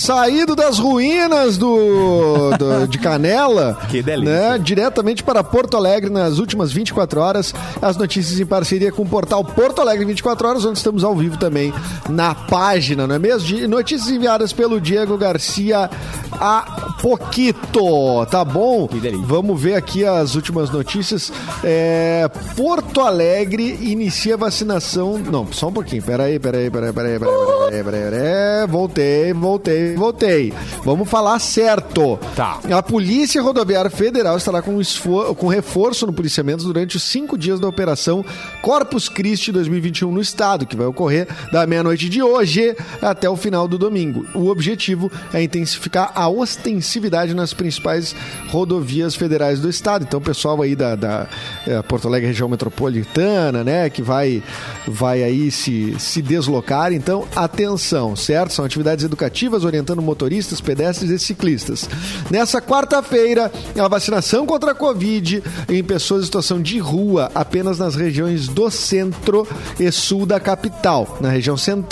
saído 0.00 0.54
das 0.56 0.78
ruínas 0.78 1.58
do, 1.58 2.50
do- 2.56 2.86
de 2.86 2.98
Canela. 2.98 3.76
Que 3.90 4.02
delícia. 4.02 4.50
Né, 4.50 4.58
diretamente 4.58 5.22
para 5.22 5.42
Porto 5.44 5.76
Alegre 5.76 6.10
nas 6.10 6.38
últimas 6.38 6.72
24 6.72 7.20
horas. 7.20 7.54
As 7.82 7.96
notícias 7.96 8.38
em 8.40 8.46
parceria 8.46 8.90
com 8.92 9.02
o 9.02 9.06
portal 9.06 9.44
Porto 9.44 9.80
Alegre 9.80 10.04
24 10.04 10.48
horas, 10.48 10.64
onde 10.64 10.78
estamos 10.78 11.04
ao 11.04 11.14
vivo 11.14 11.36
também 11.36 11.72
na 12.08 12.34
página, 12.34 13.06
não 13.06 13.14
é 13.14 13.18
mesmo? 13.18 13.46
De 13.48 13.66
notícias 13.66 14.10
enviadas 14.10 14.52
pelo 14.52 14.80
Diego 14.80 15.16
Garcia 15.16 15.88
a 16.32 16.94
Poquito, 17.00 18.26
tá 18.30 18.44
bom? 18.44 18.88
Vamos 19.24 19.60
ver 19.60 19.74
aqui 19.74 20.04
as 20.04 20.34
últimas 20.34 20.70
notícias. 20.70 21.32
É, 21.62 22.28
Porto 22.56 23.00
Alegre 23.00 23.78
inicia 23.82 24.36
vacinação. 24.36 25.18
Não, 25.18 25.46
só 25.52 25.68
um 25.68 25.72
pouquinho. 25.72 26.02
Peraí, 26.02 26.38
peraí, 26.38 26.70
peraí, 26.70 26.92
peraí, 26.92 27.18
peraí, 27.18 27.34
peraí, 27.68 27.84
peraí, 27.84 28.10
peraí. 28.10 28.66
Voltei, 28.68 29.32
voltei, 29.32 29.94
voltei. 29.96 30.52
Vamos 30.84 31.08
falar 31.08 31.38
certo. 31.38 32.18
Tá. 32.34 32.58
A 32.70 32.82
Polícia 32.82 33.40
Rodoviária 33.42 33.90
Federal 33.90 34.36
estará 34.36 34.62
com, 34.62 34.80
esfor- 34.80 35.34
com 35.34 35.46
reforço 35.46 36.06
no 36.06 36.12
policiamento 36.12 36.64
durante 36.64 36.96
os 36.96 37.02
cinco 37.02 37.36
dias 37.38 37.60
da 37.60 37.68
operação 37.68 38.24
Corpus 38.62 39.08
Christi 39.08 39.52
2021 39.52 40.10
no 40.10 40.20
estado, 40.20 40.66
que 40.66 40.76
vai 40.76 40.86
ocorrer 40.86 41.28
da 41.52 41.66
meia-noite 41.66 41.93
de 41.96 42.22
hoje 42.22 42.76
até 43.00 43.28
o 43.28 43.36
final 43.36 43.66
do 43.66 43.78
domingo. 43.78 44.26
O 44.34 44.48
objetivo 44.48 45.10
é 45.32 45.42
intensificar 45.42 46.12
a 46.14 46.28
ostensividade 46.28 47.34
nas 47.34 47.54
principais 47.54 48.14
rodovias 48.48 49.14
federais 49.14 49.60
do 49.60 49.68
estado. 49.68 50.04
Então, 50.04 50.20
pessoal 50.20 50.60
aí 50.60 50.74
da, 50.74 50.94
da 50.96 51.26
eh, 51.66 51.80
Porto 51.82 52.08
Alegre 52.08 52.28
região 52.28 52.48
metropolitana, 52.48 53.62
né, 53.62 53.88
que 53.88 54.02
vai, 54.02 54.42
vai 54.86 55.22
aí 55.22 55.50
se, 55.50 55.94
se 55.98 56.20
deslocar. 56.20 56.92
Então, 56.92 57.26
atenção, 57.36 58.16
certo? 58.16 58.52
São 58.52 58.64
atividades 58.64 59.04
educativas 59.04 59.64
orientando 59.64 60.02
motoristas, 60.02 60.60
pedestres 60.60 61.10
e 61.10 61.18
ciclistas. 61.18 61.88
Nessa 62.30 62.60
quarta-feira, 62.60 63.50
a 63.78 63.88
vacinação 63.88 64.46
contra 64.46 64.72
a 64.72 64.74
Covid 64.74 65.42
em 65.68 65.84
pessoas 65.84 66.22
em 66.22 66.26
situação 66.26 66.60
de 66.60 66.78
rua 66.78 67.30
apenas 67.34 67.78
nas 67.78 67.94
regiões 67.94 68.48
do 68.48 68.70
centro 68.70 69.46
e 69.78 69.90
sul 69.92 70.26
da 70.26 70.40
capital. 70.40 71.18
Na 71.20 71.28
região 71.28 71.56
central, 71.56 71.83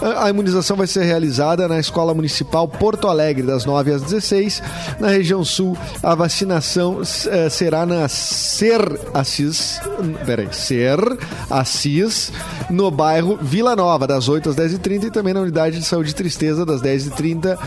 a 0.00 0.22
a 0.24 0.30
imunização 0.30 0.76
vai 0.76 0.86
ser 0.86 1.02
realizada 1.04 1.66
na 1.68 1.78
Escola 1.78 2.12
Municipal 2.14 2.66
Porto 2.68 3.08
Alegre, 3.08 3.42
das 3.44 3.64
9 3.64 3.92
às 3.92 4.02
16. 4.02 4.62
Na 4.98 5.08
região 5.08 5.44
sul, 5.44 5.76
a 6.02 6.14
vacinação 6.14 7.00
eh, 7.28 7.48
será 7.48 7.84
na 7.86 8.08
Ser 8.08 8.80
Assis, 9.14 9.80
peraí, 10.26 10.48
Ser 10.52 10.98
Assis, 11.50 12.32
no 12.70 12.90
bairro 12.90 13.38
Vila 13.40 13.74
Nova, 13.76 14.06
das 14.06 14.28
8 14.28 14.50
às 14.50 14.56
10 14.56 14.72
10h30 14.72 15.04
e 15.04 15.10
também 15.10 15.34
na 15.34 15.40
unidade 15.40 15.78
de 15.78 15.84
saúde 15.84 16.14
Tristeza, 16.14 16.64
das 16.64 16.80
10h30 16.80 17.58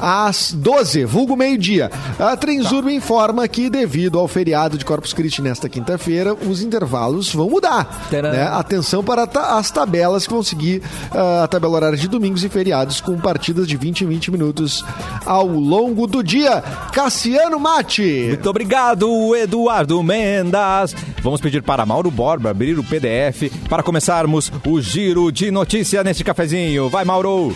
às 0.00 0.52
12 0.52 1.04
vulgo 1.04 1.36
meio-dia. 1.36 1.90
A 2.18 2.36
Transurb 2.36 2.88
informa 2.92 3.46
que, 3.46 3.70
devido 3.70 4.18
ao 4.18 4.26
feriado 4.26 4.76
de 4.76 4.84
Corpus 4.84 5.12
Christi 5.12 5.40
nesta 5.42 5.68
quinta-feira, 5.68 6.34
os 6.34 6.60
intervalos 6.62 7.32
vão 7.32 7.48
mudar. 7.48 8.06
Né? 8.32 8.42
Atenção 8.48 9.04
para 9.04 9.26
ta- 9.26 9.56
as 9.58 9.70
tabelas 9.70 10.26
que 10.26 10.32
vão 10.32 10.42
seguir 10.42 10.71
ah, 11.10 11.42
a 11.44 11.48
tabela 11.48 11.74
horária 11.74 11.98
de 11.98 12.08
domingos 12.08 12.44
e 12.44 12.48
feriados 12.48 13.00
com 13.00 13.18
partidas 13.18 13.66
de 13.66 13.76
20 13.76 14.02
em 14.04 14.06
20 14.06 14.30
minutos 14.30 14.84
ao 15.26 15.46
longo 15.46 16.06
do 16.06 16.22
dia. 16.22 16.62
Cassiano 16.92 17.58
Mate. 17.58 18.26
Muito 18.28 18.48
obrigado, 18.48 19.34
Eduardo 19.36 20.02
Mendas. 20.02 20.94
Vamos 21.22 21.40
pedir 21.40 21.62
para 21.62 21.84
Mauro 21.84 22.10
Borba 22.10 22.50
abrir 22.50 22.78
o 22.78 22.84
PDF 22.84 23.50
para 23.68 23.82
começarmos 23.82 24.52
o 24.66 24.80
giro 24.80 25.30
de 25.32 25.50
notícia 25.50 26.02
neste 26.04 26.22
cafezinho. 26.24 26.88
Vai, 26.88 27.04
Mauro! 27.04 27.54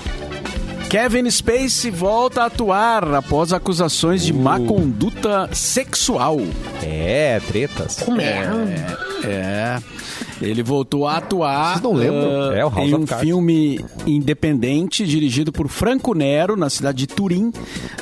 Kevin 0.89 1.29
Spacey 1.29 1.91
volta 1.91 2.43
a 2.43 2.47
atuar 2.47 3.13
após 3.15 3.53
acusações 3.53 4.25
de 4.25 4.33
má 4.33 4.57
Uh. 4.57 4.67
conduta 4.67 5.49
sexual. 5.53 6.39
É, 6.81 7.41
tretas. 7.49 7.97
Como 8.05 8.21
é? 8.21 8.49
É. 9.25 9.79
Ele 10.41 10.63
voltou 10.63 11.07
a 11.09 11.17
atuar 11.17 11.73
Vocês 11.73 11.83
não 11.83 11.93
lembram? 11.95 12.51
ah, 12.51 12.55
É, 12.57 12.65
o 12.65 12.69
House 12.69 12.89
em 12.91 12.95
um 12.95 13.07
filme 13.07 13.81
independente 14.07 15.07
dirigido 15.07 15.51
por 15.51 15.69
Franco 15.69 16.13
Nero 16.15 16.57
na 16.57 16.69
cidade 16.69 16.99
de 16.99 17.07
Turim, 17.07 17.51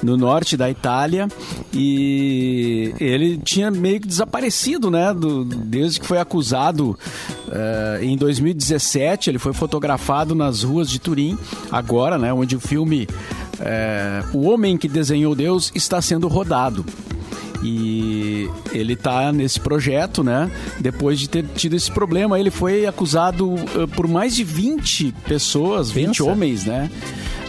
no 0.03 0.17
norte 0.17 0.57
da 0.57 0.69
Itália. 0.71 1.29
E 1.73 2.95
ele 2.99 3.39
tinha 3.39 3.71
meio 3.71 4.01
que 4.01 4.09
desaparecido, 4.09 4.91
né? 4.91 5.13
do- 5.15 5.45
desde 5.45 6.01
que 6.01 6.07
foi 6.07 6.19
acusado 6.19 6.99
ah, 7.53 7.99
em 8.03 8.17
2017. 8.17 9.31
Ele 9.31 9.39
foi 9.39 9.53
fotografado 9.53 10.35
nas 10.35 10.63
ruas 10.63 10.91
de 10.91 10.99
Turim, 10.99 11.39
agora, 11.71 12.19
né? 12.19 12.33
Onde 12.33 12.57
o 12.57 12.61
filme 12.61 13.07
eh, 13.61 14.23
O 14.33 14.49
Homem 14.49 14.77
que 14.77 14.89
Desenhou 14.89 15.35
Deus 15.35 15.71
está 15.75 16.01
sendo 16.03 16.27
rodado. 16.29 16.85
E 17.65 18.51
ele 18.73 18.95
tá 18.95 19.33
nesse 19.33 19.59
projeto, 19.59 20.23
né? 20.23 20.51
Depois 20.79 21.19
de 21.19 21.29
ter 21.29 21.45
tido 21.57 21.75
esse 21.75 21.91
problema, 21.91 22.39
ele 22.39 22.51
foi 22.51 22.85
acusado 22.85 23.55
eh, 23.57 23.87
por 23.97 24.07
mais 24.07 24.37
de 24.37 24.45
20 24.45 25.13
pessoas, 25.27 25.91
20 25.91 26.09
Pensa. 26.09 26.25
homens, 26.25 26.65
né? 26.67 26.91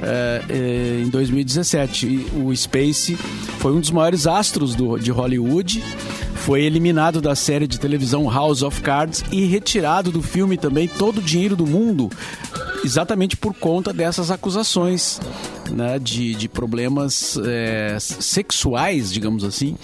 Eh, 0.01 0.41
eh, 0.49 1.03
em 1.05 1.09
2017. 1.09 2.05
E 2.07 2.27
o 2.41 2.55
Space 2.55 3.15
foi 3.59 3.73
um 3.73 3.81
dos 3.81 3.91
maiores 3.91 4.25
astros 4.25 4.73
do, 4.73 4.97
de 4.97 5.11
Hollywood. 5.11 5.83
Foi 6.35 6.61
eliminado 6.63 7.19
da 7.19 7.35
série 7.35 7.67
de 7.67 7.77
televisão 7.77 8.29
House 8.29 8.61
of 8.61 8.81
Cards 8.81 9.23
e 9.31 9.45
retirado 9.45 10.11
do 10.11 10.21
filme 10.21 10.57
também 10.57 10.87
todo 10.87 11.17
o 11.17 11.21
dinheiro 11.21 11.55
do 11.55 11.65
mundo, 11.65 12.09
exatamente 12.83 13.35
por 13.35 13.53
conta 13.53 13.91
dessas 13.91 14.29
acusações 14.29 15.19
né, 15.71 15.99
de, 15.99 16.35
de 16.35 16.47
problemas 16.47 17.37
é, 17.45 17.97
sexuais, 17.99 19.11
digamos 19.11 19.43
assim, 19.43 19.75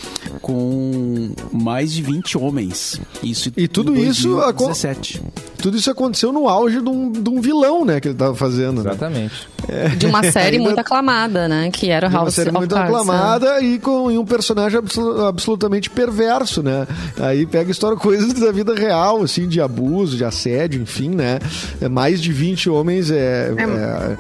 com 0.42 1.32
mais 1.52 1.92
de 1.94 2.02
20 2.02 2.38
homens. 2.38 3.00
Isso 3.24 3.52
E 3.56 3.68
tudo 3.68 3.96
isso 3.96 4.40
acon- 4.40 4.66
2017. 4.66 5.22
Tudo 5.62 5.78
isso 5.78 5.92
aconteceu 5.92 6.32
no 6.34 6.48
auge 6.50 6.82
de 6.82 6.90
um, 6.90 7.12
de 7.12 7.30
um 7.30 7.40
vilão, 7.40 7.86
né, 7.86 8.00
que 8.00 8.08
ele 8.08 8.16
tava 8.16 8.34
fazendo. 8.36 8.84
Né? 8.84 8.90
Exatamente. 8.90 9.48
De 9.98 10.08
uma 10.08 10.24
série 10.32 10.58
muito 10.58 10.80
aclamada, 10.80 11.48
né? 11.48 11.70
Que 11.72 11.90
era 11.92 12.08
o 12.08 12.10
De 12.10 12.16
uma 12.16 12.24
House 12.24 12.34
série 12.34 12.50
of 12.50 12.58
muito 12.58 12.74
Cards. 12.74 12.90
aclamada 12.92 13.62
e 13.62 13.78
com 13.78 14.10
e 14.10 14.18
um 14.18 14.26
personagem 14.26 14.80
absolu- 14.80 15.24
absolutamente 15.26 15.88
perverso, 15.90 16.64
né? 16.64 16.88
Aí 17.20 17.46
pega 17.46 17.70
a 17.70 17.72
história, 17.72 17.96
coisas 17.96 18.34
da 18.34 18.52
vida 18.52 18.74
real, 18.74 19.22
assim, 19.22 19.48
de 19.48 19.62
abuso, 19.62 20.18
de 20.18 20.26
assédio, 20.26 20.82
enfim, 20.82 21.10
né? 21.10 21.38
É, 21.80 21.88
mais 21.88 22.20
de 22.20 22.34
20 22.34 22.68
homens 22.68 23.12
é. 23.12 23.54
é- 23.56 23.62
é- 23.62 24.18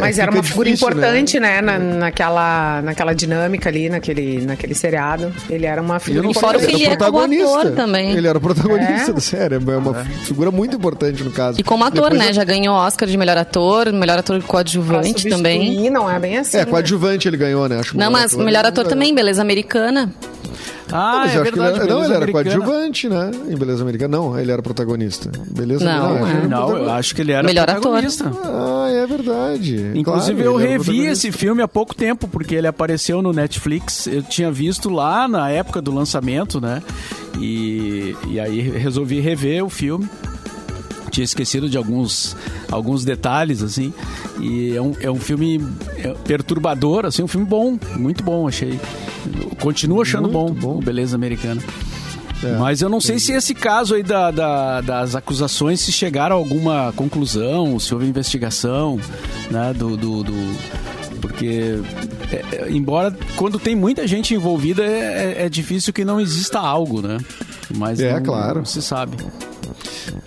Mas 0.00 0.18
é- 0.18 0.22
era 0.22 0.32
uma 0.32 0.42
figura 0.42 0.67
difícil, 0.72 0.88
importante, 0.88 1.40
né? 1.40 1.60
na- 1.60 1.78
naquela, 1.78 2.82
naquela 2.82 3.14
dinâmica 3.14 3.68
ali, 3.68 3.88
naquele, 3.88 4.44
naquele 4.44 4.74
seriado. 4.74 5.32
Ele 5.48 5.66
era 5.66 5.80
uma 5.80 5.98
figura 5.98 6.22
não 6.22 6.34
Fora 6.34 6.58
importante. 6.58 6.66
que 6.66 6.74
Ele 6.74 6.84
ele 6.84 6.84
era 6.86 6.94
é 6.94 6.96
protagonista. 6.98 7.58
ator 7.60 7.72
também. 7.72 8.10
Ele 8.12 8.26
era 8.28 8.38
o 8.38 8.40
protagonista 8.40 9.10
É? 9.10 9.14
da 9.14 9.20
série. 9.20 9.54
É 9.54 9.58
uma 9.58 9.94
figura 10.24 10.50
muito 10.50 10.76
importante 10.76 11.22
no 11.24 11.30
caso. 11.30 11.60
E 11.60 11.62
como 11.62 11.84
ator, 11.84 12.10
Depois 12.10 12.18
né? 12.20 12.28
eu- 12.30 12.34
Já 12.34 12.44
ganhou 12.44 12.74
Oscar 12.74 13.08
de 13.08 13.16
melhor 13.16 13.36
ator, 13.36 13.92
melhor 13.92 14.18
ator 14.18 14.42
coadjuvante 14.42 15.28
também. 15.28 15.90
Não 15.90 16.10
é 16.10 16.18
bem 16.18 16.38
assim. 16.38 16.56
É, 16.56 16.60
né? 16.60 16.66
coadjuvante 16.66 17.26
ele 17.28 17.36
ganhou, 17.36 17.68
né? 17.68 17.80
Acho 17.80 17.96
Não, 17.96 18.10
mas 18.10 18.34
melhor 18.34 18.64
ator 18.66 18.82
ele 18.84 18.90
também, 18.90 19.14
beleza 19.14 19.42
americana. 19.42 20.12
Ah, 20.90 21.22
mas 21.24 21.34
é 21.34 21.36
eu 21.38 21.42
acho 21.42 21.52
que 21.52 21.58
verdade. 21.58 21.76
ele 21.80 21.84
era, 21.84 21.94
não, 21.94 22.04
ele 22.04 22.14
era 22.14 22.24
Americana. 22.24 22.44
coadjuvante, 22.56 23.08
né? 23.08 23.30
Em 23.50 23.56
Beleza 23.56 23.82
Americana. 23.82 24.16
Não, 24.16 24.38
ele 24.38 24.50
era 24.52 24.62
protagonista. 24.62 25.30
Beleza 25.50 25.84
Não, 25.84 26.14
acho 26.16 26.24
que 26.24 26.30
ele 26.30 26.38
era 26.40 26.48
Não, 26.48 26.58
eu 26.58 26.66
protagonista. 26.66 26.94
acho 26.98 27.14
que 27.14 27.20
ele 27.22 27.32
era 27.32 27.46
Melhor 27.46 27.62
ator. 27.70 27.80
protagonista. 27.82 28.32
Ah, 28.44 28.88
é 28.90 29.06
verdade. 29.06 29.92
Inclusive, 29.94 30.42
Claro, 30.42 30.58
eu 30.58 30.60
ele 30.60 30.68
revi 30.72 31.06
esse 31.06 31.30
filme 31.32 31.62
há 31.62 31.68
pouco 31.68 31.94
tempo, 31.94 32.26
porque 32.28 32.54
ele 32.54 32.66
apareceu 32.66 33.20
no 33.22 33.32
Netflix. 33.32 34.06
Eu 34.06 34.22
tinha 34.22 34.50
visto 34.50 34.88
lá 34.88 35.28
na 35.28 35.50
época 35.50 35.82
do 35.82 35.92
lançamento, 35.94 36.60
né? 36.60 36.82
E, 37.38 38.16
e 38.28 38.40
aí 38.40 38.60
resolvi 38.60 39.20
rever 39.20 39.64
o 39.64 39.68
filme. 39.68 40.08
Tinha 41.10 41.24
esquecido 41.24 41.68
de 41.68 41.76
alguns, 41.76 42.36
alguns 42.70 43.04
detalhes, 43.04 43.62
assim. 43.62 43.92
E 44.40 44.74
é 44.76 44.80
um, 44.82 44.94
é 45.00 45.10
um 45.10 45.18
filme 45.18 45.60
é, 45.96 46.14
perturbador, 46.26 47.06
assim, 47.06 47.22
um 47.22 47.28
filme 47.28 47.46
bom, 47.46 47.78
muito 47.96 48.22
bom, 48.22 48.46
achei. 48.46 48.78
Continuo 49.60 50.02
achando 50.02 50.28
bom, 50.28 50.50
bom. 50.52 50.78
Beleza 50.80 51.16
Americana. 51.16 51.60
É. 52.42 52.56
Mas 52.56 52.80
eu 52.80 52.88
não 52.88 53.00
sei 53.00 53.18
se 53.18 53.32
esse 53.32 53.52
caso 53.52 53.94
aí 53.96 54.02
da, 54.02 54.30
da- 54.30 54.80
das 54.80 55.16
acusações 55.16 55.80
se 55.80 55.90
chegaram 55.90 56.36
a 56.36 56.38
alguma 56.38 56.92
conclusão, 56.94 57.78
se 57.80 57.92
houve 57.92 58.06
investigação, 58.06 58.98
né, 59.50 59.72
do... 59.74 59.96
do- 59.96 60.22
do- 60.22 60.88
porque, 61.20 61.80
é, 62.30 62.44
é, 62.66 62.70
embora 62.70 63.12
quando 63.34 63.58
tem 63.58 63.74
muita 63.74 64.06
gente 64.06 64.34
envolvida, 64.34 64.84
é, 64.84 65.34
é- 65.40 65.46
é 65.46 65.48
difícil 65.48 65.92
que 65.92 66.04
não 66.04 66.20
exista 66.20 66.60
algo, 66.60 67.02
né? 67.02 67.18
Mas 67.76 67.98
É, 67.98 68.14
não, 68.14 68.22
claro. 68.22 68.58
não 68.58 68.64
se 68.64 68.80
sabe. 68.80 69.16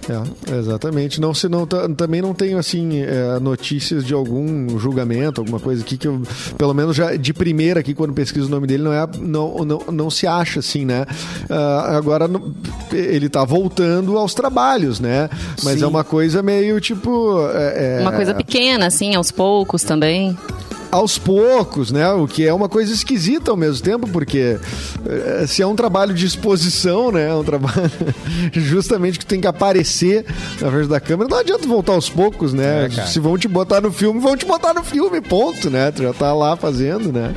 É, 0.09 0.53
exatamente. 0.57 1.19
Não, 1.21 1.34
se 1.34 1.47
não, 1.47 1.65
ta- 1.65 1.88
também 1.89 2.21
não 2.21 2.34
tenho 2.34 2.57
assim 2.57 3.01
é, 3.01 3.39
notícias 3.39 4.05
de 4.05 4.13
algum 4.13 4.77
julgamento, 4.79 5.41
alguma 5.41 5.59
coisa 5.59 5.82
aqui 5.84 5.97
que 5.97 6.07
eu, 6.07 6.21
pelo 6.57 6.73
menos 6.73 6.95
já 6.95 7.15
de 7.15 7.34
primeira 7.34 7.79
aqui 7.79 7.93
quando 7.93 8.13
pesquiso 8.13 8.47
o 8.47 8.49
nome 8.49 8.67
dele 8.67 8.84
não 8.84 8.93
é 8.93 9.07
não, 9.19 9.65
não, 9.65 9.79
não 9.91 10.09
se 10.09 10.27
acha 10.27 10.59
assim, 10.59 10.86
né? 10.86 11.05
Ah, 11.49 11.97
agora 11.97 12.29
ele 12.91 13.29
tá 13.29 13.43
voltando 13.43 14.17
aos 14.17 14.34
trabalhos, 14.34 14.99
né? 14.99 15.29
Mas 15.63 15.79
Sim. 15.79 15.84
é 15.84 15.88
uma 15.88 16.03
coisa 16.03 16.41
meio 16.41 16.79
tipo 16.79 17.39
é, 17.53 17.97
é, 17.97 18.01
Uma 18.01 18.11
coisa 18.11 18.34
pequena, 18.34 18.88
assim, 18.88 19.15
aos 19.15 19.32
poucos 19.32 19.84
também. 19.84 20.38
Aos 20.91 21.17
poucos, 21.17 21.91
né? 21.91 22.09
O 22.11 22.27
que 22.27 22.45
é 22.45 22.53
uma 22.53 22.67
coisa 22.67 22.93
esquisita 22.93 23.51
ao 23.51 23.57
mesmo 23.57 23.83
tempo, 23.83 24.07
porque 24.09 24.57
eh, 25.05 25.45
se 25.47 25.61
é 25.61 25.67
um 25.67 25.75
trabalho 25.75 26.13
de 26.13 26.25
exposição, 26.25 27.11
né? 27.11 27.29
É 27.29 27.33
um 27.33 27.43
trabalho 27.43 27.89
justamente 28.53 29.17
que 29.17 29.25
tem 29.25 29.39
que 29.41 29.47
aparecer 29.47 30.25
na 30.59 30.69
frente 30.69 30.87
da 30.87 30.99
câmera, 30.99 31.29
não 31.29 31.37
adianta 31.37 31.67
voltar 31.67 31.93
aos 31.93 32.09
poucos, 32.09 32.53
né? 32.53 32.85
É, 32.85 32.89
se 33.07 33.19
vão 33.19 33.37
te 33.37 33.47
botar 33.47 33.79
no 33.81 33.91
filme, 33.91 34.19
vão 34.19 34.35
te 34.35 34.45
botar 34.45 34.73
no 34.73 34.83
filme, 34.83 35.21
ponto, 35.21 35.69
né? 35.69 35.91
Tu 35.91 36.03
já 36.03 36.13
tá 36.13 36.33
lá 36.33 36.55
fazendo, 36.57 37.11
né? 37.11 37.33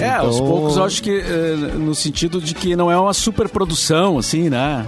É, 0.00 0.10
aos 0.10 0.36
Então- 0.36 0.46
poucos 0.46 0.76
eu 0.76 0.84
acho 0.84 1.02
que 1.02 1.10
eh, 1.10 1.56
no 1.78 1.94
sentido 1.94 2.40
de 2.40 2.54
que 2.54 2.76
não 2.76 2.90
é 2.90 2.96
uma 2.98 3.14
superprodução, 3.14 4.18
assim, 4.18 4.48
né? 4.50 4.86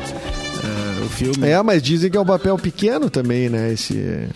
Eh, 0.62 1.04
o 1.04 1.08
filme. 1.08 1.48
É, 1.48 1.60
mas 1.62 1.82
dizem 1.82 2.10
que 2.10 2.16
é 2.16 2.20
um 2.20 2.24
papel 2.26 2.56
pequeno 2.58 3.08
também, 3.10 3.48
né? 3.48 3.72
Esse, 3.72 4.28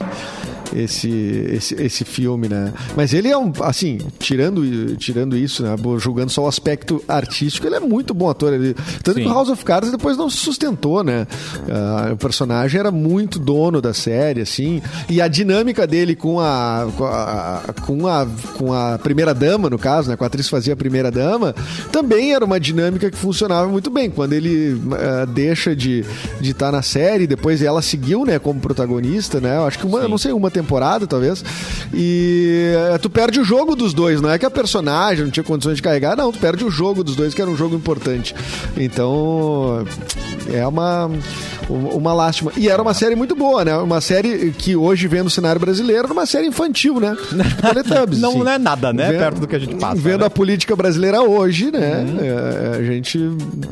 esse, 0.75 1.11
esse, 1.11 1.75
esse 1.75 2.05
filme, 2.05 2.49
né? 2.49 2.73
Mas 2.97 3.13
ele 3.13 3.29
é 3.29 3.37
um, 3.37 3.53
assim, 3.63 3.99
tirando, 4.19 4.97
tirando 4.97 5.37
isso, 5.37 5.63
né? 5.63 5.75
Julgando 5.99 6.31
só 6.31 6.45
o 6.45 6.49
aspecto 6.49 7.03
artístico, 7.07 7.67
ele 7.67 7.77
é 7.77 7.81
muito 7.81 8.15
bom 8.15 8.29
ator. 8.29 8.53
Ele, 8.53 8.75
tanto 9.03 9.19
Sim. 9.19 9.23
que 9.25 9.29
o 9.29 9.33
House 9.33 9.49
of 9.49 9.65
Cards 9.65 9.91
depois 9.91 10.17
não 10.17 10.29
se 10.29 10.39
sustentou, 10.39 11.03
né? 11.03 11.27
Ah, 11.69 12.11
o 12.13 12.17
personagem 12.17 12.79
era 12.79 12.91
muito 12.91 13.39
dono 13.39 13.81
da 13.81 13.95
série, 13.95 14.41
assim. 14.41 14.83
E 15.09 15.21
a 15.21 15.29
dinâmica 15.29 15.87
dele 15.87 16.15
com 16.15 16.41
a, 16.41 16.89
com 16.97 17.05
a, 17.05 17.63
com 17.87 18.07
a, 18.07 18.27
com 18.57 18.73
a 18.73 18.99
primeira 18.99 19.35
dama, 19.35 19.69
no 19.69 19.79
caso, 19.79 20.11
né? 20.11 20.17
Com 20.17 20.25
a 20.25 20.27
atriz 20.27 20.49
fazia 20.49 20.75
a 20.75 20.77
primeira 20.77 21.11
dama, 21.11 21.55
também 21.91 22.35
era 22.35 22.45
uma 22.45 22.59
dinâmica 22.59 23.11
que 23.11 23.17
funcionava 23.17 23.69
muito 23.69 23.91
bem. 23.91 24.11
Quando 24.11 24.33
ele 24.33 24.81
ah, 24.93 25.27
deixa 25.27 25.75
de 25.75 26.05
estar 26.41 26.73
na 26.73 26.83
série, 26.83 27.27
depois 27.27 27.63
ela 27.63 27.83
seguiu, 27.83 28.25
né, 28.25 28.39
como 28.39 28.61
protagonista, 28.61 29.41
né? 29.41 29.57
Eu 29.57 29.67
acho 29.67 29.79
que 29.79 29.87
uma, 29.87 30.07
não 30.09 30.19
sei, 30.19 30.33
uma 30.33 30.51
temporada, 30.51 30.62
talvez. 31.09 31.45
E 31.95 32.73
eh, 32.93 32.99
tu 32.99 33.11
perde 33.11 33.41
o 33.41 33.45
jogo 33.45 33.75
dos 33.77 33.93
dois, 33.93 34.21
não 34.21 34.31
é 34.31 34.39
que 34.39 34.47
a 34.47 34.51
personagem 34.51 35.25
não 35.25 35.31
tinha 35.31 35.45
condições 35.45 35.77
de 35.77 35.83
carregar, 35.83 36.17
não, 36.17 36.33
tu 36.33 36.39
perde 36.39 36.65
o 36.65 36.71
jogo 36.71 37.05
dos 37.05 37.15
dois, 37.17 37.35
que 37.35 37.41
era 37.43 37.51
um 37.51 37.57
jogo 37.57 37.75
importante. 37.77 38.35
Então, 38.77 39.85
é 40.53 40.67
uma, 40.67 41.11
Um- 41.71 41.97
Uma 41.97 42.13
lástima. 42.13 42.51
E 42.57 42.69
era 42.69 42.83
uma 42.83 42.93
série 42.93 43.15
muito 43.15 43.35
boa, 43.37 43.65
né? 43.65 43.77
Uma 43.77 44.01
série 44.01 44.51
que 44.59 44.75
hoje 44.75 45.07
vendo 45.07 45.29
o 45.29 45.31
cenário 45.31 45.61
brasileiro, 45.61 46.05
era 46.05 46.13
uma 46.13 46.27
série 46.27 46.49
infantil, 46.49 46.99
né? 47.01 47.17
Tipo 47.17 47.63
Teletubbies, 47.63 48.21
Não, 48.21 48.31
assim. 48.31 48.39
não 48.41 48.51
é 48.53 48.59
nada, 48.59 48.93
né? 48.93 49.11
Vendo- 49.13 49.19
Perto 49.21 49.41
do 49.41 49.47
que 49.49 49.57
a 49.57 49.59
gente 49.59 49.75
passa. 49.77 49.95
Vendo 50.01 50.21
né? 50.21 50.27
a 50.27 50.31
política 50.31 50.75
brasileira 50.75 51.23
hoje, 51.23 51.71
né? 51.71 52.05
é, 52.21 52.77
a 52.79 52.83
gente. 52.83 53.19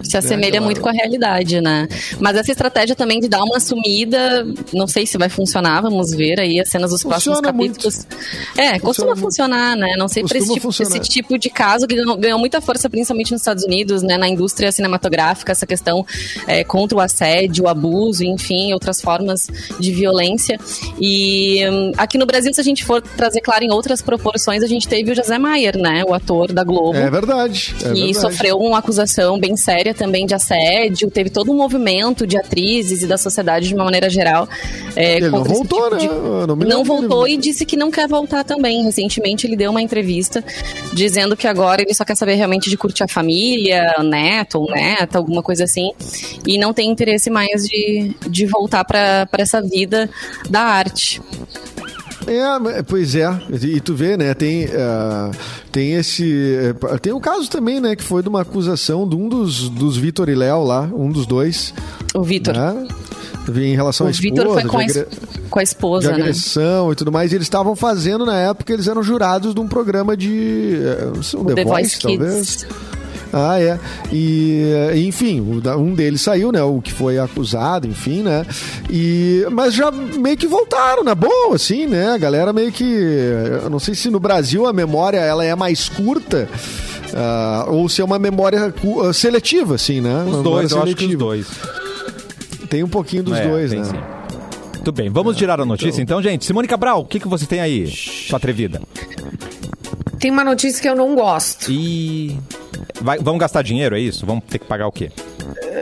Se 0.04 0.16
assemelha 0.16 0.60
né, 0.60 0.64
muito 0.64 0.80
com 0.80 0.88
a 0.88 0.92
realidade, 0.92 1.60
né? 1.60 1.88
Mas 2.20 2.36
essa 2.36 2.52
estratégia 2.52 2.94
também 2.94 3.20
de 3.20 3.28
dar 3.28 3.42
uma 3.42 3.58
sumida, 3.58 4.46
não 4.72 4.86
sei 4.86 5.04
se 5.04 5.18
vai 5.18 5.28
funcionar, 5.28 5.80
vamos 5.82 6.12
ver 6.12 6.38
aí 6.40 6.60
as 6.60 6.68
cenas 6.80 6.90
dos 6.90 7.02
próximos 7.02 7.38
Funciona 7.38 7.52
capítulos. 7.52 8.06
É, 8.56 8.78
costuma 8.78 9.08
muito. 9.08 9.20
funcionar, 9.20 9.76
né? 9.76 9.94
Não 9.98 10.08
sei, 10.08 10.24
para 10.24 10.38
esse, 10.38 10.52
tipo, 10.52 10.68
esse 10.70 11.00
tipo 11.00 11.38
de 11.38 11.50
caso 11.50 11.86
que 11.86 11.94
ganhou, 11.94 12.16
ganhou 12.16 12.38
muita 12.38 12.60
força, 12.60 12.88
principalmente 12.88 13.32
nos 13.32 13.40
Estados 13.42 13.64
Unidos, 13.64 14.02
né? 14.02 14.16
Na 14.16 14.28
indústria 14.28 14.72
cinematográfica, 14.72 15.52
essa 15.52 15.66
questão 15.66 16.04
é, 16.46 16.64
contra 16.64 16.96
o 16.96 17.00
assédio, 17.00 17.64
o 17.64 17.68
abuso, 17.68 18.24
enfim, 18.24 18.72
outras 18.72 19.00
formas 19.00 19.46
de 19.78 19.92
violência. 19.92 20.58
E 21.00 21.60
hum, 21.68 21.92
aqui 21.96 22.16
no 22.18 22.26
Brasil, 22.26 22.52
se 22.54 22.60
a 22.60 22.64
gente 22.64 22.84
for 22.84 23.00
trazer, 23.02 23.40
claro, 23.40 23.64
em 23.64 23.70
outras 23.70 24.00
proporções, 24.02 24.62
a 24.62 24.66
gente 24.66 24.88
teve 24.88 25.12
o 25.12 25.14
José 25.14 25.38
Maier, 25.38 25.76
né? 25.76 26.02
O 26.06 26.14
ator 26.14 26.52
da 26.52 26.64
Globo. 26.64 26.96
É 26.96 27.10
verdade. 27.10 27.74
É 27.84 27.92
e 27.92 28.14
sofreu 28.14 28.58
uma 28.58 28.78
acusação 28.78 29.38
bem 29.38 29.56
séria 29.56 29.94
também 29.94 30.26
de 30.26 30.34
assédio. 30.34 31.10
Teve 31.10 31.30
todo 31.30 31.50
um 31.52 31.56
movimento 31.56 32.26
de 32.26 32.36
atrizes 32.38 33.02
e 33.02 33.06
da 33.06 33.18
sociedade 33.18 33.68
de 33.68 33.74
uma 33.74 33.84
maneira 33.84 34.08
geral. 34.08 34.48
é, 34.96 35.16
Ele 35.16 35.28
não 35.30 35.44
voltou, 35.44 35.96
tipo 35.98 36.10
né? 36.12 36.46
de- 36.46 36.46
Não 36.66 36.84
voltou 36.84 37.26
e 37.26 37.36
disse 37.36 37.64
que 37.64 37.76
não 37.76 37.90
quer 37.90 38.08
voltar 38.08 38.44
também. 38.44 38.82
Recentemente 38.84 39.46
ele 39.46 39.56
deu 39.56 39.70
uma 39.70 39.82
entrevista 39.82 40.44
dizendo 40.92 41.36
que 41.36 41.46
agora 41.46 41.82
ele 41.82 41.94
só 41.94 42.04
quer 42.04 42.16
saber 42.16 42.34
realmente 42.34 42.68
de 42.70 42.76
curtir 42.76 43.02
a 43.02 43.08
família, 43.08 43.94
neto 44.02 44.58
ou 44.58 44.70
neta, 44.70 45.18
alguma 45.18 45.42
coisa 45.42 45.64
assim. 45.64 45.92
E 46.46 46.58
não 46.58 46.72
tem 46.72 46.90
interesse 46.90 47.30
mais 47.30 47.64
de, 47.66 48.14
de 48.28 48.46
voltar 48.46 48.84
para 48.84 49.28
essa 49.38 49.60
vida 49.62 50.08
da 50.48 50.60
arte. 50.62 51.20
É, 52.26 52.82
pois 52.82 53.14
é. 53.14 53.26
E 53.62 53.80
tu 53.80 53.94
vê, 53.94 54.16
né? 54.16 54.34
Tem, 54.34 54.66
ah, 54.76 55.30
tem 55.72 55.94
esse. 55.94 56.54
eh, 56.82 56.98
Tem 56.98 57.12
o 57.12 57.20
caso 57.20 57.48
também, 57.48 57.80
né? 57.80 57.96
Que 57.96 58.04
foi 58.04 58.22
de 58.22 58.28
uma 58.28 58.42
acusação 58.42 59.08
de 59.08 59.16
um 59.16 59.28
dos, 59.28 59.68
dos 59.70 59.96
Vitor 59.96 60.28
e 60.28 60.34
Léo 60.34 60.62
lá, 60.62 60.82
um 60.82 61.10
dos 61.10 61.26
dois. 61.26 61.72
O 62.14 62.22
Vitor. 62.22 62.54
Né? 62.54 62.88
Em 63.48 63.74
relação 63.74 64.06
O 64.06 64.08
à 64.08 64.10
esposa, 64.10 64.30
Vitor 64.34 64.52
foi 64.52 64.64
com 64.64 64.78
de, 64.78 64.84
agre- 64.84 65.06
com 65.48 65.58
a 65.58 65.62
de 65.62 65.68
esposa, 65.68 66.08
né? 66.08 66.14
agressão 66.14 66.92
e 66.92 66.94
tudo 66.94 67.10
mais. 67.10 67.32
E 67.32 67.36
eles 67.36 67.46
estavam 67.46 67.74
fazendo, 67.74 68.24
na 68.26 68.36
época, 68.36 68.72
eles 68.72 68.86
eram 68.86 69.02
jurados 69.02 69.54
de 69.54 69.60
um 69.60 69.66
programa 69.66 70.16
de. 70.16 70.74
eh, 70.82 71.10
não 71.14 71.22
sei, 71.22 71.38
um 71.40 71.42
O 71.42 71.46
The 71.54 71.64
Voice 71.64 71.98
talvez. 71.98 72.34
Kids. 72.56 72.66
Ah, 73.32 73.60
é. 73.60 73.78
E, 74.12 74.72
eh, 74.92 74.98
enfim, 74.98 75.40
o 75.40 75.60
um 75.78 75.94
deles 75.94 76.20
saiu, 76.20 76.50
né? 76.52 76.62
O 76.62 76.80
que 76.80 76.92
foi 76.92 77.18
acusado, 77.18 77.86
enfim, 77.86 78.22
né? 78.22 78.44
E, 78.90 79.46
mas 79.52 79.72
já 79.74 79.90
meio 79.90 80.36
que 80.36 80.46
voltaram, 80.48 81.02
na 81.04 81.14
boa, 81.14 81.54
assim, 81.54 81.86
né? 81.86 82.10
A 82.10 82.18
galera 82.18 82.52
meio 82.52 82.70
que. 82.72 82.84
Eu 83.62 83.70
não 83.70 83.78
sei 83.80 83.94
se 83.94 84.10
no 84.10 84.18
Brasil 84.20 84.66
a 84.66 84.72
memória 84.72 85.18
ela 85.18 85.44
é 85.44 85.54
mais 85.54 85.88
curta. 85.88 86.48
ah, 87.14 87.66
ou 87.68 87.88
se 87.88 88.00
é 88.00 88.04
uma 88.04 88.18
memória 88.18 88.72
ah, 89.08 89.12
seletiva, 89.12 89.76
assim, 89.76 90.00
né? 90.00 90.18
Os 90.26 90.36
memória 90.38 90.42
dois, 90.42 90.70
eu 90.72 90.76
acho 90.82 90.86
que 90.86 90.92
os 90.92 90.98
seletiva. 91.10 91.24
dois. 91.24 91.46
Tem 92.70 92.82
um 92.82 92.88
pouquinho 92.88 93.22
dos 93.24 93.36
É, 93.36 93.46
dois, 93.46 93.70
tem 93.70 93.80
né? 93.80 93.84
sim. 93.84 94.78
Tudo 94.78 94.92
bem, 94.92 95.10
vamos 95.10 95.36
tirar 95.36 95.60
a 95.60 95.66
notícia 95.66 96.00
então, 96.00 96.22
gente. 96.22 96.44
Simone 96.46 96.66
Cabral, 96.66 97.00
o 97.00 97.04
que, 97.04 97.20
que 97.20 97.28
você 97.28 97.44
tem 97.44 97.60
aí, 97.60 97.86
sua 97.86 98.38
atrevida? 98.38 98.80
Tem 100.18 100.30
uma 100.30 100.44
notícia 100.44 100.80
que 100.80 100.88
eu 100.88 100.96
não 100.96 101.14
gosto. 101.14 101.70
E. 101.70 102.38
Vai, 103.02 103.18
vamos 103.18 103.40
gastar 103.40 103.62
dinheiro, 103.62 103.94
é 103.96 104.00
isso? 104.00 104.24
Vamos 104.24 104.44
ter 104.44 104.58
que 104.58 104.64
pagar 104.66 104.86
o 104.86 104.92
quê? 104.92 105.10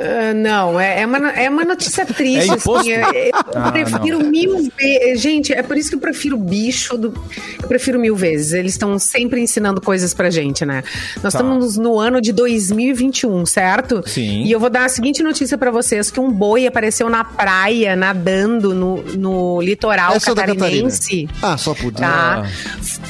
Ah, 0.00 0.34
não, 0.34 0.78
é, 0.78 1.00
é, 1.02 1.06
uma, 1.06 1.30
é 1.30 1.48
uma 1.50 1.64
notícia 1.64 2.06
triste. 2.06 2.50
É 2.50 2.54
imposto? 2.54 2.78
assim, 2.80 2.90
eu 2.92 3.00
eu 3.12 3.30
Ah, 3.54 3.72
prefiro 3.72 4.24
mil 4.24 4.70
vezes. 4.78 5.20
Gente, 5.20 5.52
é 5.52 5.62
por 5.62 5.76
isso 5.76 5.88
que 5.90 5.96
eu 5.96 6.00
prefiro 6.00 6.36
bicho. 6.36 6.96
Do, 6.96 7.14
eu 7.62 7.68
prefiro 7.68 7.98
mil 7.98 8.14
vezes. 8.14 8.52
Eles 8.52 8.72
estão 8.72 8.98
sempre 8.98 9.40
ensinando 9.40 9.80
coisas 9.80 10.14
pra 10.14 10.30
gente, 10.30 10.64
né? 10.64 10.82
Nós 11.22 11.32
Tá. 11.32 11.38
estamos 11.40 11.76
no 11.76 11.98
ano 11.98 12.20
de 12.20 12.32
2021, 12.32 13.44
certo? 13.46 14.02
Sim. 14.06 14.42
E 14.44 14.52
eu 14.52 14.60
vou 14.60 14.70
dar 14.70 14.84
a 14.84 14.88
seguinte 14.88 15.22
notícia 15.22 15.56
pra 15.58 15.70
vocês: 15.70 16.10
que 16.10 16.20
um 16.20 16.30
boi 16.30 16.66
apareceu 16.66 17.08
na 17.08 17.24
praia, 17.24 17.96
nadando 17.96 18.74
no, 18.74 19.02
no 19.02 19.60
litoral 19.60 20.14
Essa 20.14 20.30
é 20.30 20.34
catarinense. 20.34 21.28
Ah, 21.42 21.56
só 21.56 21.74
podia. 21.74 22.06
Tá? 22.06 22.46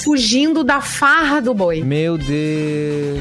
Fugindo 0.03 0.63
da 0.65 0.81
farra 0.81 1.41
do 1.41 1.53
boi. 1.55 1.83
Meu 1.83 2.17
Deus. 2.17 3.21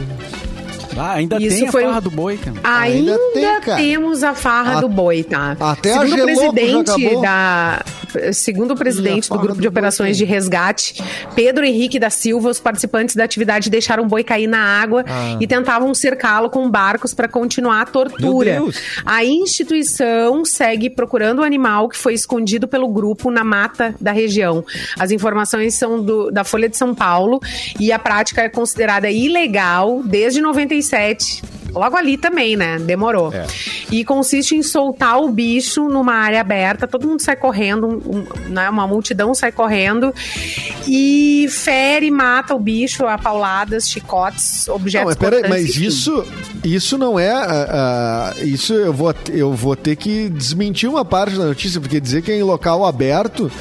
Ah, 0.98 1.14
ainda 1.14 1.38
Isso 1.38 1.58
tem 1.60 1.68
a 1.68 1.72
foi 1.72 1.84
farra 1.84 1.98
um- 2.00 2.02
do 2.02 2.12
boi, 2.12 2.38
cara. 2.38 2.58
Ainda, 2.64 3.12
Ainda 3.14 3.32
tem, 3.34 3.62
cara. 3.62 3.78
temos 3.82 4.24
a 4.24 4.34
farra 4.34 4.78
A- 4.78 4.82
do 4.82 4.90
boi, 4.90 5.24
tá? 5.24 5.56
até 5.60 5.94
a 5.94 6.00
segundo 6.02 6.14
o 6.14 6.16
Geloco 6.18 6.28
já 6.28 6.52
presidente 6.54 7.22
da 7.22 7.86
segundo 8.32 8.70
o 8.72 8.74
a 8.74 8.78
presidente 8.78 9.24
do 9.24 9.28
farra 9.30 9.42
grupo 9.42 9.56
do 9.56 9.62
de 9.62 9.68
boi 9.68 9.72
operações 9.72 10.18
tem. 10.18 10.26
de 10.26 10.32
resgate, 10.34 11.04
Pedro 11.36 11.66
Henrique 11.66 12.00
da 12.00 12.10
Silva, 12.10 12.50
os 12.50 12.60
participantes 12.60 13.16
da 13.16 13.24
atividade 13.24 13.70
deixaram 13.70 14.04
o 14.04 14.08
boi 14.08 14.24
cair 14.24 14.48
na 14.48 14.60
água 14.82 15.04
Ah. 15.08 15.38
e 15.40 15.46
tentavam 15.46 15.94
cercá-lo 15.94 16.50
com 16.50 16.70
barcos 16.70 17.14
para 17.14 17.28
continuar 17.28 17.82
a 17.82 17.86
tortura. 17.86 18.54
Meu 18.54 18.64
Deus. 18.66 18.82
A 19.06 19.24
instituição 19.24 20.44
segue 20.46 20.90
procurando 20.90 21.40
o 21.40 21.44
animal 21.44 21.90
que 21.90 21.98
foi 21.98 22.14
escondido 22.14 22.68
pelo 22.68 22.88
grupo 22.88 23.30
na 23.30 23.44
mata 23.44 23.94
da 24.00 24.12
região. 24.12 24.64
As 24.98 25.12
informações 25.12 25.76
são 25.76 26.02
do- 26.02 26.32
da 26.32 26.44
Folha 26.44 26.70
de 26.70 26.78
São 26.78 26.96
Paulo 26.96 27.40
e 27.80 27.92
a 27.92 28.00
prática 28.00 28.42
é 28.42 28.50
considerada 28.50 29.10
ilegal 29.12 30.02
desde 30.04 30.42
97. 30.90 31.42
Logo 31.78 31.96
ali 31.96 32.18
também, 32.18 32.56
né? 32.58 32.78
Demorou. 32.80 33.32
É. 33.34 33.46
E 33.92 34.04
consiste 34.04 34.56
em 34.56 34.64
soltar 34.64 35.20
o 35.22 35.30
bicho 35.30 35.88
numa 35.90 36.14
área 36.14 36.42
aberta, 36.42 36.88
todo 36.88 37.08
mundo 37.08 37.22
sai 37.22 37.36
correndo, 37.36 37.88
um- 37.88 38.18
um- 38.18 38.50
né? 38.50 38.70
uma 38.70 38.86
multidão 38.88 39.34
sai 39.34 39.52
correndo 39.52 40.14
e 40.88 41.48
fere, 41.50 42.10
mata 42.12 42.54
o 42.56 42.60
bicho 42.60 43.06
a 43.06 43.18
pauladas, 43.18 43.90
chicotes, 43.90 44.68
objetos 44.68 45.16
Não, 45.16 45.30
mas 45.30 45.40
peraí, 45.40 45.50
mas 45.50 45.76
isso, 45.76 46.26
isso 46.64 46.98
não 46.98 47.20
é. 47.20 47.32
ah, 47.32 48.34
ah, 48.36 48.44
isso 48.44 48.74
eu 48.74 48.94
vou, 48.94 49.14
eu 49.32 49.54
vou 49.54 49.76
ter 49.76 49.96
que 49.96 50.30
desmentir 50.30 50.90
uma 50.90 51.04
parte 51.06 51.36
da 51.38 51.46
notícia, 51.46 51.80
porque 51.80 52.00
dizer 52.00 52.22
que 52.22 52.32
é 52.32 52.38
em 52.38 52.44
local 52.44 52.86
aberto. 52.86 53.52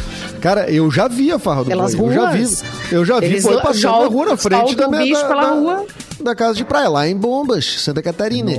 Cara, 0.41 0.71
eu 0.71 0.91
já 0.91 1.09
vi 1.09 1.33
a 1.33 1.39
farra 1.39 1.65
do 1.65 1.69
Pelas 1.71 1.95
boi. 1.95 2.09
Eu 2.09 2.13
já 2.15 2.31
vi. 2.31 2.39
ruas. 2.39 2.65
Eu 2.93 3.05
já 3.05 3.21
vi 3.21 3.41
boi 3.41 3.61
passando 3.61 4.01
na 4.03 4.07
rua 4.07 4.27
na 4.27 4.37
frente 4.37 4.75
da 4.77 4.89
minha 4.89 5.03
bicho 5.03 5.23
da, 5.23 5.29
pela 5.29 5.43
da- 5.43 5.51
rua. 5.55 5.87
da 6.21 6.35
casa 6.35 6.55
de 6.55 6.65
praia, 6.65 6.89
lá 6.89 7.09
em 7.09 7.17
Bombas, 7.17 7.65
Santa 7.81 8.03
Catarina. 8.13 8.53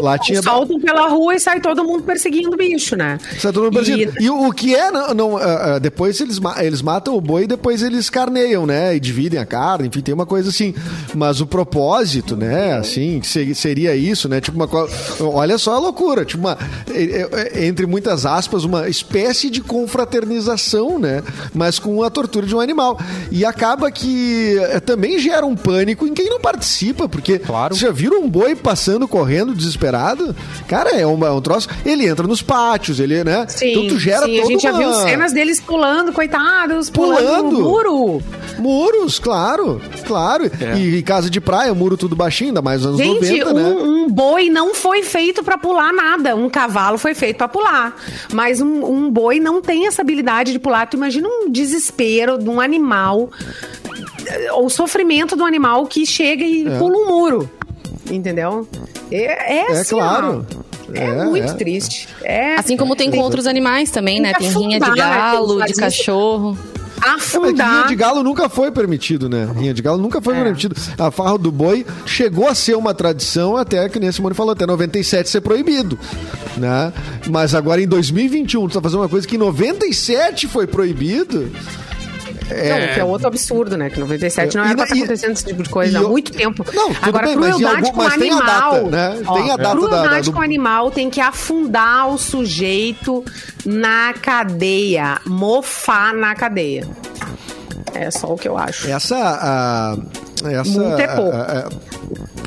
Lá 0.00 0.18
tinha. 0.18 0.42
Saltam 0.42 0.80
pela 0.80 1.08
rua 1.08 1.34
e 1.34 1.40
sai 1.40 1.60
todo 1.60 1.84
mundo 1.84 2.02
perseguindo 2.04 2.52
o 2.52 2.56
bicho, 2.56 2.96
né? 2.96 3.18
Sai 3.38 3.52
todo 3.52 3.64
mundo 3.64 3.74
E- 3.74 3.84
perseguindo. 3.84 4.12
E, 4.20 4.30
o, 4.30 4.48
o 4.48 4.52
que 4.52 4.74
é, 4.74 4.90
não, 4.90 5.14
não, 5.14 5.36
ah, 5.36 5.74
ah, 5.74 5.78
depois 5.78 6.20
eles, 6.20 6.38
ma- 6.38 6.56
eles 6.64 6.80
matam 6.82 7.14
o 7.16 7.20
boi 7.20 7.44
e 7.44 7.46
depois 7.46 7.82
eles 7.82 8.08
carneiam, 8.10 8.66
né? 8.66 8.94
E 8.96 9.00
dividem 9.00 9.38
a 9.40 9.44
carne, 9.46 9.88
enfim, 9.88 10.00
tem 10.00 10.14
uma 10.14 10.26
coisa 10.26 10.48
assim. 10.48 10.74
Mas 11.14 11.40
o 11.40 11.46
propósito, 11.46 12.36
né? 12.36 12.74
Assim, 12.76 13.20
seria 13.54 13.94
isso, 13.94 14.28
né? 14.28 14.40
Tipo 14.40 14.56
uma 14.56 14.68
co- 14.68 14.88
Olha 15.20 15.58
só 15.58 15.74
a 15.74 15.78
loucura, 15.78 16.24
tipo 16.24 16.42
uma. 16.42 16.56
Entre 17.60 17.86
muitas 17.86 18.24
aspas, 18.26 18.64
uma 18.64 18.88
espécie 18.88 19.50
de 19.50 19.60
confraternização, 19.60 20.98
né? 20.98 21.22
Mas 21.52 21.78
com 21.78 22.02
a 22.02 22.10
tortura 22.10 22.46
de 22.46 22.54
um 22.54 22.60
animal. 22.60 22.98
E 23.30 23.44
acaba 23.44 23.90
que 23.90 24.56
eh, 24.58 24.80
também 24.80 25.18
gera 25.18 25.44
um 25.44 25.56
pânico 25.56 26.06
em 26.06 26.14
quem 26.14 26.28
não 26.28 26.40
participa, 26.40 27.08
porque 27.08 27.38
Claro. 27.38 27.74
você 27.74 27.82
já 27.86 27.90
viram 27.92 28.22
um 28.22 28.28
boi 28.28 28.54
passando, 28.54 28.83
correndo, 29.08 29.54
desesperado? 29.54 30.34
Cara, 30.68 30.90
é, 30.90 31.06
uma- 31.06 31.26
é 31.26 31.30
um 31.30 31.40
troço. 31.40 31.68
Ele 31.84 32.06
entra 32.06 32.26
nos 32.26 32.42
pátios, 32.42 33.00
ele, 33.00 33.22
né? 33.24 33.46
Sim, 33.48 33.70
então 33.72 33.88
tu 33.88 33.98
gera 33.98 34.24
sim, 34.26 34.36
a 34.38 34.42
toda 34.42 34.52
gente 34.52 34.62
já 34.62 34.70
uma- 34.72 34.78
viu 34.78 34.92
cenas 34.94 35.32
deles 35.32 35.60
pulando, 35.60 36.12
coitados, 36.12 36.90
pulando, 36.90 37.16
Pulando. 37.26 37.50
no 37.52 37.60
muro. 37.62 38.22
Muros, 38.58 39.18
claro, 39.18 39.80
claro. 40.06 40.50
E, 40.76 40.96
e 40.96 41.02
casa 41.02 41.28
de 41.28 41.40
praia, 41.40 41.74
muro 41.74 41.96
tudo 41.96 42.14
baixinho, 42.14 42.50
ainda 42.50 42.62
mais 42.62 42.82
nos 42.82 43.00
anos 43.00 43.00
Gente, 43.00 43.40
90, 43.44 43.50
um, 43.50 43.54
né? 43.54 43.82
um 43.82 44.08
boi 44.08 44.48
não 44.50 44.74
foi 44.74 45.02
feito 45.02 45.42
pra 45.42 45.58
pular 45.58 45.92
nada. 45.92 46.36
Um 46.36 46.48
cavalo 46.48 46.96
foi 46.98 47.14
feito 47.14 47.36
pra 47.38 47.48
pular. 47.48 47.96
Mas 48.32 48.60
um, 48.60 48.84
um 48.84 49.10
boi 49.10 49.40
não 49.40 49.60
tem 49.60 49.86
essa 49.86 50.02
habilidade 50.02 50.52
de 50.52 50.58
pular. 50.58 50.86
Tu 50.86 50.96
imagina 50.96 51.26
um 51.28 51.50
desespero 51.50 52.38
de 52.38 52.48
um 52.48 52.60
animal, 52.60 53.28
eh, 54.26 54.52
o 54.52 54.68
sofrimento 54.68 55.36
do 55.36 55.44
animal 55.44 55.86
que 55.86 56.06
chega 56.06 56.44
e 56.44 56.64
pula 56.78 56.96
um 56.98 57.06
muro. 57.08 57.50
Entendeu? 58.10 58.66
É, 59.10 59.54
é, 59.56 59.72
É 59.72 59.80
assim, 59.80 59.94
claro. 59.96 60.46
ó, 60.56 60.92
É, 60.94 61.04
É, 61.04 61.24
muito 61.24 61.50
é. 61.50 61.54
triste. 61.54 62.08
É, 62.22 62.54
Assim 62.56 62.76
como 62.76 62.94
tem 62.94 63.10
com 63.10 63.18
outros 63.18 63.46
animais 63.46 63.90
também, 63.90 64.20
né? 64.20 64.32
Tem 64.34 64.48
rinha 64.50 64.78
de 64.78 64.84
afundar, 64.84 65.16
galo, 65.32 65.64
de 65.64 65.72
cachorro. 65.74 66.58
É, 66.96 67.06
mas 67.06 67.24
que 67.30 67.36
rinha 67.38 67.46
afundar. 67.48 67.86
de 67.88 67.96
galo 67.96 68.22
nunca 68.22 68.48
foi 68.48 68.70
permitido, 68.70 69.28
né? 69.28 69.48
Rinha 69.56 69.74
de 69.74 69.82
galo 69.82 69.98
nunca 69.98 70.20
foi 70.22 70.36
É. 70.36 70.42
permitido. 70.42 70.76
A 70.98 71.10
farra 71.10 71.36
do 71.38 71.50
boi 71.50 71.84
chegou 72.06 72.48
a 72.48 72.54
ser 72.54 72.76
uma 72.76 72.94
tradição 72.94 73.56
até, 73.56 73.88
que 73.88 73.98
nem 73.98 74.08
a 74.08 74.12
Simone 74.12 74.34
falou, 74.34 74.52
até 74.52 74.66
97 74.66 75.28
ser 75.28 75.40
proibido, 75.40 75.98
né? 76.56 76.92
Mas 77.28 77.54
agora 77.54 77.80
em 77.82 77.86
2021 77.88 78.68
tu 78.68 78.74
tá 78.74 78.80
fazendo 78.80 79.00
uma 79.00 79.08
coisa 79.08 79.26
que 79.26 79.36
em 79.36 79.38
97 79.38 80.46
foi 80.48 80.66
proibido. 80.66 81.50
Não, 82.48 82.94
que 82.94 83.00
é 83.00 83.04
outro 83.04 83.26
absurdo, 83.28 83.76
né? 83.76 83.90
Que 83.90 83.98
97 84.00 84.56
não 84.56 84.64
E 84.64 84.66
era 84.68 84.76
pra 84.76 84.78
na- 84.78 84.84
estar 84.84 84.96
e- 84.96 84.98
acontecendo 85.00 85.32
esse 85.32 85.44
tipo 85.44 85.62
de 85.62 85.68
coisa 85.70 85.92
e 85.92 85.96
há 85.96 86.00
eu- 86.02 86.08
muito 86.10 86.32
tempo. 86.32 86.64
Não, 86.72 86.90
Agora, 87.02 87.26
bem, 87.26 87.36
crueldade 87.36 87.64
algum- 87.86 87.92
com 87.92 88.02
animal. 88.02 88.42
data, 88.44 88.82
né? 88.90 89.22
Tem 89.34 89.50
a 89.50 89.56
data 89.56 89.62
da- 89.62 89.70
crueldade 89.70 90.08
da- 90.08 90.20
do- 90.20 90.32
com 90.32 90.40
animal 90.42 90.90
tem 90.90 91.10
que 91.10 91.20
afundar 91.20 92.08
o 92.10 92.18
sujeito 92.18 93.24
na 93.64 94.14
cadeia. 94.20 95.20
Mofar 95.26 96.12
na 96.14 96.34
cadeia. 96.34 96.86
É 97.94 98.10
só 98.10 98.32
o 98.32 98.36
que 98.36 98.48
eu 98.48 98.58
acho. 98.58 98.88
Essa. 98.90 99.16
A, 99.16 99.96
essa 100.52 100.70
Multa 100.70 101.02
é 101.02 101.06
pouco. 101.16 101.36
a- 101.36 101.68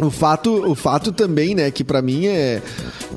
a- 0.01 0.05
o, 0.05 0.11
fato, 0.11 0.69
o 0.71 0.75
fato 0.75 1.11
também, 1.11 1.55
né, 1.55 1.71
que 1.71 1.83
pra 1.83 2.01
mim 2.01 2.27
é, 2.27 2.61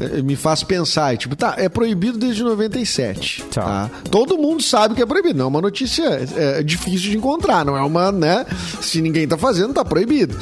é- 0.00 0.22
me 0.22 0.34
faz 0.36 0.62
pensar, 0.62 1.12
é, 1.12 1.16
tipo, 1.16 1.36
tá, 1.36 1.54
é 1.58 1.68
proibido 1.68 2.16
desde 2.18 2.42
97. 2.42 3.44
Tá. 3.52 3.62
Tá. 3.62 3.90
Todo 4.10 4.38
mundo 4.38 4.62
sabe 4.62 4.94
que 4.94 5.02
é 5.02 5.06
proibido. 5.06 5.38
Não 5.38 5.44
é 5.46 5.48
uma 5.48 5.60
notícia 5.60 6.04
é, 6.36 6.62
difícil 6.62 7.10
de 7.10 7.16
encontrar, 7.18 7.64
não 7.64 7.76
é 7.76 7.82
uma, 7.82 8.10
né? 8.10 8.46
Se 8.80 9.00
ninguém 9.02 9.26
tá 9.28 9.36
fazendo, 9.36 9.74
tá 9.74 9.84
proibido. 9.84 10.36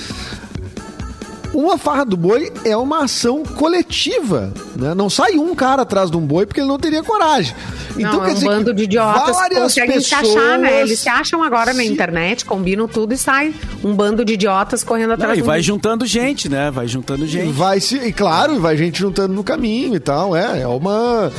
Uma 1.54 1.76
farra 1.78 2.04
do 2.04 2.16
boi 2.16 2.52
é 2.64 2.76
uma 2.76 3.04
ação 3.04 3.42
coletiva, 3.42 4.52
né? 4.76 4.94
Não 4.94 5.08
sai 5.10 5.38
um 5.38 5.54
cara 5.54 5.82
atrás 5.82 6.10
de 6.10 6.16
um 6.16 6.20
boi 6.20 6.46
porque 6.46 6.60
ele 6.60 6.68
não 6.68 6.78
teria 6.78 7.02
coragem. 7.02 7.54
Não, 7.96 8.00
Então, 8.10 8.22
é 8.22 8.26
quer 8.26 8.30
um 8.30 8.34
dizer 8.34 8.46
que 8.48 8.54
bando 8.54 8.74
de 8.74 8.82
idiotas 8.84 9.34
várias 9.36 9.58
conseguem 9.62 10.00
se 10.00 10.14
achar, 10.14 10.58
né? 10.58 10.68
pessoas 10.68 10.88
Eles 10.88 11.00
se 11.00 11.08
acham 11.08 11.42
agora 11.42 11.72
na 11.72 11.82
se- 11.82 11.88
internet, 11.88 12.44
combinam 12.44 12.86
tudo 12.86 13.12
e 13.12 13.18
sai 13.18 13.52
um 13.82 13.92
bando 13.94 14.24
de 14.24 14.34
idiotas 14.34 14.84
correndo 14.84 15.08
Não, 15.08 15.14
atrás 15.14 15.38
e 15.38 15.40
do 15.40 15.46
vai 15.46 15.58
bicho. 15.58 15.66
juntando 15.72 16.06
gente, 16.06 16.48
né? 16.48 16.70
Vai 16.70 16.86
juntando 16.86 17.26
gente. 17.26 17.50
Vai 17.50 17.80
se, 17.80 17.96
e 17.96 18.12
claro, 18.12 18.54
e 18.54 18.58
vai 18.58 18.76
gente 18.76 18.98
juntando 19.00 19.34
no 19.34 19.42
caminho 19.42 19.96
e 19.96 20.00
tal, 20.00 20.36
é, 20.36 20.60
é 20.60 20.66
uma 20.68 21.32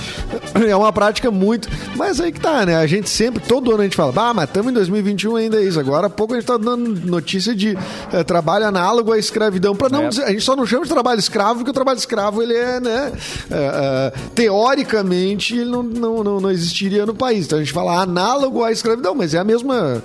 é 0.67 0.75
uma 0.75 0.91
prática 0.91 1.31
muito, 1.31 1.69
mas 1.95 2.19
aí 2.19 2.31
que 2.31 2.39
tá, 2.41 2.65
né? 2.65 2.75
A 2.75 2.87
gente 2.87 3.09
sempre, 3.09 3.41
todo 3.41 3.71
ano 3.71 3.81
a 3.81 3.83
gente 3.83 3.95
fala, 3.95 4.11
ah, 4.29 4.33
mas 4.33 4.45
estamos 4.49 4.71
em 4.71 4.73
2021 4.73 5.35
ainda 5.37 5.57
é 5.57 5.63
isso. 5.63 5.79
Agora 5.79 6.07
há 6.07 6.09
pouco 6.09 6.33
a 6.33 6.37
gente 6.37 6.47
tá 6.47 6.57
dando 6.57 6.99
notícia 7.05 7.55
de 7.55 7.77
eh, 8.11 8.23
trabalho 8.23 8.65
análogo 8.65 9.13
à 9.13 9.17
escravidão, 9.17 9.75
para 9.75 9.89
não 9.89 9.98
É. 10.05 10.09
dizer, 10.09 10.23
a 10.23 10.29
gente 10.31 10.41
só 10.43 10.55
não 10.55 10.65
chama 10.65 10.83
de 10.83 10.89
trabalho 10.89 11.19
escravo 11.19 11.55
porque 11.59 11.71
o 11.71 11.73
trabalho 11.73 11.97
escravo 11.97 12.41
ele 12.41 12.53
é, 12.53 12.79
né, 12.79 13.11
eh, 13.51 14.13
teoricamente 14.35 15.55
ele 15.55 15.69
não, 15.69 15.83
não, 15.83 16.23
não, 16.23 16.39
não 16.39 16.51
existiria 16.51 17.05
no 17.05 17.13
país. 17.13 17.45
Então 17.45 17.57
a 17.59 17.61
gente 17.61 17.73
fala 17.73 18.01
análogo 18.01 18.63
à 18.63 18.71
escravidão, 18.71 19.15
mas 19.15 19.33
é 19.33 19.39
a 19.39 19.43
mesma 19.43 20.01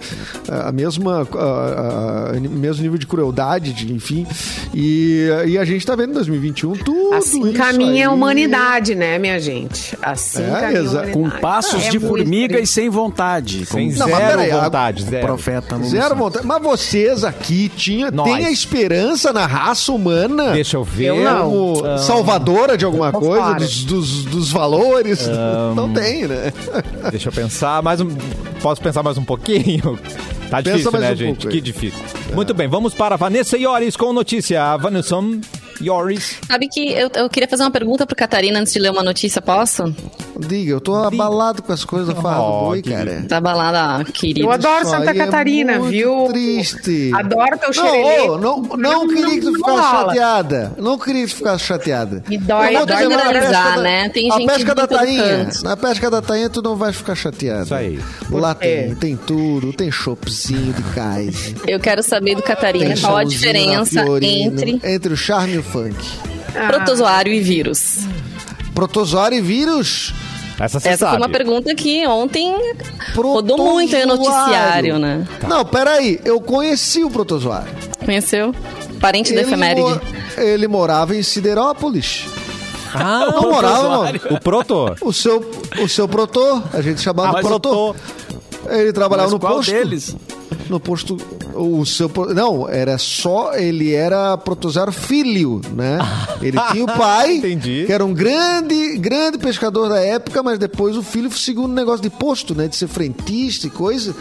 a 0.48 0.72
mesma 0.72 1.26
a- 1.34 2.30
a- 2.36 2.40
mesmo 2.40 2.82
nível 2.82 2.98
de 2.98 3.06
crueldade, 3.06 3.72
de, 3.72 3.92
enfim. 3.92 4.26
E, 4.72 5.28
e 5.46 5.58
a 5.58 5.64
gente 5.64 5.84
tá 5.86 5.94
vendo 5.94 6.10
em 6.10 6.14
2021 6.14 6.72
tudo 6.74 7.14
Assim 7.14 7.42
isso 7.48 7.52
caminha 7.58 8.06
a 8.06 8.10
aí. 8.10 8.14
humanidade, 8.14 8.94
né, 8.94 9.18
minha 9.18 9.38
gente? 9.38 9.96
Assim 10.02 10.42
É, 10.42 10.50
caminha 10.60 10.80
a 10.80 10.82
humanidade. 10.82 11.12
Com 11.12 11.30
passos 11.30 11.84
É 11.84 11.90
de 11.90 11.98
muito 11.98 12.08
formiga 12.08 12.58
e 12.60 12.66
sem 12.66 12.88
vontade. 12.88 13.66
Sem 13.66 13.88
Como 13.90 13.98
Não, 13.98 14.08
mas 14.08 14.18
zero 14.26 14.40
a- 14.56 14.64
vontade, 14.64 15.04
zero. 15.04 15.26
profeta 15.26 15.78
Zero 15.84 16.16
vontade. 16.16 16.46
Mas 16.46 16.62
vocês 16.62 17.24
aqui 17.24 17.68
tinha, 17.68 18.10
Nós. 18.10 18.24
têm 18.30 18.46
a 18.46 18.50
esperança 18.50 19.32
na 19.32 19.46
raça 19.46 19.83
humana 19.92 20.52
Deixa 20.52 20.76
eu 20.76 20.84
ver. 20.84 21.06
Eu 21.06 21.24
não. 21.24 21.50
como 21.50 21.86
Ah, 21.86 21.98
salvadora 21.98 22.76
de 22.76 22.84
alguma 22.84 23.12
coisa, 23.12 23.54
dos, 23.54 23.84
dos, 23.84 24.24
dos 24.24 24.52
valores? 24.52 25.28
não 25.74 25.92
tem, 25.92 26.26
né? 26.26 26.52
Deixa 27.10 27.28
eu 27.28 27.32
pensar 27.32 27.82
mais 27.82 28.00
um. 28.00 28.08
Posso 28.62 28.80
pensar 28.80 29.02
mais 29.02 29.18
um 29.18 29.24
pouquinho? 29.24 29.98
Tá 30.50 30.58
Pensa 30.62 30.76
difícil, 30.76 30.92
mais 30.92 31.02
né, 31.02 31.10
um 31.12 31.16
gente? 31.16 31.36
pouco 31.38 31.50
que 31.50 31.60
difícil. 31.60 31.98
Muito 32.32 32.54
bem, 32.54 32.68
vamos 32.68 32.94
para 32.94 33.14
a 33.14 33.18
Vanessa 33.18 33.56
Iores 33.56 33.96
com 33.96 34.12
notícia. 34.12 34.76
Vanessa 34.76 35.40
Iores. 35.80 36.38
Sabe 36.46 36.68
que 36.68 36.92
eu, 36.92 37.10
eu 37.14 37.28
queria 37.28 37.48
fazer 37.48 37.62
uma 37.62 37.70
pergunta 37.70 38.06
pro 38.06 38.16
Catarina 38.16 38.58
antes 38.60 38.72
de 38.72 38.78
ler 38.78 38.90
uma 38.90 39.02
notícia, 39.02 39.40
posso? 39.42 39.94
Diga, 40.38 40.72
eu 40.72 40.80
tô 40.80 40.94
abalado 40.96 41.62
com 41.62 41.72
as 41.72 41.84
coisas 41.84 42.08
da 42.12 42.20
farra 42.20 42.38
do 42.38 42.42
Oh, 42.44 42.64
boi, 42.66 42.82
querido. 42.82 43.04
cara. 43.04 43.24
Tá 43.28 43.40
balada, 43.40 44.00
ah, 44.00 44.04
querido. 44.04 44.46
Eu 44.46 44.50
adoro 44.52 44.84
Santa 44.84 45.10
aí 45.10 45.18
é 45.18 45.24
Catarina, 45.24 45.78
muito 45.78 45.90
viu? 45.92 46.26
triste. 46.30 47.10
Adoro 47.14 47.58
teu 47.58 47.68
Não, 47.68 47.72
xerelê. 47.90 48.28
ô, 48.28 48.38
não, 48.38 48.62
não, 48.62 49.08
queria 49.08 49.30
que 49.30 49.40
tu 49.40 49.50
não 49.52 49.54
ficasse 49.54 49.90
chateada. 49.90 50.72
Não 50.78 50.98
queria 50.98 51.22
que 51.24 51.30
tu 51.30 51.36
ficasse 51.36 51.64
chateada. 51.64 52.24
Me 52.28 52.38
dói, 52.38 52.72
dói 52.84 52.96
generalizar, 52.98 53.64
pesca 53.74 53.80
né? 53.82 54.08
Tem 54.08 54.30
a 54.32 54.36
gente 54.38 54.46
pesca 54.48 54.74
de 54.74 54.80
da 54.80 54.86
tainha. 54.86 55.48
Na 55.62 55.76
pesca 55.76 56.10
da 56.10 56.22
tainha 56.22 56.50
tu 56.50 56.62
não 56.62 56.76
vai 56.76 56.92
ficar 56.92 57.14
chateada. 57.14 57.62
Isso 57.64 57.74
aí. 57.74 58.00
Lá 58.30 58.54
Por 58.54 58.62
quê? 58.62 58.68
tem, 58.86 58.94
tem 58.96 59.16
tudo. 59.16 59.72
Tem 59.72 59.90
choppzinho 59.90 60.72
de 60.72 60.82
cais. 60.94 61.54
Eu 61.66 61.78
quero 61.78 62.02
saber 62.02 62.34
do 62.34 62.42
Catarina 62.42 62.94
Tem 62.94 63.02
qual 63.02 63.16
a 63.16 63.24
diferença 63.24 64.00
entre 64.20 64.80
entre 64.84 65.12
o 65.12 65.16
charme 65.16 65.54
e 65.54 65.58
o 65.58 65.62
funk. 65.74 65.96
Ah. 66.54 66.68
protozoário 66.68 67.32
e 67.32 67.40
vírus. 67.40 68.06
Protozoário 68.74 69.36
e 69.38 69.40
vírus. 69.40 70.14
Essa 70.60 70.78
você 70.78 70.88
Essa 70.90 70.98
sabe. 71.06 71.10
foi 71.16 71.26
uma 71.26 71.28
pergunta 71.28 71.74
que 71.74 72.06
ontem 72.06 72.54
rodou 73.16 73.58
muito 73.58 73.96
aí 73.96 74.06
no 74.06 74.14
noticiário, 74.16 75.00
né? 75.00 75.26
Não, 75.48 75.64
peraí. 75.64 76.20
Eu 76.24 76.40
conheci 76.40 77.02
o 77.02 77.10
protozoário. 77.10 77.72
Conheceu? 78.04 78.54
Parente 79.00 79.32
da 79.34 79.40
Ele 79.40 79.48
efeméride. 79.48 79.80
mo- 79.82 80.00
Ele 80.38 80.68
morava 80.68 81.16
em 81.16 81.22
Siderópolis. 81.24 82.26
Ah, 82.94 83.26
Não 83.32 83.50
morava, 83.50 83.88
não. 84.12 84.36
o 84.36 84.40
proto. 84.40 84.94
O 85.02 85.12
seu, 85.12 85.44
o 85.82 85.88
seu 85.88 86.06
protô, 86.06 86.62
a 86.72 86.80
gente 86.80 87.00
chamava 87.00 87.40
Ah, 87.40 87.42
proto. 87.42 87.96
Ele 88.70 88.92
trabalhava 88.92 89.26
Mas 89.26 89.32
no 89.32 89.40
qual 89.40 89.56
posto. 89.56 89.72
deles? 89.72 90.16
No 90.70 90.78
posto. 90.78 91.16
O 91.54 91.84
seu. 91.84 92.10
Não, 92.34 92.68
era 92.68 92.98
só. 92.98 93.54
Ele 93.54 93.92
era 93.92 94.36
protozoário 94.36 94.92
filho, 94.92 95.60
né? 95.72 95.98
Ele 96.42 96.58
tinha 96.72 96.84
o 96.84 96.86
pai, 96.86 97.36
Entendi. 97.36 97.84
que 97.86 97.92
era 97.92 98.04
um 98.04 98.12
grande, 98.12 98.98
grande 98.98 99.38
pescador 99.38 99.88
da 99.88 100.00
época, 100.00 100.42
mas 100.42 100.58
depois 100.58 100.96
o 100.96 101.02
filho 101.02 101.30
seguiu 101.30 101.64
um 101.64 101.68
negócio 101.68 102.02
de 102.02 102.10
posto, 102.10 102.54
né? 102.54 102.68
De 102.68 102.76
ser 102.76 102.88
frentista 102.88 103.66
e 103.66 103.70
coisa. 103.70 104.14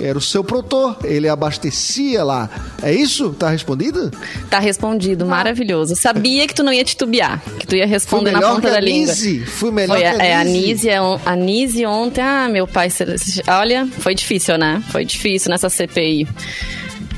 Era 0.00 0.16
o 0.16 0.20
seu 0.20 0.42
protô. 0.42 0.94
Ele 1.04 1.28
abastecia 1.28 2.24
lá. 2.24 2.48
É 2.82 2.92
isso? 2.92 3.30
Tá 3.30 3.50
respondido? 3.50 4.10
Tá 4.48 4.58
respondido, 4.58 5.26
maravilhoso. 5.26 5.94
Sabia 5.94 6.46
que 6.46 6.54
tu 6.54 6.62
não 6.62 6.72
ia 6.72 6.84
titubear, 6.84 7.42
que 7.58 7.66
tu 7.66 7.76
ia 7.76 7.86
responder 7.86 8.30
na 8.32 8.40
ponta 8.40 8.62
que 8.62 8.70
da 8.70 8.76
a 8.76 8.80
língua. 8.80 9.12
Nise. 9.12 9.40
Fui 9.40 9.70
melhor 9.70 9.96
Foi 9.98 10.00
que 10.00 10.06
a, 10.06 10.22
a 10.22 10.26
é, 10.26 10.34
a 10.34 10.44
Nise. 10.44 10.88
É 10.88 10.98
a 10.98 11.36
Nise 11.36 11.86
ontem, 11.86 12.22
ah, 12.22 12.48
meu 12.48 12.66
pai, 12.66 12.88
olha, 13.48 13.86
foi 13.98 14.14
difícil, 14.14 14.56
né? 14.58 14.82
Foi 14.90 15.04
difícil 15.04 15.50
nessa 15.50 15.68
CPI. 15.68 16.26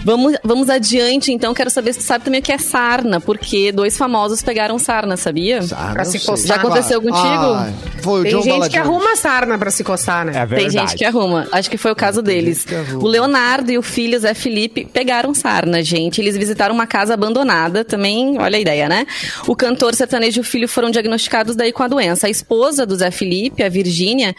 Vamos, 0.05 0.35
vamos 0.43 0.69
adiante, 0.69 1.31
então. 1.33 1.55
Quero 1.55 1.71
saber 1.71 1.93
se 1.93 2.01
tu 2.01 2.05
sabe 2.05 2.25
também 2.25 2.41
o 2.41 2.43
que 2.43 2.53
é 2.53 2.59
sarna, 2.59 3.21
porque 3.21 3.71
dois 3.73 3.97
famosos 3.97 4.43
pegaram 4.43 4.79
sarna, 4.79 5.17
sabia? 5.17 5.61
Ah, 5.73 5.91
Pra 5.93 6.05
se 6.05 6.19
coçar. 6.21 6.47
Já 6.47 6.55
aconteceu 6.57 7.01
contigo? 7.01 7.19
Ah, 7.23 7.71
foi 8.03 8.21
o 8.21 8.23
Tem 8.25 8.33
John 8.33 8.43
gente 8.43 8.53
que 8.53 8.59
Balagione. 8.79 8.89
arruma 8.89 9.17
sarna 9.17 9.59
pra 9.59 9.71
se 9.71 9.85
coçar, 9.85 10.25
né? 10.25 10.33
É 10.35 10.39
Tem 10.47 10.47
verdade. 10.47 10.73
gente 10.73 10.97
que 10.97 11.05
arruma. 11.05 11.47
Acho 11.53 11.71
que 11.71 11.77
foi 11.77 11.93
o 11.93 11.97
caso 11.97 12.21
deles. 12.23 12.65
que. 12.65 12.75
O 12.97 13.07
Leonardo 13.07 13.71
e 13.71 13.79
o 13.79 13.83
filho 13.83 14.19
Zé 14.19 14.35
Felipe 14.35 14.85
pegaram 14.87 15.33
sarna, 15.35 15.83
gente. 15.83 16.21
Eles 16.21 16.37
visitaram 16.37 16.75
uma 16.75 16.87
casa 16.87 17.15
abandonada. 17.15 17.85
Também, 17.85 18.39
olha 18.41 18.57
a 18.57 18.61
ideia, 18.61 18.89
né? 18.89 19.07
O 19.47 19.55
cantor 19.55 19.95
sertanejo 19.95 20.41
e 20.41 20.43
o 20.43 20.45
filho 20.45 20.69
foram 20.69 20.91
diagnosticados 20.91 21.55
daí 21.55 21.73
com 21.73 21.83
a 21.83 21.89
doença. 21.89 22.27
A 22.27 22.31
esposa 22.31 22.85
do 22.85 22.97
Zé 22.97 23.11
Felipe, 23.11 23.63
a 23.63 23.69
Virgínia, 23.69 24.35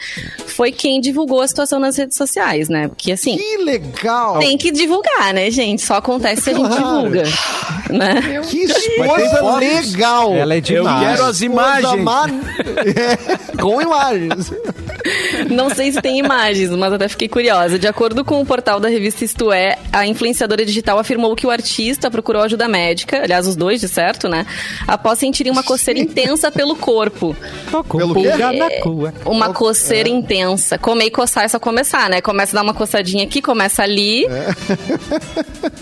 foi 0.46 0.70
quem 0.72 1.00
divulgou 1.00 1.40
a 1.40 1.48
situação 1.48 1.78
nas 1.80 1.96
redes 1.96 2.16
sociais, 2.16 2.68
né? 2.68 2.88
Porque 2.88 3.12
assim. 3.12 3.36
Que 3.38 3.56
legal! 3.58 4.38
Tem 4.40 4.58
que 4.58 4.70
divulgar, 4.70 5.32
né, 5.32 5.50
gente? 5.54 5.82
Só 5.82 5.94
acontece 5.94 6.42
se 6.42 6.50
a 6.50 6.54
gente 6.54 6.68
divulga. 6.74 7.22
Né? 7.90 8.40
Que 8.48 8.62
esposa 8.64 9.36
fotos? 9.38 9.60
legal! 9.60 10.34
Ela 10.34 10.54
é 10.54 10.58
Eu 10.58 10.62
demais. 10.62 11.06
quero 11.08 11.24
as 11.24 11.40
imagens. 11.42 12.02
ma- 12.02 12.26
É, 12.84 13.56
com 13.60 13.80
imagens. 13.80 14.52
Não 15.50 15.70
sei 15.70 15.92
se 15.92 16.00
tem 16.00 16.18
imagens, 16.18 16.70
mas 16.70 16.92
até 16.92 17.08
fiquei 17.08 17.28
curiosa. 17.28 17.78
De 17.78 17.86
acordo 17.86 18.24
com 18.24 18.40
o 18.40 18.46
portal 18.46 18.80
da 18.80 18.88
revista 18.88 19.24
Isto 19.24 19.52
É, 19.52 19.78
a 19.92 20.06
influenciadora 20.06 20.64
digital 20.64 20.98
afirmou 20.98 21.34
que 21.36 21.46
o 21.46 21.50
artista 21.50 22.10
procurou 22.10 22.42
ajuda 22.42 22.68
médica, 22.68 23.22
aliás, 23.22 23.46
os 23.46 23.56
dois, 23.56 23.80
de 23.80 23.88
certo, 23.88 24.28
né? 24.28 24.46
Após 24.86 25.18
sentirem 25.18 25.52
uma 25.52 25.62
coceira 25.62 26.00
intensa 26.00 26.50
pelo 26.50 26.76
corpo. 26.76 27.36
Pelo 27.70 28.14
quê? 28.14 28.80
Cua. 28.80 29.14
Uma 29.24 29.52
coceira 29.52 30.08
intensa. 30.08 30.78
Comer 30.78 31.06
e 31.06 31.10
coçar 31.10 31.44
é 31.44 31.48
só 31.48 31.58
começar, 31.58 32.08
né? 32.08 32.20
Começa 32.20 32.52
a 32.52 32.56
dar 32.56 32.62
uma 32.62 32.74
coçadinha 32.74 33.24
aqui, 33.24 33.42
começa 33.42 33.82
ali. 33.82 34.26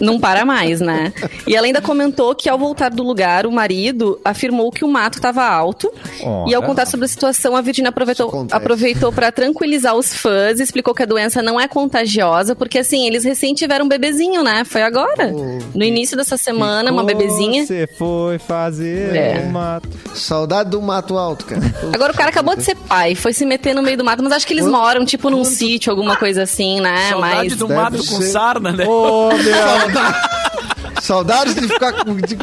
Não 0.01 0.19
para 0.19 0.45
mais, 0.45 0.81
né? 0.81 1.13
E 1.47 1.55
ela 1.55 1.67
ainda 1.67 1.81
comentou 1.81 2.35
que 2.35 2.49
ao 2.49 2.59
voltar 2.59 2.91
do 2.91 3.03
lugar, 3.03 3.47
o 3.47 3.53
marido 3.53 4.21
afirmou 4.25 4.71
que 4.71 4.85
o 4.85 4.89
mato 4.89 5.19
estava 5.19 5.45
alto. 5.45 5.93
Ora. 6.23 6.51
E 6.51 6.55
ao 6.55 6.63
contar 6.63 6.87
sobre 6.87 7.07
a 7.07 7.09
situação, 7.09 7.57
a 7.57 7.61
Virginia 7.61 7.91
Isso 7.91 8.47
aproveitou, 8.51 9.12
para 9.15 9.31
tranquilizar 9.33 9.95
os 9.95 10.15
fãs 10.15 10.59
explicou 10.61 10.95
que 10.95 11.03
a 11.03 11.07
doença 11.07 11.43
não 11.43 11.61
é 11.61 11.69
contagiosa, 11.69 12.55
porque 12.55 12.79
assim, 12.79 13.07
eles 13.07 13.25
recém 13.25 13.55
tiveram 13.55 13.85
um 13.85 13.89
bebezinho, 13.89 14.43
né? 14.43 14.65
Foi 14.65 14.83
agora. 14.83 15.31
No 15.75 15.85
início 15.85 16.17
dessa 16.17 16.37
semana, 16.37 16.91
uma 16.91 17.05
bebezinha. 17.05 17.67
Você 17.67 17.87
foi 17.99 18.39
fazer 18.39 19.15
É. 19.15 19.45
uma... 19.49 19.81
Saudade 20.15 20.71
do 20.71 20.81
mato 20.83 21.17
alto, 21.17 21.45
cara. 21.47 21.63
Agora 21.93 22.13
o 22.13 22.17
cara 22.17 22.31
acabou 22.31 22.55
de 22.57 22.63
ser 22.63 22.75
pai, 22.77 23.15
foi 23.15 23.33
se 23.33 23.45
meter 23.47 23.75
no 23.75 23.83
meio 23.83 23.97
do 23.97 24.05
mato, 24.05 24.23
mas 24.23 24.33
acho 24.33 24.47
que 24.47 24.53
eles 24.53 24.67
moram 24.67 25.05
tipo 25.05 25.31
num 25.31 25.45
sítio, 25.45 25.91
alguma 25.91 26.17
coisa 26.17 26.43
assim, 26.43 26.81
né? 26.81 27.09
Saudade 27.11 27.35
Mas 27.49 27.57
do 27.57 27.67
deve 27.67 27.81
mato 27.81 27.97
com 27.99 28.21
ser. 28.21 28.31
sarna, 28.31 28.73
né? 28.73 28.85
Ô, 28.87 29.29
meu... 29.29 29.53
Saudades 31.03 31.55
de 31.57 31.67
ficar 31.67 31.93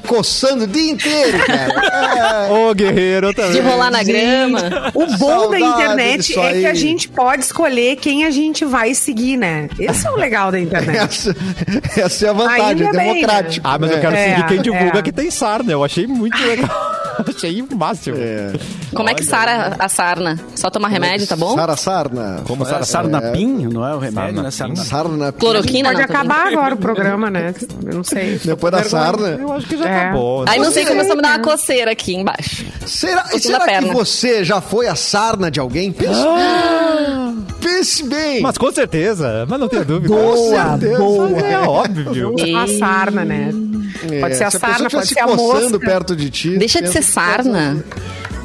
coçando 0.05 0.65
o 0.65 0.67
dia 0.67 0.91
inteiro, 0.91 1.37
cara. 1.45 2.47
É. 2.47 2.51
Ô, 2.51 2.73
guerreiro 2.73 3.27
eu 3.27 3.33
também. 3.33 3.53
De 3.53 3.59
rolar 3.61 3.89
na 3.89 4.03
Gente. 4.03 4.11
grama. 4.11 4.91
O 4.93 5.05
bom 5.17 5.49
da 5.49 5.57
Saudade 5.59 5.63
internet 5.63 6.37
é 6.39 6.51
que 6.59 6.65
a 6.65 6.73
gente 6.73 7.07
pode 7.07 7.43
escolher 7.45 7.95
quem 7.95 8.25
a 8.25 8.29
gente 8.31 8.65
vai 8.65 8.93
seguir, 8.93 9.37
né? 9.37 9.69
Esse 9.79 10.05
é 10.05 10.11
o 10.11 10.15
legal 10.15 10.51
da 10.51 10.59
internet. 10.59 10.97
Essa, 10.99 11.35
essa 11.97 12.25
é 12.25 12.29
a 12.29 12.33
vantagem, 12.33 12.65
Ainda 12.65 12.83
é 12.85 12.91
bem, 12.91 13.13
democrático. 13.13 13.65
Ah, 13.67 13.77
mas 13.79 13.91
eu 13.91 13.97
É. 13.97 14.01
quero 14.01 14.15
É, 14.15 14.29
seguir 14.35 14.47
quem 14.47 14.61
divulga 14.61 14.99
é. 14.99 15.01
que 15.03 15.11
tem 15.13 15.31
sarna. 15.31 15.71
Eu 15.71 15.83
achei 15.83 16.05
muito 16.05 16.37
legal. 16.45 16.98
Achei 17.27 17.61
o 17.61 17.75
máximo. 17.75 18.17
É. 18.19 18.53
Como 18.93 19.09
é 19.09 19.13
que 19.13 19.23
sara 19.23 19.75
a 19.79 19.89
sarna? 19.89 20.39
Só 20.55 20.69
tomar 20.69 20.87
remédio, 20.89 21.27
tá 21.27 21.35
bom? 21.35 21.55
Sara 21.55 21.75
Sarna. 21.75 22.41
Como 22.45 22.65
é, 22.67 22.83
sarnapim, 22.83 23.67
não 23.67 23.87
é 23.87 23.95
o 23.95 23.99
remédio, 23.99 24.41
né? 24.41 24.51
Sarnapim. 24.51 24.83
Sarna... 24.83 25.09
Sarna. 25.09 25.31
Cloroquina, 25.31 25.89
Pode 25.89 25.99
não, 25.99 26.05
acabar 26.05 26.47
agora 26.47 26.75
o 26.75 26.77
programa, 26.77 27.29
né? 27.29 27.53
Eu 27.85 27.95
não 27.95 28.03
sei. 28.03 28.39
Depois 28.43 28.71
da 28.71 28.83
sarna. 28.83 29.29
Eu 29.39 29.51
acho 29.53 29.67
que 29.67 29.77
já 29.77 29.85
É. 29.87 30.01
acabou. 30.07 30.45
Aí 30.47 30.59
não 30.59 30.71
sei, 30.71 30.85
começou 30.85 31.13
a 31.13 31.15
me 31.15 31.21
dar 31.21 31.37
uma 31.37 31.39
coceira 31.39 31.91
aqui 31.91 32.15
embaixo. 32.15 32.65
Será, 32.85 33.25
será 33.25 33.79
que 33.79 33.85
você 33.91 34.43
já 34.43 34.61
foi 34.61 34.87
a 34.87 34.95
sarna 34.95 35.49
de 35.51 35.59
alguém? 35.59 35.91
Pense, 35.91 36.19
pense 37.61 38.03
bem. 38.03 38.41
Mas 38.41 38.57
com 38.57 38.71
certeza, 38.71 39.45
mas 39.47 39.59
não 39.59 39.67
tenho 39.67 39.85
dúvida. 39.85 40.13
Com 40.13 40.21
Boa, 40.21 40.69
certeza. 40.77 40.97
boa. 40.99 41.29
É 41.39 41.59
óbvio. 41.59 42.35
A 42.57 42.67
sarna, 42.79 43.25
né? 43.25 43.51
É, 44.11 44.19
Pode 44.19 44.35
ser 44.35 44.43
a 44.45 44.51
se 44.51 44.59
sarna, 44.59 44.89
pessoa 44.89 45.01
pode 45.01 45.07
ser 45.13 45.19
a 45.19 45.27
mosca. 45.27 45.79
perto 45.79 46.15
de 46.15 46.29
ti. 46.29 46.57
Deixa 46.57 46.81
de 46.81 46.87
ser 46.89 46.93
pode 47.01 47.05
sarna. 47.11 47.83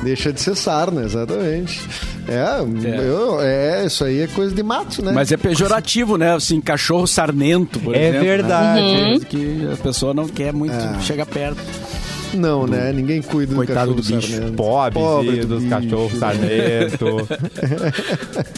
Deixa 0.02 0.32
de 0.32 0.40
ser 0.40 0.54
sarna, 0.56 1.02
exatamente. 1.02 1.80
É, 2.28 3.06
eu- 3.06 3.40
é, 3.40 3.84
isso 3.86 4.04
aí 4.04 4.20
é 4.20 4.26
coisa 4.26 4.54
de 4.54 4.62
mato, 4.62 5.02
né? 5.02 5.12
Mas 5.12 5.30
é 5.32 5.36
pejorativo, 5.36 6.16
né? 6.18 6.34
Assim, 6.34 6.60
cachorro 6.60 7.06
sarnento, 7.06 7.78
por 7.80 7.94
É 7.94 7.98
exemplo. 8.08 8.18
né? 8.20 8.24
verdade. 8.24 8.80
Coisa 9.10 9.24
Que 9.26 9.68
a 9.72 9.76
pessoa 9.76 10.12
não 10.14 10.26
quer 10.28 10.52
muito 10.52 10.74
chegar 11.02 11.26
perto. 11.26 11.58
Não, 12.36 12.66
né? 12.66 12.92
Ninguém 12.92 13.22
cuida 13.22 13.54
Coitado 13.54 13.94
do 13.94 14.02
do 14.02 14.02
bicho. 14.02 14.32
sarnento. 14.32 14.52
Pobre 14.54 15.40
do 15.40 15.46
dos 15.46 15.62
bicho. 15.62 15.70
cachorros 15.70 16.18
sarnento. 16.18 17.28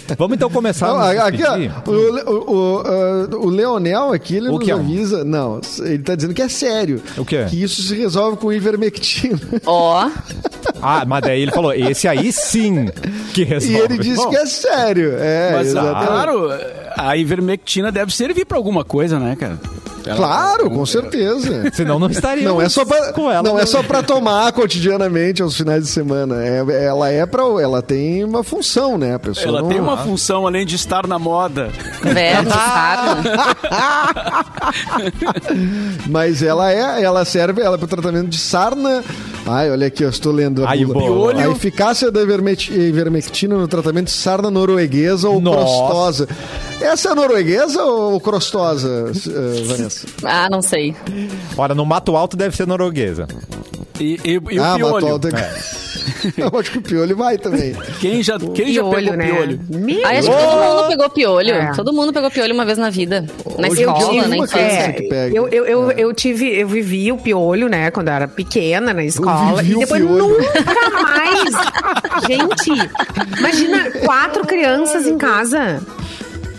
Vamos 0.18 0.36
então 0.36 0.48
começar 0.50 0.88
Não, 0.88 0.96
a 0.96 1.10
aqui, 1.26 1.42
ó, 1.44 1.56
o, 1.90 2.30
o, 2.30 2.54
o, 2.54 2.82
ah, 2.86 3.36
o 3.36 3.48
Leonel 3.50 4.12
aqui, 4.12 4.36
ele 4.36 4.48
O 4.48 4.52
nos 4.52 4.64
que 4.64 4.70
é? 4.70 4.74
avisa. 4.74 5.24
Não, 5.24 5.60
ele 5.80 5.98
tá 5.98 6.14
dizendo 6.14 6.34
que 6.34 6.42
é 6.42 6.48
sério. 6.48 7.02
O 7.16 7.24
quê? 7.24 7.44
Que 7.48 7.62
isso 7.62 7.82
se 7.82 7.94
resolve 7.96 8.36
com 8.38 8.52
ivermectina. 8.52 9.38
Ó, 9.64 10.08
Ah, 10.82 11.04
mas 11.06 11.22
daí 11.22 11.40
ele 11.42 11.50
falou, 11.52 11.72
esse 11.72 12.06
aí 12.06 12.30
sim 12.32 12.86
que 13.32 13.42
E 13.42 13.44
resolve. 13.44 13.78
ele 13.84 13.98
disse 13.98 14.16
Bom, 14.22 14.30
que 14.30 14.36
é 14.36 14.46
sério. 14.46 15.14
É, 15.18 15.52
Mas, 15.52 15.68
ah, 15.74 15.80
exatamente. 15.80 16.06
claro, 16.06 16.50
a 16.96 17.16
ivermectina 17.16 17.90
deve 17.90 18.14
servir 18.14 18.44
pra 18.44 18.56
alguma 18.58 18.84
coisa, 18.84 19.18
né, 19.18 19.34
cara? 19.36 19.58
Ela- 20.06 20.16
Claro, 20.16 20.70
com 20.70 20.86
certeza. 20.86 21.70
Senão 21.74 21.98
não 21.98 22.08
estaria 22.08 22.44
Não 22.48 22.62
é 22.62 22.68
só 22.68 22.84
pra, 22.84 23.12
com 23.12 23.30
ela. 23.30 23.42
não 23.42 23.58
é 23.58 23.66
só 23.66 23.82
para 23.82 24.02
tomar 24.02 24.52
cotidianamente 24.52 25.42
aos 25.42 25.56
finais 25.56 25.82
de 25.84 25.88
semana. 25.90 26.36
É, 26.44 26.58
ela 26.86 27.10
é 27.10 27.26
para, 27.26 27.42
ela 27.60 27.82
tem 27.82 28.22
uma 28.24 28.42
função, 28.44 28.96
né? 28.96 29.14
A 29.14 29.18
pessoa 29.18 29.46
Ela 29.48 29.62
não- 29.62 29.68
tem 29.68 29.80
uma 29.80 29.96
função 29.98 30.46
além 30.46 30.64
de 30.64 30.76
estar 30.76 31.06
na 31.06 31.18
moda. 31.18 31.70
verme, 32.02 32.50
sarna. 32.50 33.22
Mas 36.08 36.42
ela 36.42 36.70
é, 36.72 37.02
ela 37.02 37.24
serve, 37.24 37.60
ela 37.62 37.74
é 37.76 37.78
para 37.78 37.88
tratamento 37.88 38.28
de 38.28 38.38
sarna. 38.38 39.02
Ai, 39.46 39.70
olha 39.70 39.86
aqui, 39.86 40.02
eu 40.04 40.08
estou 40.10 40.32
lendo 40.32 40.64
a 40.64 40.70
Ai, 40.70 40.84
boa. 40.84 41.32
A 41.34 41.50
eficácia 41.50 42.10
da 42.10 42.20
ivermec- 42.20 42.70
ivermectina 42.70 43.56
no 43.56 43.68
tratamento 43.68 44.06
de 44.06 44.12
sarna 44.12 44.50
norueguesa 44.50 45.28
ou 45.28 45.40
Nossa. 45.40 45.58
crostosa. 45.58 46.28
Essa 46.80 47.10
é 47.10 47.14
norueguesa 47.14 47.82
ou 47.82 48.20
crostosa, 48.20 49.10
eh, 49.28 49.62
Vanessa? 49.64 50.06
Ah, 50.24 50.48
não 50.50 50.60
sei. 50.62 50.94
Ora, 51.56 51.74
no 51.74 51.84
Mato 51.86 52.16
Alto 52.16 52.36
deve 52.36 52.54
ser 52.56 52.66
norueguesa. 52.66 53.26
E, 53.98 54.20
e- 54.24 54.54
e 54.54 54.58
ah, 54.58 54.74
o 54.74 54.76
piolho? 54.76 54.92
matou 54.94 55.08
alta- 55.12 55.28
Eu 56.36 56.58
acho 56.60 56.70
que 56.72 56.78
o 56.78 56.82
piolho 56.82 57.16
vai 57.16 57.36
também. 57.38 57.74
Quem 58.00 58.22
já, 58.22 58.38
quem 58.38 58.72
já 58.72 58.80
Piolho, 58.82 58.94
pegou 58.96 59.16
né? 59.16 59.26
piolho? 59.26 59.60
Aí 60.04 60.18
acho 60.18 60.30
que 60.30 60.36
todo 60.36 60.56
mundo 60.76 60.88
pegou 60.88 61.10
piolho. 61.10 61.50
É. 61.54 61.72
Todo 61.72 61.92
mundo 61.92 62.12
pegou 62.12 62.30
piolho 62.30 62.54
uma 62.54 62.64
vez 62.64 62.78
na 62.78 62.90
vida. 62.90 63.26
Na 63.58 63.68
Hoje 63.68 63.82
escola, 63.82 64.28
na 64.28 64.36
infância. 64.36 64.62
É, 64.62 65.30
eu, 65.32 65.48
eu, 65.48 65.64
eu, 65.66 65.90
eu 65.92 66.14
tive, 66.14 66.46
eu 66.60 66.68
vivi 66.68 67.10
o 67.10 67.16
piolho, 67.16 67.68
né, 67.68 67.90
quando 67.90 68.08
eu 68.08 68.14
era 68.14 68.28
pequena 68.28 68.92
na 68.94 69.04
escola. 69.04 69.62
vivi 69.62 69.76
E 69.76 69.80
depois 69.80 70.02
nunca 70.02 70.42
mais. 71.02 71.50
Gente, 72.26 72.90
imagina 73.38 73.90
quatro 74.04 74.46
crianças 74.46 75.06
em 75.06 75.18
casa. 75.18 75.80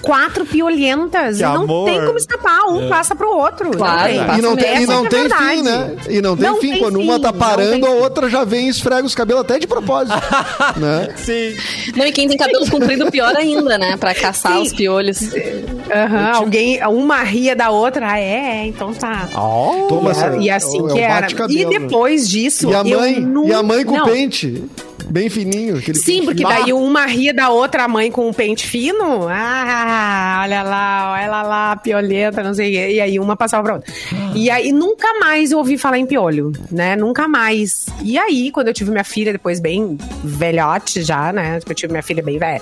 Quatro 0.07 0.45
piolhentas. 0.45 1.37
Que 1.37 1.43
e 1.43 1.45
não 1.45 1.63
amor. 1.63 1.85
tem 1.85 2.05
como 2.05 2.17
escapar. 2.17 2.65
Um 2.69 2.87
passa 2.89 3.13
pro 3.15 3.29
outro. 3.29 3.71
Claro, 3.71 4.13
Não 4.13 4.37
E 4.37 4.41
não 4.41 4.55
tem, 4.55 4.83
e 4.83 4.85
não 4.87 5.05
é 5.05 5.09
tem 5.09 5.19
verdade. 5.19 5.55
fim, 5.57 5.61
né? 5.61 5.95
E 6.09 6.21
não 6.21 6.35
tem 6.37 6.49
Não 6.49 6.57
fim. 6.59 6.71
tem 6.71 6.79
Quando 6.79 6.99
uma 6.99 7.15
fim, 7.15 7.21
tá 7.21 7.31
não 7.31 7.37
parando, 7.39 7.85
a 7.85 7.89
outra 7.91 8.29
já 8.29 8.43
vem 8.43 8.67
e 8.67 8.69
esfrega 8.69 9.05
os 9.05 9.13
cabelos 9.13 9.41
até 9.41 9.59
de 9.59 9.67
propósito. 9.67 10.15
né? 10.77 11.09
Sim. 11.17 11.55
Não, 11.95 12.05
e 12.05 12.11
quem 12.11 12.27
tem 12.27 12.37
cabelo 12.37 12.69
comprido, 12.69 13.11
pior 13.11 13.35
ainda, 13.35 13.77
né? 13.77 13.97
Pra 13.97 14.15
caçar 14.15 14.53
Sim. 14.53 14.61
os 14.63 14.73
piolhos. 14.73 15.19
Aham, 15.93 16.31
alguém, 16.35 16.79
uma 16.87 17.21
ria 17.23 17.55
da 17.55 17.69
outra. 17.69 18.11
Ah, 18.13 18.19
é, 18.19 18.61
é, 18.61 18.65
então 18.67 18.93
tá. 18.93 19.27
Oh, 19.35 19.87
Toma 19.89 20.09
E 20.09 20.11
essa- 20.11 20.25
era- 20.25 20.37
e 20.37 20.49
assim 20.49 20.79
é 20.79 20.81
o 20.81 20.87
que 20.87 20.99
era. 20.99 21.27
E 21.49 21.65
depois 21.65 22.29
disso, 22.29 22.69
E 22.69 22.75
a 22.75 22.79
eu 22.79 22.99
mãe, 22.99 23.19
nunca... 23.19 23.49
e 23.49 23.53
a 23.53 23.61
mãe 23.63 23.83
com 23.83 23.97
Não, 23.97 24.05
pente. 24.05 24.63
Bem 25.09 25.29
fininho. 25.29 25.77
Aquele 25.77 25.97
Sim, 25.97 26.23
porque 26.25 26.43
daí 26.43 26.73
uma 26.73 27.05
ria 27.05 27.33
da 27.33 27.49
outra, 27.49 27.83
a 27.85 27.87
mãe 27.87 28.11
com 28.11 28.29
o 28.29 28.33
pente 28.33 28.65
fino. 28.67 29.27
Ah, 29.29 30.41
olha 30.43 30.63
lá, 30.63 31.13
olha 31.13 31.41
lá, 31.43 31.75
pioleta, 31.77 32.43
não 32.43 32.53
sei 32.53 32.69
o 32.69 32.71
quê. 32.71 32.93
E 32.95 33.01
aí 33.01 33.19
uma 33.19 33.35
passava 33.35 33.63
pra 33.63 33.73
outra. 33.75 33.93
E 34.35 34.49
aí 34.49 34.71
nunca 34.71 35.07
mais 35.19 35.51
eu 35.51 35.57
ouvi 35.59 35.77
falar 35.77 35.97
em 35.97 36.05
piolho, 36.05 36.51
né? 36.71 36.95
Nunca 36.95 37.27
mais. 37.27 37.85
E 38.03 38.17
aí, 38.17 38.51
quando 38.51 38.67
eu 38.67 38.73
tive 38.73 38.91
minha 38.91 39.03
filha, 39.03 39.31
depois 39.31 39.59
bem 39.59 39.97
velhote 40.23 41.01
já, 41.01 41.31
né? 41.33 41.59
Eu 41.67 41.75
tive 41.75 41.91
minha 41.93 42.03
filha 42.03 42.21
bem 42.21 42.37
velha. 42.37 42.61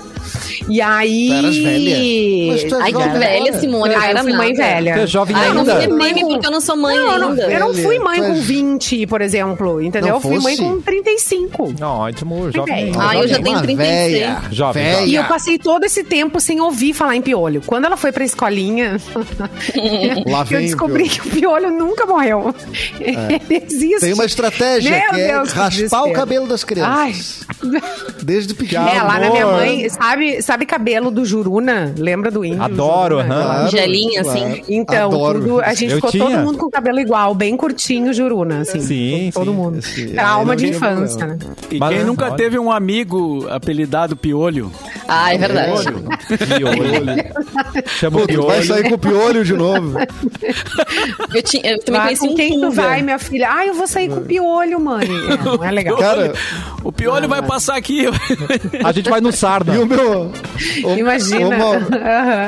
E 0.69 0.81
aí. 0.81 1.29
Tu 1.29 1.63
velha? 1.63 2.51
Mas 2.51 2.63
tu 2.63 2.75
é 2.75 2.81
Ai, 2.81 2.93
que 2.93 3.19
velha. 3.19 3.59
Simone. 3.59 3.93
Ah, 3.93 3.97
não 3.97 4.03
eu 4.05 4.09
era 4.09 4.23
fui 4.23 4.33
mãe 4.33 4.53
velha. 4.53 4.93
Você 4.95 4.99
é 5.01 5.07
jovem 5.07 5.35
Ai, 5.35 5.49
não 5.51 5.59
ainda. 5.61 5.75
fui 5.75 5.87
mãe 5.87 6.13
porque 6.13 6.47
eu 6.47 6.51
não 6.51 6.61
sou 6.61 6.75
mãe 6.77 6.95
Não, 6.97 7.11
eu 7.13 7.19
não, 7.19 7.29
ainda. 7.29 7.51
eu 7.51 7.59
não 7.59 7.73
fui 7.73 7.99
mãe 7.99 8.19
Tu 8.19 8.23
é- 8.23 8.27
com 8.27 8.33
20, 8.35 9.07
por 9.07 9.21
exemplo, 9.21 9.81
entendeu? 9.81 10.09
Não 10.09 10.15
eu 10.17 10.21
fui 10.21 10.39
mãe 10.39 10.55
com 10.57 10.81
35. 10.81 11.73
Ótimo, 11.81 12.34
jovem. 12.51 12.91
velha. 12.91 12.97
Ah, 12.99 13.15
eu 13.15 13.27
já 13.27 13.36
tenho 13.39 13.55
Uma 13.55 13.61
36. 13.61 14.11
véia. 14.11 14.41
Jovem, 14.51 14.83
Véia. 14.83 15.05
E 15.05 15.15
eu 15.15 15.23
passei 15.25 15.57
todo 15.57 15.83
esse 15.86 16.03
tempo 16.03 16.39
sem 16.39 16.59
ouvir 16.61 16.93
falar 16.93 17.15
em 17.15 17.21
piolho. 17.21 17.61
Quando 17.65 17.86
ela 17.86 17.97
foi 17.97 18.11
pra 18.11 18.23
escolinha, 18.23 18.97
Lá 20.25 20.45
eu 20.51 20.59
descobri 20.61 21.07
que 21.09 21.21
o 21.27 21.31
piolho 21.31 21.71
nunca 21.71 22.05
morreu. 22.05 22.53
Ele 22.99 23.41
existe. 23.65 23.99
Tem 24.01 24.13
uma 24.13 24.25
estratégia 24.25 24.91
Meu 24.91 25.09
que 25.11 25.21
é 25.21 25.27
Deus, 25.33 25.51
raspar 25.51 26.03
o 26.03 26.13
cabelo 26.13 26.47
das 26.47 26.63
Ai. 26.63 26.67
crianças. 26.67 27.45
Desde 28.21 28.53
pequeno. 28.53 28.88
É, 28.88 29.01
lá 29.01 29.19
na 29.19 29.29
minha 29.29 29.43
amor. 29.43 29.55
mãe, 29.55 29.89
sabe, 29.89 30.41
sabe 30.41 30.65
cabelo 30.65 31.11
do 31.11 31.25
Juruna? 31.25 31.93
Lembra 31.97 32.31
do 32.31 32.43
índio? 32.43 32.61
Adoro, 32.63 33.19
aham. 33.19 33.69
Gelinho, 33.69 34.21
assim. 34.21 34.63
Então, 34.67 35.09
tudo- 35.11 35.61
a 35.61 35.73
gente 35.73 35.91
Eu 35.91 35.95
ficou 35.97 36.11
tinha. 36.11 36.25
todo 36.25 36.38
mundo 36.39 36.57
com 36.57 36.65
o 36.67 36.71
cabelo 36.71 36.99
igual, 36.99 37.33
bem 37.36 37.55
curtinho, 37.57 38.13
Juruna, 38.13 38.61
assim. 38.61 38.79
Sim, 38.81 39.31
todo 39.33 39.51
sim. 39.51 39.57
mundo. 39.57 39.79
Esse- 39.79 40.07
Trauma 40.07 40.55
de 40.55 40.67
infância, 40.67 41.17
problema. 41.27 41.36
né? 41.49 41.55
E 41.71 41.77
Mas- 41.79 41.95
quem 41.95 42.03
nunca 42.05 42.24
olha. 42.28 42.36
teve 42.38 42.59
um 42.59 42.71
amigo 42.71 43.47
apelidado 43.49 44.15
Piolho? 44.15 44.71
Ah, 45.07 45.34
é 45.34 45.38
verdade. 45.38 45.71
Piolho. 46.57 47.15
Chama 47.99 48.17
o 48.17 48.21
Pô, 48.21 48.28
tu 48.28 48.34
piolho. 48.34 48.47
vai 48.47 48.63
sair 48.63 48.89
com 48.89 48.95
o 48.95 48.97
piolho 48.97 49.43
de 49.45 49.53
novo. 49.53 49.97
Eu, 51.34 51.43
tinha, 51.43 51.71
eu 51.71 51.80
também 51.80 52.01
Vai, 52.01 52.07
conheci 52.15 52.28
com 52.28 52.34
um 52.34 52.36
quem 52.36 52.59
tu 52.61 52.71
vai, 52.71 53.01
minha 53.01 53.19
filha? 53.19 53.49
Ah, 53.51 53.65
eu 53.65 53.73
vou 53.73 53.88
sair 53.88 54.09
com 54.09 54.17
o 54.17 54.21
piolho, 54.21 54.80
mãe. 54.80 55.05
É, 55.05 55.38
não 55.43 55.63
é 55.63 55.71
legal. 55.71 55.97
Cara, 55.97 56.34
O 56.84 56.91
Piolho 56.91 57.28
vai 57.28 57.41
passar 57.41 57.76
aqui. 57.76 58.05
A 58.84 58.91
gente 58.91 59.09
vai 59.09 59.21
no 59.21 59.32
Sarna. 59.32 59.76
e 59.76 59.80
o 59.80 59.86
meu... 59.86 60.32
o- 60.84 60.97
Imagina. 60.97 61.47
o 61.55 61.57
Mauro-. 61.59 61.86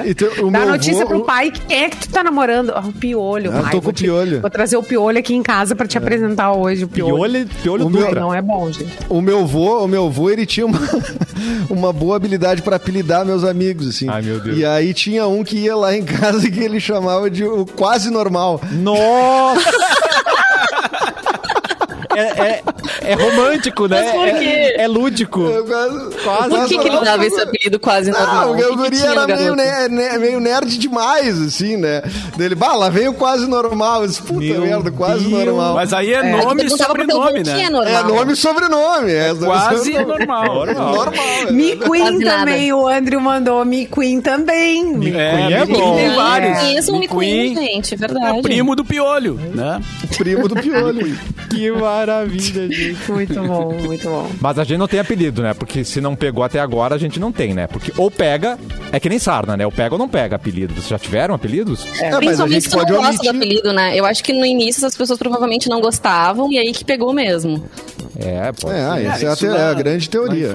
E 0.05 0.13
teu- 0.15 0.45
o 0.47 0.51
Dá 0.51 0.59
meu 0.59 0.69
notícia 0.69 1.01
avô- 1.03 1.07
pro 1.15 1.23
pai 1.25 1.51
que 1.51 1.59
quem 1.61 1.84
é 1.84 1.89
que 1.89 1.97
tu 1.97 2.09
tá 2.09 2.23
namorando. 2.23 2.71
Ah, 2.73 2.84
o 2.86 2.93
piolho. 2.93 3.51
Ah, 3.53 3.61
Ai, 3.65 3.71
tô 3.71 3.82
com 3.82 3.89
o 3.89 3.93
te- 3.93 4.03
piolho. 4.03 4.41
Vou 4.41 4.49
trazer 4.49 4.78
o 4.78 4.84
piolho 4.84 5.17
aqui 5.19 5.34
em 5.36 5.43
casa 5.43 5.75
pra 5.75 5.88
te 5.88 5.97
apresentar 5.97 6.53
hoje. 6.53 6.86
O 6.86 6.88
piolho. 6.88 7.15
Piolho, 7.15 7.47
piolho 7.63 7.86
O 7.88 7.89
meu-. 7.89 8.15
Não 8.15 8.34
é 8.34 8.41
bom, 8.41 8.71
gente. 8.71 8.93
O 9.09 9.21
meu 9.21 9.45
vô, 9.45 9.66
o 9.68 9.88
meu 9.88 10.09
vô, 10.09 10.30
ele 10.30 10.45
tinha 10.45 10.65
uma, 10.65 10.80
uma 11.70 11.93
boa 11.93 12.15
habilidade 12.15 12.61
pra 12.61 12.78
apelidar 12.78 13.26
meus 13.26 13.43
amigos, 13.43 13.88
assim. 13.88 14.07
Ai, 14.09 14.22
meu 14.22 14.39
Deus. 14.39 14.57
E 14.57 14.65
aí 14.65 14.93
tinha 14.93 15.28
um 15.28 15.43
que 15.43 15.57
ia 15.57 15.76
lá 15.76 15.95
em 15.95 16.03
casa 16.03 16.49
que 16.49 16.59
ele 16.59 16.80
chamava 16.80 17.30
de 17.30 17.43
o 17.43 17.65
quase 17.65 18.09
normal. 18.09 18.61
Nossa! 18.72 19.97
É, 22.18 22.41
é- 22.41 22.63
é 23.11 23.13
romântico, 23.13 23.88
né? 23.88 24.01
Mas 24.01 24.11
por 24.11 24.39
quê? 24.39 24.45
É, 24.45 24.82
é 24.84 24.88
lúdico. 24.88 25.41
Eu 25.41 25.65
quase- 25.65 26.15
Quase. 26.24 26.49
Por 26.49 26.65
que, 26.68 26.78
que 26.80 26.88
ele 26.88 26.99
dava 27.01 27.26
esse 27.26 27.39
apelido 27.41 27.80
quase 27.80 28.11
normal? 28.11 28.47
Não, 28.47 28.53
O 28.53 28.57
que 28.57 28.63
o 28.63 28.70
que 28.70 28.76
guri 28.76 28.97
tinha 28.97 29.11
era 29.11 29.28
meio, 29.28 29.55
ne- 29.55 30.18
meio 30.18 30.39
nerd 30.39 30.78
demais, 30.78 31.39
assim, 31.41 31.78
né? 31.78 32.01
Dele, 32.36 32.55
bah, 32.55 32.74
lá 32.76 32.89
vem 32.89 33.07
o 33.07 33.13
quase 33.13 33.45
normal. 33.47 34.05
Disse, 34.07 34.22
Puta 34.22 34.39
Meu 34.41 34.61
merda, 34.61 34.91
quase 34.91 35.26
Deus. 35.26 35.45
normal. 35.45 35.76
Mas 35.76 35.93
aí 35.93 36.13
é, 36.13 36.18
É, 36.18 36.24
nome 36.43 36.63
e 36.65 36.70
sobrenome, 36.70 37.39
é 37.39 37.43
né? 37.43 37.70
normal. 37.70 37.93
É 37.93 38.03
nome 38.03 38.34
e 38.34 38.36
sobrenome. 38.36 39.11
É, 39.13 39.34
Quase 39.36 39.95
é 39.95 40.03
normal. 40.05 40.65
normal. 40.65 41.13
é. 41.13 41.51
Me 41.51 41.76
Queen 41.76 42.01
Quase 42.01 42.26
nada. 42.26 42.38
também, 42.39 42.74
o 42.74 42.88
Andrew 42.88 43.22
mandou 43.22 43.63
Me 43.63 43.86
Queen 43.86 44.22
também. 44.22 44.84
Me 44.97 45.09
É, 45.15 45.32
Queen 45.36 45.53
é 45.53 45.65
bom. 45.65 45.95
tem 45.95 46.09
vários. 46.15 46.89
Um 46.89 46.99
Me 46.99 47.07
Queen, 47.07 47.55
gente, 47.55 47.93
é 47.93 47.97
verdade. 47.97 48.39
É 48.39 48.41
primo 48.41 48.76
do 48.76 48.84
piolho, 48.84 49.36
né? 49.53 49.82
Primo 50.18 50.47
do 50.47 50.55
piolho. 50.55 51.18
Que 51.49 51.72
maravilha, 51.72 52.06
gente. 52.29 52.97
Muito 53.09 53.33
bom, 53.43 53.73
muito 53.73 54.09
bom. 54.09 54.29
Mas 54.41 54.59
a 54.59 54.63
gente 54.63 54.77
não 54.77 54.87
tem 54.87 54.99
apelido, 54.99 55.41
né? 55.41 55.53
Porque 55.53 55.83
se 55.83 55.99
não 56.01 56.15
pegou 56.15 56.43
até 56.43 56.59
agora, 56.59 56.95
a 56.95 56.97
gente 56.97 57.19
não 57.19 57.31
tem, 57.31 57.53
né? 57.53 57.67
Porque 57.67 57.91
ou 57.97 58.09
pega, 58.11 58.57
é 58.91 58.99
que 58.99 59.09
nem 59.09 59.19
sarna, 59.19 59.55
né? 59.57 59.65
Ou 59.65 59.71
pega 59.71 59.95
ou 59.95 59.99
não 59.99 60.07
pega 60.09 60.35
apelido. 60.35 60.73
Vocês 60.73 60.87
já 60.87 60.99
tiveram 60.99 61.33
apelidos? 61.35 61.85
É, 62.01 62.11
mas 62.11 62.13
a 62.13 62.17
Principalmente 62.19 62.53
gente 62.53 62.63
se 62.63 62.69
tu 62.69 62.77
não 62.77 62.85
pode 62.85 62.97
gosta 62.97 63.23
do 63.23 63.37
apelido, 63.37 63.73
né? 63.73 63.95
Eu 63.97 64.05
acho 64.05 64.23
que 64.23 64.33
no 64.33 64.45
início 64.45 64.85
as 64.87 64.95
pessoas 64.95 65.19
provavelmente 65.19 65.69
não 65.69 65.79
gostavam 65.81 66.51
e 66.51 66.57
aí 66.57 66.71
que 66.71 66.83
pegou 66.85 67.13
mesmo. 67.13 67.63
É, 68.19 68.51
pode 68.51 68.75
É, 68.75 68.79
ser. 68.79 69.05
essa 69.05 69.25
é 69.27 69.33
isso 69.33 69.45
é 69.45 69.49
na- 69.49 69.69
a 69.69 69.73
grande 69.73 70.09
teoria. 70.09 70.51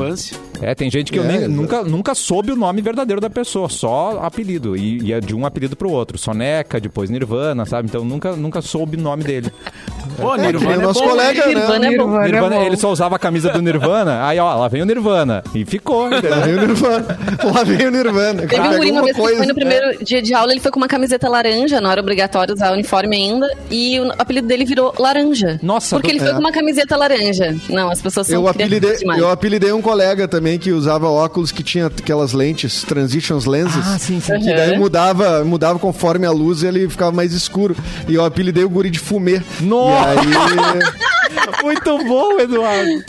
É, 0.61 0.75
tem 0.75 0.91
gente 0.91 1.13
que 1.13 1.19
eu 1.19 1.25
É, 1.25 1.27
nem, 1.27 1.37
exato. 1.39 1.53
nunca, 1.53 1.83
nunca 1.85 2.15
soube 2.15 2.51
o 2.53 2.57
nome 2.57 2.81
verdadeiro 2.83 3.21
da 3.21 3.31
pessoa, 3.31 3.69
só 3.69 4.21
apelido. 4.23 4.77
E, 4.77 5.01
e 5.03 5.13
é 5.13 5.21
de 5.21 5.35
um 5.35 5.45
apelido 5.47 5.77
pro 5.77 5.91
outro. 5.91 6.17
Soneca, 6.19 6.81
depois 6.81 7.11
Nirvana, 7.11 7.65
sabe? 7.67 7.89
Então 7.89 8.05
nunca, 8.05 8.35
nunca 8.37 8.61
soube 8.63 8.97
o 8.97 9.01
nome 9.01 9.23
dele. 9.25 9.51
Pô, 10.17 10.35
É, 10.35 10.39
nem 10.39 10.47
Nirvana 10.53 10.71
o 10.77 10.81
é 10.81 10.83
nosso 10.83 11.01
bom, 11.01 11.09
colega, 11.11 11.41
né? 11.47 11.55
Nirvana 11.55 11.87
é 11.87 11.97
bom. 11.97 12.05
Nirvana 12.07 12.27
é 12.27 12.31
Nirvana, 12.33 12.57
bom. 12.57 12.63
ele 12.67 12.77
só 12.77 12.91
usava 12.93 13.17
a 13.17 13.19
camisa 13.19 13.51
do 13.51 13.61
Nirvana, 13.63 14.27
aí 14.27 14.39
ó, 14.39 14.55
lá 14.57 14.69
vem 14.69 14.83
o 14.83 14.87
Nirvana. 14.87 15.43
E 15.55 15.65
ficou, 15.65 16.09
Lá 16.09 16.21
vem 16.21 16.55
o 16.55 16.61
Nirvana. 16.67 17.19
Lá 17.55 17.65
vem 17.65 17.87
o 17.87 17.91
Nirvana. 17.91 18.47
Teve 18.47 18.61
um 18.69 18.77
guri 18.77 18.91
uma 18.91 19.03
vez 19.03 19.17
que 19.17 19.23
foi 19.23 19.33
coisa- 19.37 19.47
no 19.47 19.55
primeiro 19.55 20.05
dia 20.05 20.23
de 20.23 20.35
aula, 20.35 20.53
ele 20.53 20.61
foi 20.61 20.71
com 20.71 20.79
uma 20.79 20.89
camiseta 20.89 21.29
laranja, 21.29 21.81
não 21.81 21.91
era 21.91 22.01
obrigatório 22.01 22.55
usar 22.55 22.73
uniforme 22.73 23.17
ainda, 23.17 23.49
e 23.71 23.99
o 24.01 24.13
apelido 24.19 24.47
dele 24.47 24.65
virou 24.65 24.95
Laranja. 24.99 25.59
Nossa, 25.63 25.97
Porque 25.97 26.11
ele 26.11 26.21
foi 26.21 26.31
é. 26.31 26.33
com 26.35 26.41
uma 26.41 26.53
camiseta 26.53 26.97
laranja. 26.97 27.55
Não, 27.69 27.91
as 27.91 28.01
pessoas 28.01 28.27
são 28.27 28.37
Eu 28.37 28.49
apelidei, 28.49 28.97
demais. 28.97 29.21
eu 29.21 29.31
apelidei 29.31 29.73
um 29.73 29.81
colega 29.83 30.27
também 30.29 30.59
que 30.59 30.73
usava 30.73 31.09
óculos 31.09 31.51
que 31.53 31.63
tinha 31.63 31.87
aquelas 31.87 32.33
lentes, 32.33 32.83
transitions 32.83 33.45
lenses. 33.47 33.85
Ah, 33.87 33.99
sim, 33.99 34.21
sim. 34.21 34.39
Que 34.39 34.55
daí 34.55 34.73
Uhum. 34.73 34.79
mudava, 34.79 35.45
mudava 35.45 35.79
conforme 35.79 36.27
a 36.27 36.31
luz 36.31 36.63
e 36.63 36.67
ele 36.67 36.89
ficava 36.89 37.13
mais 37.13 37.33
escuro. 37.33 37.77
E 38.09 38.15
eu 38.15 38.25
apelidei 38.25 38.65
o 38.65 38.69
guri 38.71 38.91
de 38.91 38.99
fumê. 38.99 39.41
Nossa! 39.61 39.92
Aí 39.99 41.63
Muito 41.63 41.99
bom, 42.05 42.39
Eduardo. 42.41 43.05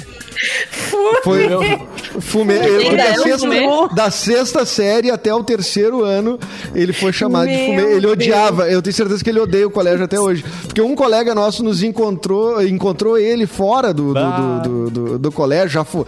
foi. 1.23 1.43
Ele, 1.43 2.89
Ainda 2.89 2.97
da, 2.97 3.03
é 3.05 3.11
um 3.19 3.23
sexta, 3.23 3.37
fumê? 3.39 3.67
da 3.95 4.11
sexta 4.11 4.65
série 4.65 5.09
até 5.09 5.33
o 5.33 5.43
terceiro 5.43 6.03
ano, 6.03 6.39
ele 6.75 6.93
foi 6.93 7.11
chamado 7.11 7.47
de 7.47 7.55
Meu 7.55 7.65
fumê. 7.65 7.81
Ele 7.93 8.01
Deus. 8.01 8.13
odiava. 8.13 8.69
Eu 8.69 8.81
tenho 8.81 8.93
certeza 8.93 9.23
que 9.23 9.29
ele 9.29 9.39
odeia 9.39 9.67
o 9.67 9.71
colégio 9.71 10.03
até 10.05 10.19
hoje. 10.19 10.43
Porque 10.63 10.81
um 10.81 10.95
colega 10.95 11.33
nosso 11.33 11.63
nos 11.63 11.81
encontrou, 11.81 12.61
encontrou 12.65 13.17
ele 13.17 13.47
fora 13.47 13.93
do, 13.93 14.13
do, 14.13 14.31
do, 14.31 14.59
do, 14.61 14.89
do- 14.89 15.19
do 15.19 15.31
colégio, 15.31 15.69
já 15.69 15.83
fo- 15.83 16.05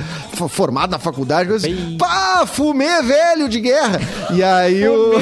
formado 0.49 0.91
na 0.91 0.99
faculdade. 0.99 1.49
Eu 1.49 1.57
disse, 1.57 1.97
Pá, 1.97 2.45
fumê 2.45 3.01
velho 3.01 3.49
de 3.49 3.59
guerra. 3.59 3.99
E 4.33 4.43
aí 4.43 4.87
o. 4.87 5.13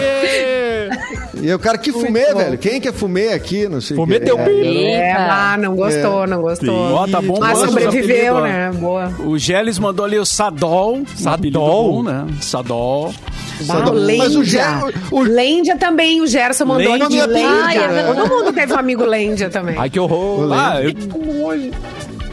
E 1.42 1.54
o 1.54 1.60
cara, 1.60 1.78
que 1.78 1.92
fumê, 1.92 2.34
velho? 2.34 2.58
Quem 2.58 2.80
que 2.80 2.88
é 2.88 2.92
fumê 2.92 3.30
aqui? 3.34 3.68
Não 3.68 3.82
sei 3.82 3.96
o 3.98 4.00
Fumê 4.02 4.20
teu 4.20 4.40
É, 4.40 4.46
pi. 4.46 4.52
É, 4.86 5.08
Eita. 5.10 5.20
lá, 5.28 5.58
não 5.58 5.76
gostou, 5.76 6.28
não 6.28 6.42
gostou. 6.42 6.94
Ó, 6.94 7.08
tá 7.08 7.22
bom. 7.22 7.38
Mas 7.40 7.58
sobreviveu, 7.60 8.38
apelido, 8.38 8.42
né? 8.42 8.72
Boa. 8.80 9.14
O 9.26 9.38
Geles 9.38 9.78
mandou 9.80 10.06
ali 10.06 10.18
o 10.18 10.26
Sadol. 10.26 11.04
Sadol? 11.16 11.94
bom, 11.94 12.04
né? 12.04 12.26
Sadol. 12.42 13.14
Ah, 13.16 13.64
o 13.64 13.66
Mas 13.68 13.90
o 13.90 13.94
Lendia. 13.94 14.44
Ger- 14.44 14.94
o- 15.12 15.22
Lendia 15.22 15.78
também, 15.78 16.22
o 16.22 16.28
Gerson 16.28 16.66
mandou 16.66 16.92
Lendia. 16.94 17.24
aqui. 17.26 17.44
Ai, 17.44 17.78
é 17.78 17.88
Lendia. 17.88 18.04
Todo 18.16 18.28
mundo 18.30 18.54
teve 18.54 18.74
um 18.74 18.78
amigo 18.78 19.06
Lendia 19.06 19.50
também. 19.50 19.76
Ai, 19.78 19.90
que 19.90 20.00
horror. 20.00 20.52
Ah, 20.52 20.82
eu... 20.82 20.92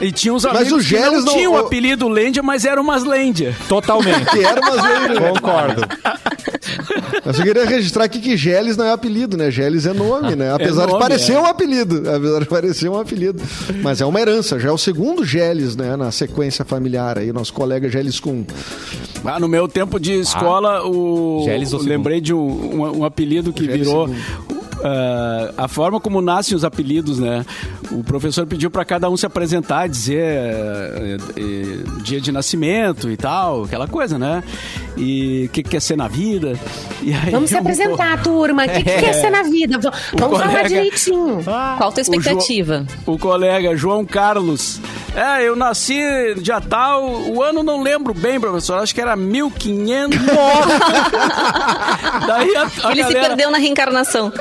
E 0.00 0.11
tinha 0.11 0.32
uns 0.32 0.44
Mas 0.46 0.56
amigos 0.56 0.72
o 0.72 0.88
que 0.88 0.96
Geles 0.96 1.12
não 1.12 1.24
não- 1.26 1.32
tinham 1.34 1.52
o 1.52 1.56
o- 1.56 1.58
apelido 1.58 2.08
Lêndia, 2.08 2.42
mas 2.42 2.64
eram 2.64 2.82
umas 2.82 3.04
Lêndia. 3.04 3.54
Totalmente. 3.68 4.24
Que 4.32 4.42
era 4.42 4.58
umas 4.61 4.82
lendas. 4.82 5.18
Concordo. 5.18 5.82
Eu 7.24 7.34
só 7.34 7.43
queria 7.43 7.64
registrar 7.64 8.05
aqui 8.05 8.18
que 8.18 8.36
Geles 8.36 8.76
não 8.76 8.84
é 8.84 8.93
apelido, 8.93 9.36
né? 9.36 9.51
Geles 9.51 9.86
é 9.86 9.93
nome, 9.93 10.34
né? 10.34 10.53
Apesar 10.55 10.86
de 10.86 10.93
nome, 10.93 11.03
parecer 11.03 11.32
é. 11.32 11.41
um 11.41 11.47
apelido. 11.47 12.03
Apesar 12.11 12.41
de 12.41 12.47
parecer 12.47 12.88
um 12.88 12.99
apelido. 12.99 13.43
Mas 13.82 14.01
é 14.01 14.07
uma 14.07 14.20
herança. 14.20 14.59
Já 14.59 14.68
é 14.68 14.72
o 14.72 14.78
segundo 14.78 15.24
Geles, 15.24 15.76
né? 15.76 15.97
Na 15.97 16.11
sequência 16.11 16.64
familiar 16.64 17.18
aí. 17.18 17.32
Nosso 17.32 17.53
colega 17.53 17.88
Geles 17.88 18.18
com. 18.20 18.45
Ah, 19.24 19.38
no 19.38 19.49
meu 19.49 19.68
tempo 19.68 20.01
de 20.01 20.14
escola, 20.14 20.86
o... 20.86 21.43
Geles 21.45 21.72
ou 21.72 21.80
segundo? 21.80 21.97
lembrei 21.97 22.20
de 22.20 22.32
um, 22.32 22.38
um, 22.38 22.99
um 22.99 23.05
apelido 23.05 23.53
que 23.53 23.64
Geles 23.64 23.86
virou... 23.86 24.09
segundo. 24.09 24.59
Ah, 24.82 25.52
a 25.56 25.68
forma 25.68 26.00
como 26.00 26.20
nascem 26.22 26.56
os 26.56 26.64
apelidos, 26.64 27.18
né? 27.18 27.44
O 27.90 28.02
professor 28.04 28.46
pediu 28.46 28.70
para 28.70 28.84
cada 28.84 29.08
um 29.10 29.16
se 29.16 29.26
apresentar, 29.26 29.88
dizer 29.88 30.22
eh, 30.24 31.16
eh, 31.36 32.00
dia 32.02 32.20
de 32.20 32.30
nascimento 32.30 33.10
e 33.10 33.16
tal, 33.16 33.64
aquela 33.64 33.88
coisa, 33.88 34.18
né? 34.18 34.42
E 34.96 35.46
o 35.46 35.50
que, 35.50 35.62
que 35.62 35.70
quer 35.70 35.80
ser 35.80 35.96
na 35.96 36.08
vida. 36.08 36.58
E 37.02 37.12
aí 37.12 37.30
Vamos 37.30 37.50
se 37.50 37.56
apresentar, 37.56 38.22
turma. 38.22 38.64
O 38.64 38.68
que, 38.68 38.82
que 38.82 39.00
quer 39.00 39.12
ser 39.14 39.30
na 39.30 39.42
vida? 39.42 39.78
Vamos 40.14 40.38
falar 40.38 40.50
colega- 40.52 40.68
direitinho. 40.68 41.42
Qual 41.42 41.88
a 41.88 41.92
tua 41.92 42.00
expectativa? 42.00 42.86
O 43.06 43.18
colega 43.18 43.76
João 43.76 44.04
Carlos. 44.04 44.80
É, 45.14 45.42
eu 45.48 45.56
nasci 45.56 45.98
dia 46.40 46.60
tal, 46.60 47.04
o 47.04 47.42
ano 47.42 47.64
não 47.64 47.82
lembro 47.82 48.14
bem, 48.14 48.38
professor, 48.38 48.78
acho 48.78 48.94
que 48.94 49.00
era 49.00 49.16
1500. 49.16 50.16
Daí 52.26 52.56
a, 52.56 52.62
a 52.62 52.92
Ele 52.92 53.04
se 53.04 53.12
galera, 53.12 53.28
perdeu 53.28 53.50
na 53.50 53.58
reencarnação. 53.58 54.32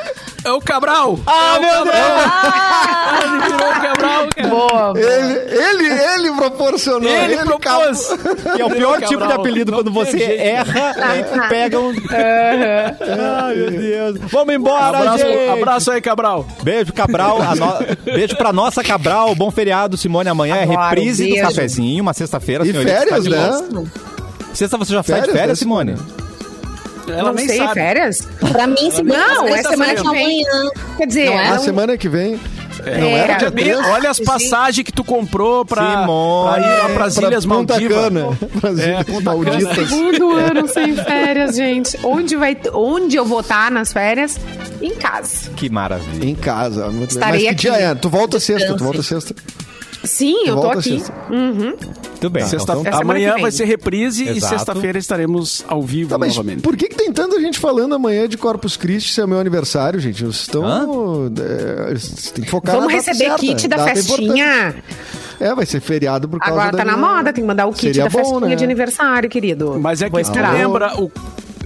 É 0.44 0.52
o 0.52 0.60
Cabral. 0.62 1.20
Ah, 1.28 1.56
é 1.56 1.60
o 1.60 1.62
meu 1.62 1.94
Cabral. 1.94 3.20
Ele 3.24 3.44
virou 3.44 3.70
o 3.70 3.82
Cabral, 3.82 4.28
cara. 4.36 4.48
Boa. 4.50 4.94
Ele, 4.96 5.34
ele, 5.54 6.04
ele 6.04 6.32
proporcionou. 6.36 7.10
Ele 7.10 7.38
propôs. 7.38 8.08
Que 8.56 8.62
é 8.62 8.66
o 8.66 8.70
pior 8.70 9.02
tipo 9.02 9.26
de 9.28 9.34
apelido 9.34 9.72
Não 9.72 9.80
quando 9.80 9.92
você 9.92 10.18
jeito. 10.18 10.42
erra 10.42 10.94
e 11.18 11.24
pega 11.50 11.80
um. 11.80 11.90
Ai, 11.92 13.56
meu 13.56 13.72
Deus. 13.72 14.18
Vamos 14.32 14.54
embora, 14.56 14.98
Abraço, 15.00 15.18
gente. 15.26 15.50
abraço 15.50 15.92
aí, 15.92 16.02
Cabral. 16.02 16.48
Beijo, 16.64 16.94
Cabral. 16.94 17.40
No- 17.56 18.14
Beijo 18.14 18.36
pra 18.38 18.54
nossa 18.54 18.84
Cabral. 18.84 19.36
Bom 19.36 19.52
feriado, 19.52 19.98
Simone. 19.98 20.30
Amanhã 20.30 20.56
é 20.56 20.64
Adoro, 20.64 20.80
reprise 20.80 21.28
do 21.28 21.36
cafezinho, 21.42 22.02
uma 22.02 22.14
sexta-feira. 22.14 22.66
E 22.66 22.72
férias, 22.74 23.24
de 23.24 23.30
né? 23.30 23.52
Sexta 24.54 24.78
você 24.78 24.94
já 24.94 25.04
sai 25.04 25.16
de 25.22 25.28
Férias, 25.28 25.34
né, 25.36 25.40
férias, 25.42 25.60
Simone? 25.60 25.96
Ela 27.14 27.24
não 27.24 27.34
nem 27.34 27.48
sei, 27.48 27.58
sabe. 27.58 27.74
férias? 27.74 28.28
Pra 28.52 28.68
mim, 28.68 28.92
segunda 28.92 29.18
Não, 29.18 29.48
é 29.48 29.52
sexta 29.54 29.70
semana 29.70 29.96
que 29.96 30.10
vem. 30.10 30.44
Quer 30.98 31.08
dizer, 31.08 31.26
Não 31.30 31.40
é? 31.40 31.48
A 31.48 31.56
não- 31.56 31.64
semana 31.64 31.98
que 31.98 32.10
vem. 32.10 32.40
É, 32.86 32.98
Não 32.98 33.08
era 33.10 33.34
dia 33.34 33.48
Olha, 33.48 33.52
3? 33.52 33.78
olha 33.88 34.10
as 34.10 34.20
passagens 34.22 34.86
que 34.86 34.92
tu 34.94 35.04
comprou 35.04 35.66
pra, 35.66 36.00
Simone. 36.02 36.54
pra 36.54 36.62
ir 36.62 36.78
lá 36.80 36.90
pras 36.90 37.16
Pra 37.16 37.28
Ilhas 37.28 37.46
Punta 37.46 37.74
Maldivas. 37.74 38.04
Cana. 38.06 38.38
Pras 38.62 38.80
É, 38.80 38.84
Ilhas. 39.06 39.24
Malditas. 39.24 39.90
Segundo 39.90 40.32
ano 40.38 40.68
sem 40.70 40.96
férias, 40.96 41.56
gente. 41.58 42.00
Onde, 42.04 42.38
vai, 42.38 42.56
onde 42.74 43.18
eu 43.18 43.26
vou 43.26 43.42
estar 43.42 43.70
nas 43.70 43.92
férias? 43.92 44.38
Em 44.82 44.92
casa. 44.96 45.50
Que 45.58 45.70
maravilha. 45.70 46.26
Em 46.26 46.36
casa. 46.36 46.86
Muito 46.86 46.94
bem. 46.96 47.00
Mas 47.02 47.12
Estarei 47.16 47.42
que 47.42 47.48
aqui. 47.50 47.56
dia 47.56 47.74
é? 47.74 47.96
Tu 47.96 48.08
volta 48.10 48.40
sexta, 48.40 48.74
tu 48.74 48.84
volta 48.86 49.04
sexta. 49.04 49.36
Sim, 50.04 50.48
eu 50.48 50.56
tô 50.56 50.70
aqui. 50.72 50.98
sexta. 51.00 51.14
Muito 51.30 52.30
bem. 52.30 52.46
Sexta- 52.46 52.74
então, 52.80 52.86
É 53.00 53.02
amanhã 53.02 53.36
vai 53.40 53.52
ser 53.52 53.66
reprise 53.66 54.24
e 54.24 54.30
Exato. 54.38 54.56
sexta-feira 54.56 54.98
estaremos 54.98 55.64
ao 55.68 55.82
vivo 55.82 56.10
Tá, 56.12 56.18
mas 56.18 56.36
novamente. 56.36 56.62
por 56.62 56.76
que, 56.78 56.88
que 56.88 56.96
tem 56.96 57.12
tanta 57.12 57.40
gente 57.42 57.60
falando 57.60 57.96
amanhã 57.96 58.28
de 58.28 58.38
Corpus 58.38 58.78
Christi 58.78 59.14
se 59.14 59.22
é 59.22 59.28
meu 59.28 59.40
aniversário, 59.40 60.00
gente? 60.00 60.24
Vocês 60.24 60.36
estão. 60.42 60.64
É, 61.38 61.94
vocês 61.94 62.32
têm 62.32 62.44
que 62.46 62.50
focar 62.50 62.76
Vamos 62.76 62.92
na 62.94 62.98
data 63.00 63.12
receber 63.12 63.30
certa. 63.30 63.40
kit 63.46 63.68
da 63.68 63.78
Data 63.78 63.90
festinha. 63.96 64.68
importante. 64.70 64.84
É, 65.42 65.56
vai 65.56 65.66
ser 65.66 65.80
feriado 65.80 66.28
por 66.28 66.40
causa 66.40 66.54
Agora 66.54 66.72
da 66.72 66.78
tá 66.80 66.86
na 66.86 66.98
minha- 66.98 67.16
moda, 67.16 67.32
tem 67.34 67.44
que 67.44 67.48
mandar 67.48 67.66
o 67.66 67.72
kit 67.72 67.82
Seria 67.88 68.04
da 68.04 68.10
bom, 68.10 68.18
festinha 68.20 68.50
né? 68.50 68.56
de 68.56 68.64
aniversário, 68.64 69.30
querido. 69.30 69.78
Mas 69.80 70.02
é 70.02 70.10
Vou 70.10 70.20
que 70.20 70.26
tu 70.26 70.30
esperar. 70.30 70.54
lembra 70.54 70.94
o 71.02 71.10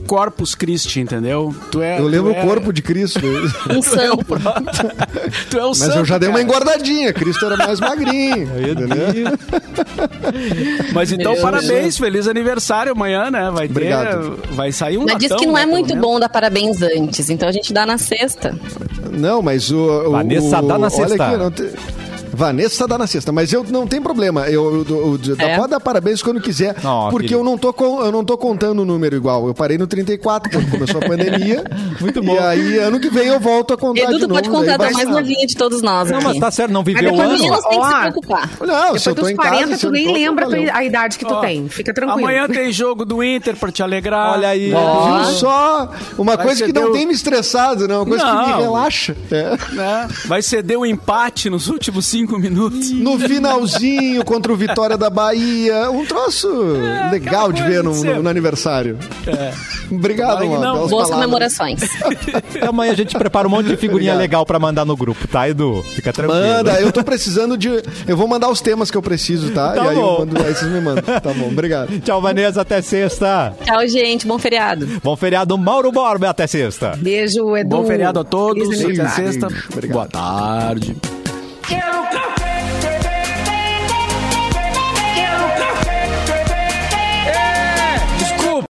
Corpus 0.08 0.56
Christi, 0.56 0.99
entendeu? 0.99 1.54
Tu 1.72 1.82
é, 1.82 1.99
Eu 1.99 2.08
lembro 2.08 2.34
tu 2.34 2.38
é- 2.38 2.43
o 2.43 2.47
corpo 2.47 2.72
de 2.74 2.82
Cristo. 2.82 3.20
Um 3.70 3.82
santo. 3.82 4.26
Tu 5.49 5.58
é 5.58 5.64
o 5.64 5.70
Mas 5.70 5.78
santo, 5.78 5.97
eu 5.99 6.06
já 6.06 6.18
dei 6.18 6.30
uma 6.30 6.39
cara. 6.39 6.49
engordadinha. 6.49 7.14
Cristo 7.14 7.45
era 7.45 7.58
mais 7.58 7.80
magrinho. 7.80 8.47
entendeu? 8.60 9.38
Mas 10.93 11.12
então, 11.12 11.34
Meu 11.34 11.41
parabéns, 11.41 11.97
feliz 11.97 12.28
aniversário 12.28 12.91
amanhã, 12.91 13.30
né? 13.32 13.49
Vai 13.51 13.68
ter, 13.68 13.72
Obrigado. 13.72 14.39
vai 14.51 14.72
sair 14.72 14.97
um 14.97 15.04
Mas 15.06 15.18
diz 15.18 15.34
que 15.34 15.45
não 15.45 15.58
é 15.58 15.66
né, 15.66 15.72
muito 15.72 15.95
bom 15.95 16.20
dar 16.20 16.30
parabéns 16.30 16.82
antes, 16.82 17.30
então 17.30 17.47
a 17.47 17.51
gente 17.51 17.74
dá 17.74 17.86
na 17.86 17.97
sexta. 17.97 18.56
Não, 19.12 19.41
mas 19.41 19.72
o. 19.72 19.78
o 20.08 20.12
Vanessa 20.12 20.60
o, 20.60 20.68
dá 20.68 20.78
na 20.78 20.88
Olha 20.88 20.89
sexta. 20.89 21.28
aqui, 21.28 21.38
não 21.38 21.51
tem- 21.51 21.70
Vanessa 22.34 22.88
dá 22.88 22.98
na 22.98 23.06
sexta, 23.08 23.32
mas 23.32 23.54
eu 23.54 23.64
não 23.64 23.86
tem 23.88 24.02
problema. 24.02 24.48
Eu, 24.50 24.86
eu, 24.90 25.20
eu 25.28 25.36
É? 25.38 25.56
pode 25.58 25.70
dar 25.70 25.80
parabéns 25.80 26.22
quando 26.22 26.42
quiser, 26.42 26.74
porque 27.10 27.28
querido. 27.28 27.36
eu 27.36 27.44
não, 27.44 27.58
tô 27.58 27.72
com- 27.72 28.02
eu 28.04 28.12
não 28.12 28.26
tô 28.26 28.38
contando 28.38 28.82
o 28.82 28.86
número 28.86 29.16
igual. 29.16 29.48
Eu 29.48 29.54
parei 29.54 29.78
no 29.78 29.86
34 29.88 30.52
quando 30.52 30.70
começou 30.72 31.02
a 31.02 31.06
pandemia. 31.08 31.64
Muito 32.02 32.22
bom. 32.24 32.36
E 32.36 32.40
aí, 32.40 32.78
ano 32.80 33.00
que 33.00 33.10
vem, 33.10 33.28
eu 33.28 33.40
volto 33.40 33.74
a 33.74 33.78
contar 33.78 34.02
Edu, 34.04 34.14
de 34.14 34.20
tu 34.22 34.28
novo. 34.28 34.34
pode 34.42 34.50
contar, 34.50 34.78
mais 34.80 35.08
novinha 35.08 35.46
de 35.46 35.56
todos 35.56 35.82
nós 35.82 36.10
Não, 36.10 36.18
aqui. 36.18 36.28
mas 36.28 36.40
tá 36.40 36.52
certo, 36.52 36.72
não 36.72 36.84
viveu 36.84 37.04
depois 37.04 37.20
ano. 37.22 37.30
do 37.30 37.44
Meninos 37.44 37.66
tem 37.66 37.80
que 37.80 37.86
se 37.88 38.00
preocupar. 38.02 38.50
Não, 38.62 38.98
se 38.98 39.10
eu 39.10 39.16
Depois 39.16 39.16
tô 39.16 39.22
dos 39.22 39.30
em 39.30 39.36
40, 39.36 39.68
casa, 39.70 39.78
tu 39.88 39.92
nem 39.92 40.06
tô, 40.08 40.14
lembra 40.14 40.46
valeu. 40.46 40.72
a 40.74 40.84
idade 40.84 41.18
que 41.20 41.26
tu 41.26 41.34
Ó, 41.34 41.40
tem. 41.42 41.70
Fica 41.70 41.94
tranquilo. 41.94 42.20
Amanhã 42.28 42.48
tem 42.48 42.72
jogo 42.72 43.06
do 43.06 43.24
Inter 43.24 43.56
pra 43.56 43.72
te 43.72 43.84
alegrar. 43.84 44.34
Olha 44.34 44.48
aí. 44.50 44.74
Ó. 44.74 45.18
Viu 45.24 45.26
só? 45.34 45.92
Uma 46.18 46.36
Vai 46.36 46.46
coisa 46.48 46.66
que 46.66 46.74
não 46.74 46.90
o- 46.90 46.92
tem 46.94 47.06
me 47.06 47.14
estressado, 47.14 47.88
né? 47.88 47.96
Uma 47.96 48.06
coisa 48.06 48.24
que 48.26 48.32
me 48.32 48.38
Não. 48.52 48.60
relaxa. 48.62 49.16
É. 49.32 49.58
Né? 49.74 50.08
Vai 50.26 50.42
ceder 50.42 50.78
o 50.80 50.86
empate 50.86 51.50
nos 51.50 51.68
últimos 51.68 52.06
cinco 52.06 52.22
minutos. 52.39 52.91
No 52.91 53.19
finalzinho, 53.19 54.24
contra 54.26 54.51
o 54.51 54.55
Vitória 54.55 54.97
da 54.97 55.09
Bahia. 55.09 55.89
Um 55.91 56.05
troço 56.05 56.47
legal 57.11 57.51
de 57.51 57.61
É, 57.61 57.65
ver 57.67 57.84
no, 57.84 57.93
no- 58.03 58.24
no 58.24 58.30
aniversário. 58.30 58.97
Obrigado, 59.91 60.38
Vai 60.39 60.47
que 60.47 60.53
mano. 60.53 60.74
Boas 60.74 60.89
palavras. 60.91 61.09
comemorações. 61.15 61.82
Amanhã 62.67 62.91
a 62.91 62.95
gente 62.95 63.17
prepara 63.17 63.47
um 63.47 63.51
monte 63.51 63.67
de 63.67 63.78
figurinha 63.78 64.11
Obrigado. 64.13 64.19
legal 64.19 64.45
pra 64.45 64.57
mandar 64.59 64.86
no 64.86 64.95
grupo, 64.95 65.28
tá, 65.28 65.47
Edu? 65.47 65.84
Fica 65.95 66.11
tranquilo. 66.11 66.41
Manda, 66.41 66.80
eu 66.82 66.91
tô 66.91 67.03
precisando 67.03 67.57
de. 67.57 67.69
Eu 68.07 68.17
vou 68.17 68.28
mandar 68.28 68.49
os 68.49 68.61
temas 68.61 68.89
que 68.89 68.97
eu 68.97 69.01
preciso, 69.01 69.51
tá? 69.51 69.74
Tá 69.74 69.86
e 69.86 69.88
aí 69.89 69.95
bom. 69.95 70.19
mando, 70.19 70.38
aí 70.43 70.53
vocês 70.55 70.71
me 70.71 70.82
mandam. 70.82 71.03
Tá 71.03 71.34
bom, 71.34 71.47
obrigado. 71.47 71.99
Tchau, 72.01 72.21
Vanessa, 72.21 72.61
até 72.61 72.82
sexta. 72.82 73.53
Tchau, 73.65 73.88
gente. 73.88 74.26
Bom 74.26 74.39
feriado. 74.39 74.88
Bom 75.03 75.15
feriado, 75.15 75.57
Mauro 75.57 75.91
Borba, 75.91 76.30
até 76.30 76.47
sexta. 76.47 76.93
Beijo, 76.97 77.55
Edu. 77.55 77.69
Bom 77.69 77.86
feriado 77.86 78.19
a 78.19 78.24
todos. 78.24 78.78
Feliz 78.78 78.99
Até 78.99 79.09
sexta. 79.09 79.47
Obrigado. 79.71 79.93
Boa 79.93 80.07
tarde 80.07 80.95
quero 81.74 82.03
café! 82.03 82.33